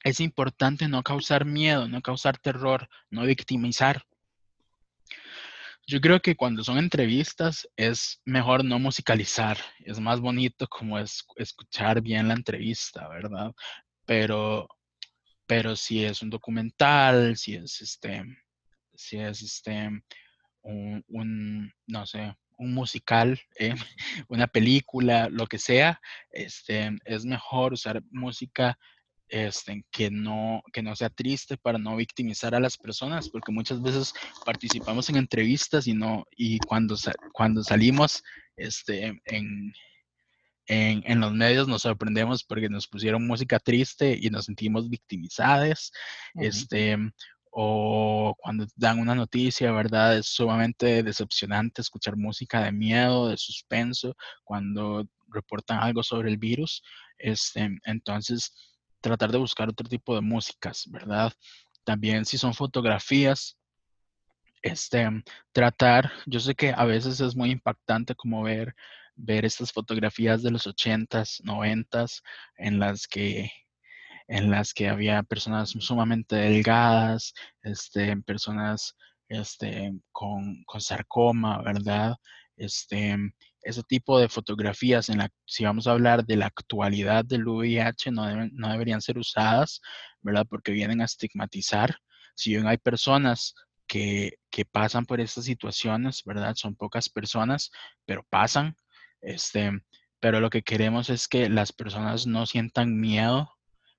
es 0.05 0.21
importante 0.21 0.87
no 0.87 1.03
causar 1.03 1.45
miedo, 1.45 1.89
no 1.89 2.01
causar 2.01 2.39
terror, 2.39 2.89
no 3.11 3.25
victimizar. 3.25 4.07
Yo 5.87 6.01
creo 6.01 6.21
que 6.21 6.35
cuando 6.35 6.65
son 6.65 6.79
entrevistas 6.79 7.69
es 7.77 8.21
mejor 8.25 8.65
no 8.65 8.79
musicalizar, 8.79 9.59
es 9.81 10.01
más 10.01 10.19
bonito 10.21 10.67
como 10.67 10.99
es 10.99 11.25
escuchar 11.37 12.01
bien 12.01 12.29
la 12.29 12.35
entrevista, 12.35 13.07
¿verdad? 13.09 13.53
Pero, 14.07 14.67
pero 15.47 15.77
si 15.77 16.03
es 16.05 16.23
un 16.23 16.31
documental, 16.31 17.37
si 17.37 17.57
es 17.57 17.83
este, 17.83 18.25
si 18.95 19.19
es 19.19 19.43
este, 19.43 19.91
un, 20.63 21.71
no 21.87 22.07
sé, 22.07 22.35
un 22.57 22.73
musical, 22.73 23.39
eh, 23.59 23.75
una 24.29 24.47
película, 24.47 25.29
lo 25.29 25.47
que 25.47 25.59
sea, 25.59 26.01
este, 26.31 26.97
es 27.05 27.27
mejor 27.27 27.75
usar 27.75 28.03
música 28.11 28.79
este, 29.29 29.85
que, 29.91 30.11
no, 30.11 30.63
que 30.73 30.83
no 30.83 30.95
sea 30.97 31.11
triste 31.11 31.57
para 31.57 31.79
no 31.79 31.97
victimizar 31.97 32.55
a 32.55 32.61
las 32.61 32.77
personas, 32.77 33.29
porque 33.29 33.53
muchas 33.53 33.83
veces 33.83 34.15
participamos 34.45 35.09
en 35.09 35.17
entrevistas 35.17 35.87
y, 35.87 35.95
no, 35.95 36.25
y 36.37 36.59
cuando, 36.61 36.97
cuando 37.33 37.63
salimos 37.63 38.23
este, 38.57 39.21
en, 39.25 39.73
en, 40.67 41.21
los 41.21 41.33
medios 41.33 41.69
nos 41.69 41.83
sorprendemos 41.83 42.45
porque 42.45 42.69
nos 42.69 42.87
pusieron 42.87 43.27
música 43.27 43.59
triste 43.59 44.17
y 44.21 44.31
nos 44.31 44.47
sentimos 44.47 44.89
victimizadas. 44.89 45.93
este, 46.35 46.97
o 47.57 48.35
cuando 48.37 48.67
dan 48.75 48.99
una 48.99 49.15
noticia, 49.15 49.71
¿verdad? 49.71 50.19
Es 50.19 50.27
sumamente 50.27 51.05
decepcionante 51.05 51.83
escuchar 51.83 52.17
música 52.17 52.65
de 52.65 52.73
miedo, 52.73 53.29
de 53.29 53.37
suspenso, 53.37 54.17
cuando 54.43 55.07
reportan 55.29 55.79
algo 55.79 56.03
sobre 56.03 56.31
el 56.31 56.37
virus. 56.37 56.83
Este, 57.17 57.71
entonces, 57.85 58.53
tratar 59.05 59.31
de 59.31 59.39
buscar 59.39 59.69
otro 59.69 59.87
tipo 59.87 60.15
de 60.15 60.23
músicas, 60.23 60.87
¿verdad? 60.91 61.31
También 61.85 62.25
si 62.25 62.39
son 62.39 62.55
fotografías, 62.55 63.59
este, 64.63 65.07
tratar, 65.53 66.11
yo 66.25 66.41
sé 66.41 66.55
que 66.55 66.73
a 66.75 66.85
veces 66.87 67.21
es 67.21 67.37
muy 67.37 67.51
impactante 67.51 68.15
como 68.15 68.43
ver, 68.43 68.75
ver 69.15 69.45
estas 69.45 69.73
fotografías 69.73 70.43
de 70.43 70.51
los 70.51 70.67
80s, 70.67 71.43
90s, 71.43 72.23
en 72.57 72.79
las 72.79 73.07
que 73.07 73.51
en 74.27 74.51
las 74.51 74.73
que 74.73 74.89
había 74.89 75.23
personas 75.23 75.69
sumamente 75.81 76.37
delgadas, 76.37 77.35
este, 77.63 78.17
personas 78.23 78.97
este, 79.29 79.93
con, 80.13 80.65
con 80.65 80.81
sarcoma, 80.81 81.61
¿verdad? 81.61 82.17
Este, 82.57 83.19
ese 83.65 83.83
tipo 83.83 84.19
de 84.19 84.29
fotografías, 84.29 85.09
en 85.09 85.19
la, 85.19 85.31
si 85.47 85.65
vamos 85.65 85.87
a 85.87 85.93
hablar 85.93 86.25
de 86.25 86.37
la 86.37 86.47
actualidad 86.47 87.25
del 87.25 87.47
VIH, 87.49 88.13
no, 88.13 88.47
no 88.53 88.69
deberían 88.69 89.01
ser 89.01 89.19
usadas, 89.19 89.81
¿verdad? 90.21 90.47
Porque 90.49 90.73
vienen 90.73 91.01
a 91.01 91.07
estigmatizar. 91.07 91.97
Si 92.35 92.51
bien 92.51 92.67
hay 92.67 92.77
personas 92.77 93.55
que, 93.87 94.35
que, 94.51 94.65
pasan 94.65 95.07
por 95.07 95.21
estas 95.21 95.45
situaciones, 95.45 96.23
¿verdad? 96.25 96.55
Son 96.57 96.77
pocas 96.77 97.09
personas, 97.09 97.71
pero 98.05 98.25
pasan. 98.29 98.77
Este, 99.21 99.73
pero 100.21 100.41
lo 100.41 100.51
que 100.51 100.63
queremos 100.63 101.11
es 101.11 101.29
que 101.29 101.49
las 101.49 101.73
personas 101.73 102.27
no 102.27 102.47
sientan 102.47 103.01
miedo 103.01 103.51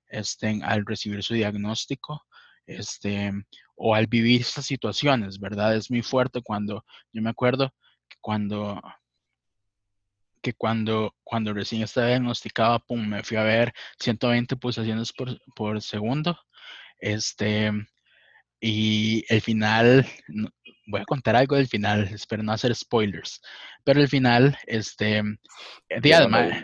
este, 0.08 0.60
al 0.62 0.84
recibir 0.86 1.22
su 1.22 1.34
diagnóstico 1.34 2.24
este, 2.66 3.32
o 3.76 3.94
al 3.94 4.06
vivir 4.06 4.40
estas 4.40 4.66
situaciones, 4.66 5.38
¿verdad? 5.38 5.76
Es 5.76 5.90
muy 5.90 6.02
fuerte 6.02 6.42
cuando, 6.42 6.84
yo 7.12 7.22
me 7.22 7.30
acuerdo 7.30 7.72
cuando 8.20 8.80
que 10.46 10.54
cuando, 10.54 11.12
cuando 11.24 11.52
recién 11.52 11.82
estaba 11.82 12.06
diagnosticado, 12.06 12.78
pum, 12.86 13.04
me 13.04 13.24
fui 13.24 13.36
a 13.36 13.42
ver 13.42 13.72
120 13.98 14.56
pulsaciones 14.56 15.12
por, 15.12 15.36
por 15.56 15.82
segundo. 15.82 16.38
Este, 17.00 17.72
y 18.60 19.24
el 19.28 19.40
final, 19.40 20.06
voy 20.86 21.00
a 21.00 21.04
contar 21.04 21.36
algo 21.36 21.56
del 21.56 21.68
final, 21.68 22.04
espero 22.04 22.42
no 22.42 22.52
hacer 22.52 22.74
spoilers, 22.74 23.40
pero 23.84 24.00
el 24.00 24.08
final, 24.08 24.56
este, 24.66 25.22
además, 25.90 26.62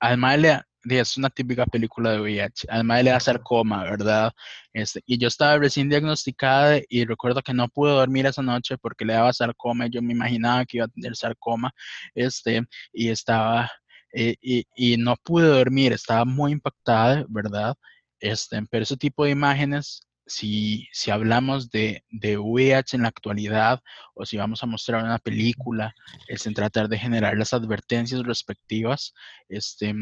además 0.00 0.38
le, 0.38 0.60
es 1.00 1.16
una 1.16 1.30
típica 1.30 1.66
película 1.66 2.12
de 2.12 2.20
VIH. 2.20 2.66
Además 2.68 3.04
le 3.04 3.10
da 3.10 3.20
sarcoma, 3.20 3.84
¿verdad? 3.84 4.32
Este, 4.72 5.02
y 5.06 5.18
yo 5.18 5.28
estaba 5.28 5.58
recién 5.58 5.88
diagnosticada 5.88 6.80
y 6.88 7.04
recuerdo 7.04 7.42
que 7.42 7.54
no 7.54 7.68
pude 7.68 7.92
dormir 7.92 8.26
esa 8.26 8.42
noche 8.42 8.76
porque 8.78 9.04
le 9.04 9.14
daba 9.14 9.32
sarcoma. 9.32 9.86
Yo 9.86 10.02
me 10.02 10.12
imaginaba 10.12 10.64
que 10.64 10.78
iba 10.78 10.86
a 10.86 10.88
tener 10.88 11.16
sarcoma. 11.16 11.72
Este, 12.14 12.62
y 12.92 13.08
estaba, 13.08 13.70
eh, 14.12 14.36
y, 14.40 14.96
no 14.98 15.16
pude 15.16 15.46
dormir, 15.46 15.92
estaba 15.92 16.24
muy 16.24 16.52
impactada, 16.52 17.24
¿verdad? 17.28 17.74
Este, 18.20 18.62
pero 18.70 18.82
ese 18.84 18.96
tipo 18.96 19.24
de 19.24 19.30
imágenes 19.30 20.02
si, 20.26 20.88
si, 20.92 21.10
hablamos 21.10 21.70
de, 21.70 22.04
de, 22.10 22.38
VIH 22.38 22.96
en 22.96 23.02
la 23.02 23.08
actualidad 23.08 23.82
o 24.14 24.24
si 24.24 24.36
vamos 24.36 24.62
a 24.62 24.66
mostrar 24.66 25.04
una 25.04 25.18
película, 25.18 25.94
es 26.28 26.46
en 26.46 26.54
tratar 26.54 26.88
de 26.88 26.98
generar 26.98 27.36
las 27.36 27.52
advertencias 27.52 28.22
respectivas, 28.22 29.14
este, 29.48 29.94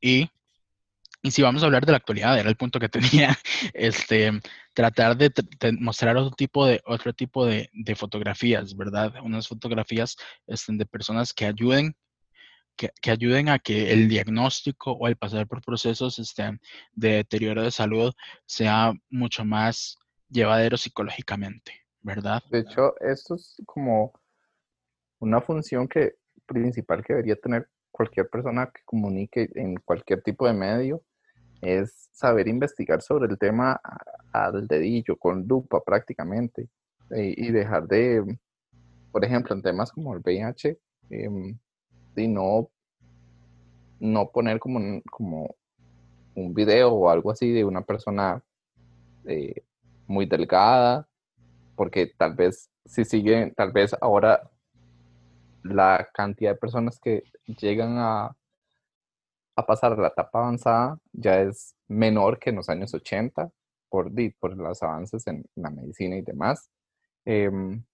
y, 0.00 0.28
y 1.22 1.30
si 1.30 1.42
vamos 1.42 1.62
a 1.62 1.66
hablar 1.66 1.86
de 1.86 1.92
la 1.92 1.98
actualidad, 1.98 2.38
era 2.38 2.48
el 2.48 2.56
punto 2.56 2.80
que 2.80 2.88
tenía, 2.88 3.38
este, 3.74 4.40
tratar 4.74 5.16
de, 5.16 5.32
mostrar 5.78 6.16
otro 6.16 6.34
tipo 6.34 6.66
de, 6.66 6.82
otro 6.86 7.12
tipo 7.12 7.46
de, 7.46 7.70
de 7.72 7.94
fotografías, 7.94 8.76
¿verdad? 8.76 9.14
Unas 9.22 9.48
fotografías 9.48 10.16
este, 10.46 10.72
de 10.74 10.86
personas 10.86 11.32
que 11.32 11.46
ayuden 11.46 11.96
que, 12.76 13.10
ayuden 13.10 13.48
a 13.48 13.58
que 13.58 13.92
el 13.92 14.08
diagnóstico 14.08 14.92
o 14.92 15.08
el 15.08 15.16
pasar 15.16 15.46
por 15.46 15.62
procesos 15.62 16.18
este, 16.18 16.58
de 16.92 17.08
deterioro 17.08 17.62
de 17.62 17.70
salud 17.70 18.12
sea 18.46 18.92
mucho 19.10 19.44
más 19.44 19.98
llevadero 20.28 20.76
psicológicamente, 20.76 21.72
¿verdad? 22.00 22.42
De 22.50 22.60
hecho, 22.60 22.94
esto 23.00 23.34
es 23.34 23.56
como 23.66 24.12
una 25.20 25.40
función 25.40 25.86
que 25.86 26.14
principal 26.46 27.04
que 27.04 27.14
debería 27.14 27.36
tener 27.36 27.68
cualquier 27.90 28.28
persona 28.28 28.66
que 28.66 28.82
comunique 28.84 29.48
en 29.54 29.76
cualquier 29.76 30.22
tipo 30.22 30.46
de 30.46 30.54
medio 30.54 31.02
es 31.60 32.08
saber 32.12 32.48
investigar 32.48 33.00
sobre 33.02 33.30
el 33.30 33.38
tema 33.38 33.80
al 34.32 34.66
dedillo, 34.66 35.16
con 35.16 35.46
lupa 35.46 35.80
prácticamente, 35.84 36.68
eh, 37.10 37.34
y 37.36 37.52
dejar 37.52 37.86
de, 37.86 38.38
por 39.12 39.24
ejemplo, 39.24 39.54
en 39.54 39.62
temas 39.62 39.92
como 39.92 40.12
el 40.14 40.20
VIH, 40.20 40.78
eh, 41.10 41.28
y 42.16 42.28
no, 42.28 42.68
no 44.00 44.30
poner 44.30 44.58
como 44.58 44.78
un, 44.78 45.00
como 45.02 45.54
un 46.34 46.54
video 46.54 46.92
o 46.92 47.10
algo 47.10 47.30
así 47.30 47.50
de 47.50 47.64
una 47.64 47.82
persona 47.82 48.42
eh, 49.24 49.62
muy 50.06 50.26
delgada, 50.26 51.08
porque 51.76 52.06
tal 52.06 52.34
vez 52.34 52.68
si 52.84 53.04
siguen, 53.04 53.54
tal 53.54 53.72
vez 53.72 53.94
ahora 54.00 54.50
la 55.62 56.08
cantidad 56.12 56.52
de 56.52 56.58
personas 56.58 56.98
que 56.98 57.24
llegan 57.46 57.96
a, 57.98 58.36
a 59.56 59.66
pasar 59.66 59.98
la 59.98 60.08
etapa 60.08 60.40
avanzada 60.40 60.98
ya 61.12 61.40
es 61.40 61.74
menor 61.88 62.38
que 62.38 62.50
en 62.50 62.56
los 62.56 62.68
años 62.68 62.92
80 62.94 63.50
por, 63.88 64.10
por 64.40 64.56
los 64.56 64.82
avances 64.82 65.26
en 65.26 65.44
la 65.54 65.70
medicina 65.70 66.16
y 66.16 66.22
demás. 66.22 66.70
Em, 67.24 67.84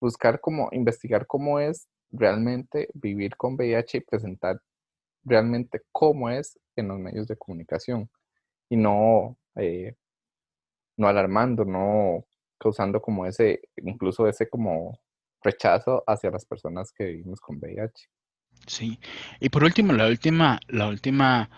buscar 0.00 0.40
cómo, 0.40 0.68
investigar 0.72 1.26
cómo 1.26 1.60
es 1.60 1.88
realmente 2.10 2.88
vivir 2.94 3.36
con 3.36 3.54
VIH 3.54 3.98
y 3.98 4.00
presentar 4.00 4.60
realmente 5.24 5.82
cómo 5.92 6.30
es 6.30 6.58
en 6.76 6.88
los 6.88 6.98
medios 6.98 7.26
de 7.26 7.36
comunicación 7.36 8.10
y 8.68 8.76
no, 8.76 9.36
eh, 9.56 9.94
no 10.96 11.08
alarmando, 11.08 11.64
no 11.64 12.24
causando 12.58 13.00
como 13.00 13.26
ese, 13.26 13.60
incluso 13.76 14.28
ese 14.28 14.48
como 14.48 14.98
rechazo 15.42 16.02
hacia 16.06 16.30
las 16.30 16.44
personas 16.44 16.92
que 16.92 17.04
vivimos 17.04 17.40
con 17.40 17.58
VIH. 17.58 18.08
Sí. 18.66 18.98
Y 19.40 19.48
por 19.50 19.64
último, 19.64 19.92
la 19.92 20.06
última, 20.06 20.58
la 20.68 20.88
última, 20.88 21.50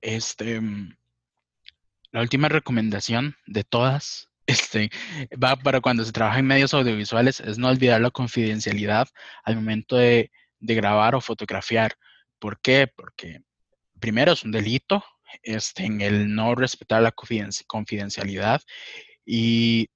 este, 0.00 0.60
la 2.12 2.20
última 2.20 2.48
recomendación 2.48 3.34
de 3.46 3.64
todas, 3.64 4.30
este, 4.46 4.90
va 5.42 5.56
para 5.56 5.80
cuando 5.80 6.04
se 6.04 6.12
trabaja 6.12 6.38
en 6.38 6.46
medios 6.46 6.74
audiovisuales, 6.74 7.40
es 7.40 7.58
no 7.58 7.68
olvidar 7.68 8.00
la 8.00 8.10
confidencialidad 8.10 9.08
al 9.44 9.56
momento 9.56 9.96
de, 9.96 10.30
de 10.60 10.74
grabar 10.74 11.14
o 11.14 11.20
fotografiar. 11.20 11.96
¿Por 12.38 12.60
qué? 12.60 12.86
Porque 12.86 13.40
primero 13.98 14.32
es 14.32 14.44
un 14.44 14.52
delito 14.52 15.04
este, 15.42 15.84
en 15.84 16.00
el 16.00 16.34
no 16.34 16.54
respetar 16.54 17.02
la 17.02 17.12
confidencialidad 17.12 18.62
y, 19.24 19.88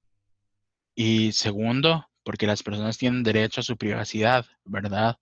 y 0.94 1.32
segundo, 1.32 2.06
porque 2.24 2.46
las 2.46 2.62
personas 2.62 2.98
tienen 2.98 3.22
derecho 3.22 3.60
a 3.60 3.64
su 3.64 3.76
privacidad, 3.76 4.46
¿verdad? 4.64 5.16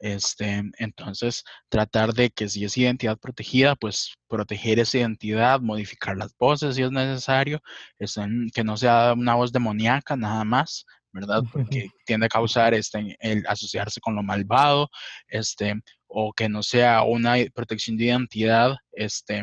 Este, 0.00 0.62
entonces, 0.78 1.44
tratar 1.68 2.14
de 2.14 2.30
que 2.30 2.48
si 2.48 2.64
es 2.64 2.76
identidad 2.78 3.18
protegida, 3.18 3.76
pues 3.76 4.14
proteger 4.28 4.78
esa 4.78 4.98
identidad, 4.98 5.60
modificar 5.60 6.16
las 6.16 6.34
voces 6.38 6.76
si 6.76 6.82
es 6.82 6.90
necesario, 6.90 7.60
este, 7.98 8.22
que 8.54 8.64
no 8.64 8.78
sea 8.78 9.12
una 9.12 9.34
voz 9.34 9.52
demoníaca 9.52 10.16
nada 10.16 10.42
más, 10.44 10.86
¿verdad? 11.12 11.42
Porque 11.52 11.90
tiende 12.06 12.26
a 12.26 12.30
causar 12.30 12.72
este, 12.72 13.16
el 13.20 13.44
asociarse 13.46 14.00
con 14.00 14.14
lo 14.14 14.22
malvado, 14.22 14.88
este, 15.28 15.74
o 16.06 16.32
que 16.32 16.48
no 16.48 16.62
sea 16.62 17.02
una 17.02 17.34
protección 17.54 17.98
de 17.98 18.06
identidad, 18.06 18.76
este, 18.92 19.42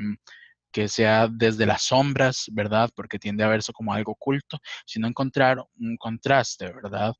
que 0.71 0.87
sea 0.87 1.27
desde 1.27 1.65
las 1.67 1.83
sombras, 1.83 2.45
¿verdad? 2.51 2.89
Porque 2.95 3.19
tiende 3.19 3.43
a 3.43 3.47
verse 3.47 3.73
como 3.73 3.93
algo 3.93 4.13
oculto, 4.13 4.59
sino 4.85 5.07
encontrar 5.07 5.63
un 5.79 5.97
contraste, 5.97 6.71
¿verdad? 6.73 7.13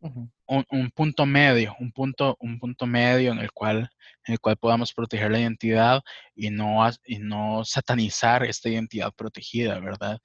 Un, 0.00 0.90
punto 0.94 1.26
medio, 1.26 1.76
un 1.78 1.92
punto, 1.92 2.36
un 2.40 2.58
punto 2.58 2.86
medio 2.86 3.32
en 3.32 3.38
el 3.38 3.52
cual, 3.52 3.90
en 4.26 4.32
el 4.34 4.40
cual 4.40 4.56
podamos 4.56 4.92
proteger 4.92 5.30
la 5.30 5.40
identidad 5.40 6.02
y 6.34 6.50
no, 6.50 6.88
y 7.04 7.18
no 7.18 7.64
satanizar 7.64 8.44
esta 8.44 8.68
identidad 8.68 9.12
protegida, 9.14 9.78
¿verdad? 9.80 10.18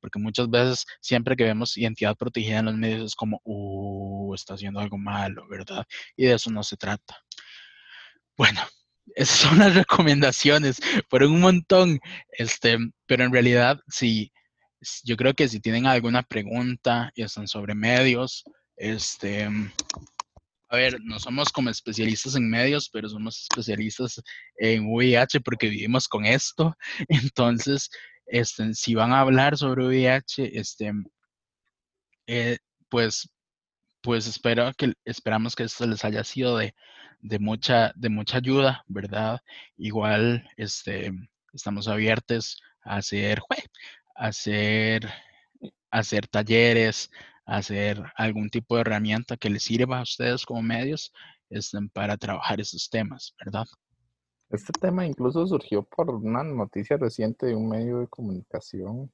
Porque 0.00 0.18
muchas 0.18 0.50
veces, 0.50 0.84
siempre 1.00 1.36
que 1.36 1.44
vemos 1.44 1.76
identidad 1.76 2.16
protegida 2.16 2.58
en 2.58 2.66
los 2.66 2.76
medios, 2.76 3.04
es 3.04 3.14
como, 3.14 3.40
uh, 3.44 4.34
está 4.34 4.54
haciendo 4.54 4.80
algo 4.80 4.98
malo, 4.98 5.46
¿verdad? 5.48 5.86
Y 6.16 6.26
de 6.26 6.34
eso 6.34 6.50
no 6.50 6.62
se 6.62 6.76
trata. 6.76 7.16
Bueno, 8.36 8.60
esas 9.14 9.38
son 9.38 9.58
las 9.58 9.74
recomendaciones, 9.74 10.80
fueron 11.08 11.32
un 11.32 11.40
montón, 11.40 12.00
este, 12.30 12.78
pero 13.06 13.24
en 13.24 13.32
realidad, 13.32 13.80
sí, 13.88 14.32
yo 15.04 15.16
creo 15.16 15.34
que 15.34 15.48
si 15.48 15.60
tienen 15.60 15.86
alguna 15.86 16.22
pregunta 16.22 17.12
y 17.14 17.22
están 17.22 17.46
sobre 17.46 17.74
medios, 17.74 18.44
este, 18.82 19.48
a 20.68 20.76
ver, 20.76 20.98
no 21.02 21.20
somos 21.20 21.50
como 21.52 21.70
especialistas 21.70 22.34
en 22.34 22.50
medios, 22.50 22.90
pero 22.90 23.08
somos 23.08 23.42
especialistas 23.42 24.20
en 24.56 24.92
VIH 24.92 25.40
porque 25.40 25.68
vivimos 25.68 26.08
con 26.08 26.24
esto. 26.26 26.74
Entonces, 27.08 27.90
este, 28.26 28.74
si 28.74 28.94
van 28.96 29.12
a 29.12 29.20
hablar 29.20 29.56
sobre 29.56 29.86
VIH, 29.86 30.58
este, 30.58 30.92
eh, 32.26 32.58
pues, 32.88 33.30
pues 34.00 34.26
espero 34.26 34.72
que, 34.76 34.94
esperamos 35.04 35.54
que 35.54 35.62
esto 35.62 35.86
les 35.86 36.04
haya 36.04 36.24
sido 36.24 36.56
de, 36.56 36.74
de, 37.20 37.38
mucha, 37.38 37.92
de 37.94 38.08
mucha 38.08 38.38
ayuda, 38.38 38.82
¿verdad? 38.88 39.40
Igual, 39.76 40.48
este, 40.56 41.12
estamos 41.52 41.86
abiertos 41.86 42.60
a 42.82 42.96
hacer, 42.96 43.40
hacer, 44.16 45.06
a 45.92 45.98
hacer 45.98 46.26
talleres, 46.26 47.10
hacer 47.44 48.02
algún 48.16 48.50
tipo 48.50 48.74
de 48.74 48.82
herramienta 48.82 49.36
que 49.36 49.50
les 49.50 49.64
sirva 49.64 49.98
a 49.98 50.02
ustedes 50.02 50.44
como 50.46 50.62
medios 50.62 51.12
este, 51.50 51.78
para 51.92 52.16
trabajar 52.16 52.60
esos 52.60 52.88
temas, 52.88 53.34
¿verdad? 53.44 53.66
Este 54.50 54.72
tema 54.78 55.06
incluso 55.06 55.46
surgió 55.46 55.82
por 55.82 56.10
una 56.10 56.42
noticia 56.42 56.96
reciente 56.96 57.46
de 57.46 57.54
un 57.54 57.68
medio 57.68 58.00
de 58.00 58.08
comunicación 58.08 59.10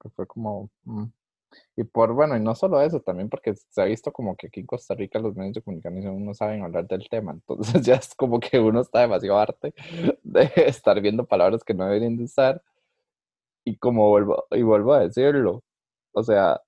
que 0.00 0.08
fue 0.10 0.26
como... 0.26 0.70
Mm, 0.84 1.06
y 1.76 1.84
por, 1.84 2.12
bueno, 2.12 2.36
y 2.36 2.40
no 2.40 2.54
solo 2.54 2.80
eso, 2.80 3.00
también 3.00 3.28
porque 3.28 3.54
se 3.54 3.80
ha 3.80 3.84
visto 3.84 4.12
como 4.12 4.36
que 4.36 4.48
aquí 4.48 4.60
en 4.60 4.66
Costa 4.66 4.94
Rica 4.94 5.18
los 5.18 5.34
medios 5.34 5.54
de 5.54 5.62
comunicación 5.62 6.24
no 6.24 6.34
saben 6.34 6.62
hablar 6.62 6.86
del 6.86 7.08
tema, 7.08 7.32
entonces 7.32 7.82
ya 7.86 7.94
es 7.96 8.14
como 8.14 8.40
que 8.40 8.58
uno 8.58 8.80
está 8.80 9.00
demasiado 9.00 9.38
arte 9.38 9.74
de 10.22 10.50
estar 10.56 11.00
viendo 11.00 11.24
palabras 11.26 11.64
que 11.64 11.74
no 11.74 11.84
deberían 11.84 12.16
de 12.16 12.24
usar. 12.24 12.62
Y 13.64 13.76
como 13.78 14.08
vuelvo, 14.08 14.46
y 14.52 14.62
vuelvo 14.62 14.94
a 14.94 15.00
decirlo, 15.00 15.64
o 16.12 16.22
sea, 16.22 16.60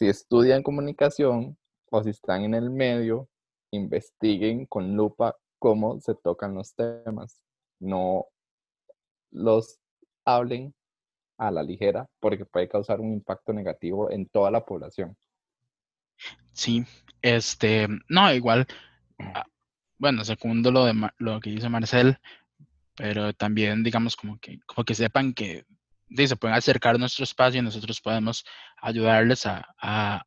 si 0.00 0.08
estudian 0.08 0.62
comunicación 0.62 1.58
o 1.90 2.02
si 2.02 2.08
están 2.08 2.42
en 2.42 2.54
el 2.54 2.70
medio, 2.70 3.28
investiguen 3.70 4.64
con 4.64 4.96
lupa 4.96 5.36
cómo 5.58 6.00
se 6.00 6.14
tocan 6.14 6.54
los 6.54 6.74
temas. 6.74 7.42
No 7.78 8.24
los 9.30 9.78
hablen 10.24 10.74
a 11.36 11.50
la 11.50 11.62
ligera 11.62 12.08
porque 12.18 12.46
puede 12.46 12.66
causar 12.66 12.98
un 12.98 13.12
impacto 13.12 13.52
negativo 13.52 14.10
en 14.10 14.26
toda 14.26 14.50
la 14.50 14.64
población. 14.64 15.18
Sí, 16.54 16.82
este, 17.20 17.86
no, 18.08 18.32
igual, 18.32 18.66
ah, 19.18 19.44
bueno, 19.98 20.24
segundo 20.24 20.70
lo 20.70 20.86
de 20.86 20.94
lo 21.18 21.40
que 21.40 21.50
dice 21.50 21.68
Marcel, 21.68 22.16
pero 22.96 23.34
también 23.34 23.82
digamos 23.82 24.16
como 24.16 24.38
que, 24.38 24.60
como 24.64 24.82
que 24.82 24.94
sepan 24.94 25.34
que 25.34 25.66
se 26.16 26.36
pueden 26.36 26.56
acercar 26.56 26.94
a 26.94 26.98
nuestro 26.98 27.24
espacio 27.24 27.60
y 27.60 27.64
nosotros 27.64 28.00
podemos 28.00 28.44
ayudarles 28.80 29.44
a, 29.46 30.22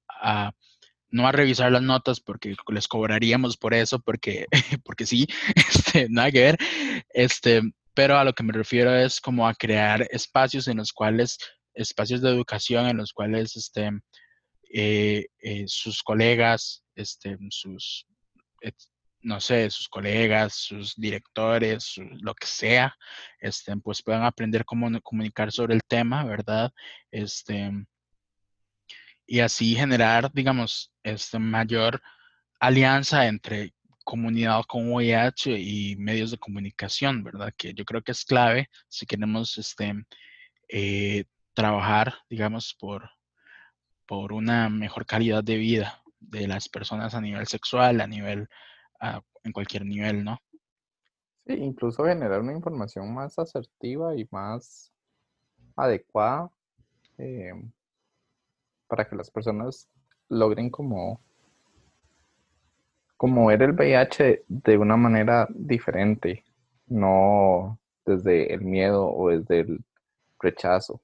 no 1.10 1.28
a 1.28 1.32
revisar 1.32 1.72
las 1.72 1.82
notas 1.82 2.20
porque 2.20 2.56
les 2.70 2.88
cobraríamos 2.88 3.58
por 3.58 3.74
eso, 3.74 4.00
porque, 4.00 4.48
porque 4.84 5.06
sí, 5.06 5.28
este, 5.56 6.08
nada 6.10 6.32
que 6.32 6.42
ver, 6.42 6.58
este, 7.10 7.62
pero 7.94 8.18
a 8.18 8.24
lo 8.24 8.34
que 8.34 8.44
me 8.44 8.54
refiero 8.54 8.96
es 8.96 9.22
como 9.22 9.48
a 9.48 9.54
crear 9.54 10.08
espacios 10.12 10.68
en 10.68 10.78
los 10.78 10.92
cuales, 10.92 11.38
espacios 11.74 12.22
de 12.22 12.30
educación 12.30 12.88
en 12.88 12.98
los 12.98 13.14
cuales 13.14 13.56
este, 13.56 13.92
eh, 14.74 15.28
eh, 15.40 15.66
sus 15.68 16.02
colegas, 16.02 16.84
este, 16.96 17.38
sus, 17.50 18.08
no 19.24 19.40
sé, 19.40 19.70
sus 19.70 19.90
colegas, 19.90 20.54
sus 20.56 20.96
directores, 20.96 21.96
lo 22.22 22.36
que 22.36 22.48
sea, 22.48 22.96
este, 23.40 23.76
pues 23.78 24.04
puedan 24.04 24.24
aprender 24.24 24.66
cómo 24.66 24.90
comunicar 25.02 25.52
sobre 25.52 25.76
el 25.76 25.82
tema, 25.88 26.24
¿verdad? 26.26 26.72
Este, 27.12 27.72
y 29.26 29.40
así 29.40 29.76
generar, 29.76 30.32
digamos, 30.34 30.92
este, 31.04 31.40
mayor 31.40 32.02
alianza 32.60 33.28
entre 33.28 33.74
comunidad 34.04 34.64
con 34.68 34.92
VIH 34.92 35.58
y 35.60 35.96
medios 35.96 36.32
de 36.32 36.38
comunicación, 36.38 37.24
¿verdad? 37.24 37.54
Que 37.58 37.74
yo 37.74 37.86
creo 37.86 38.02
que 38.02 38.12
es 38.12 38.26
clave 38.26 38.70
si 38.90 39.06
queremos 39.06 39.58
este, 39.58 39.94
eh, 40.68 41.26
trabajar, 41.54 42.16
digamos, 42.30 42.76
por, 42.78 43.10
por 44.06 44.34
una 44.34 44.70
mejor 44.70 45.06
calidad 45.06 45.44
de 45.44 45.58
vida 45.58 46.04
de 46.20 46.48
las 46.48 46.70
personas 46.70 47.16
a 47.16 47.22
nivel 47.22 47.48
sexual, 47.48 48.02
a 48.02 48.08
nivel 48.08 48.48
en 49.44 49.52
cualquier 49.52 49.86
nivel, 49.86 50.24
¿no? 50.24 50.40
Sí, 51.46 51.54
incluso 51.54 52.06
generar 52.06 52.40
una 52.40 52.54
información 52.54 53.14
más 53.14 53.38
asertiva 53.38 54.16
y 54.16 54.28
más 54.32 54.92
adecuada 55.76 56.50
eh, 57.18 57.54
para 58.88 59.08
que 59.08 59.16
las 59.16 59.30
personas 59.30 59.90
logren 60.30 60.70
como, 60.70 61.20
como 63.18 63.48
ver 63.48 63.64
el 63.64 63.74
VIH 63.74 64.46
de 64.48 64.78
una 64.78 64.96
manera 64.96 65.48
diferente, 65.50 66.44
no 66.88 67.78
desde 68.06 68.54
el 68.54 68.62
miedo 68.62 69.10
o 69.10 69.30
desde 69.30 69.62
el 69.62 69.84
rechazo. 70.40 71.02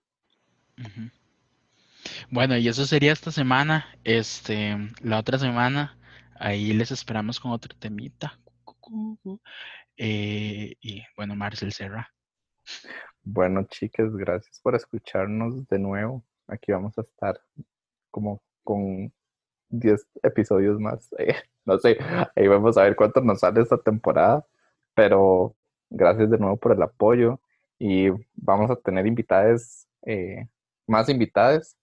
Bueno, 2.29 2.57
y 2.57 2.67
eso 2.67 2.85
sería 2.85 3.11
esta 3.11 3.31
semana. 3.31 3.87
Este, 4.03 4.77
la 5.01 5.19
otra 5.19 5.37
semana 5.37 5.98
Ahí 6.39 6.71
les 6.71 6.89
esperamos 6.91 7.37
con 7.37 7.51
otro 7.51 7.75
temita. 7.77 8.39
Eh, 9.97 10.73
y 10.79 11.03
bueno, 11.17 11.35
Marcel 11.35 11.73
Serra. 11.73 12.09
Bueno, 13.21 13.63
chicas, 13.65 14.15
gracias 14.15 14.61
por 14.61 14.73
escucharnos 14.73 15.67
de 15.67 15.79
nuevo. 15.79 16.23
Aquí 16.47 16.71
vamos 16.71 16.97
a 16.97 17.01
estar 17.01 17.41
como 18.09 18.41
con 18.63 19.11
10 19.67 20.07
episodios 20.23 20.79
más. 20.79 21.09
no 21.65 21.77
sé, 21.77 21.97
ahí 22.35 22.47
vamos 22.47 22.77
a 22.77 22.83
ver 22.83 22.95
cuánto 22.95 23.19
nos 23.19 23.41
sale 23.41 23.61
esta 23.61 23.77
temporada. 23.77 24.45
Pero 24.93 25.57
gracias 25.89 26.29
de 26.29 26.37
nuevo 26.37 26.55
por 26.55 26.71
el 26.71 26.81
apoyo 26.81 27.41
y 27.77 28.09
vamos 28.33 28.71
a 28.71 28.77
tener 28.77 29.05
invitadas, 29.05 29.89
eh, 30.03 30.47
más 30.87 31.09
invitadas. 31.09 31.75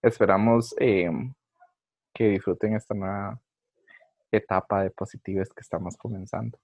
Esperamos 0.00 0.74
eh, 0.78 1.10
que 2.14 2.28
disfruten 2.30 2.74
esta 2.74 2.94
nueva 2.94 3.38
etapa 4.32 4.82
de 4.82 4.90
positives 4.90 5.48
que 5.52 5.60
estamos 5.60 5.96
comenzando. 5.96 6.58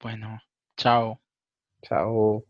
Bueno, 0.00 0.40
chao. 0.76 1.20
Chao. 1.82 2.44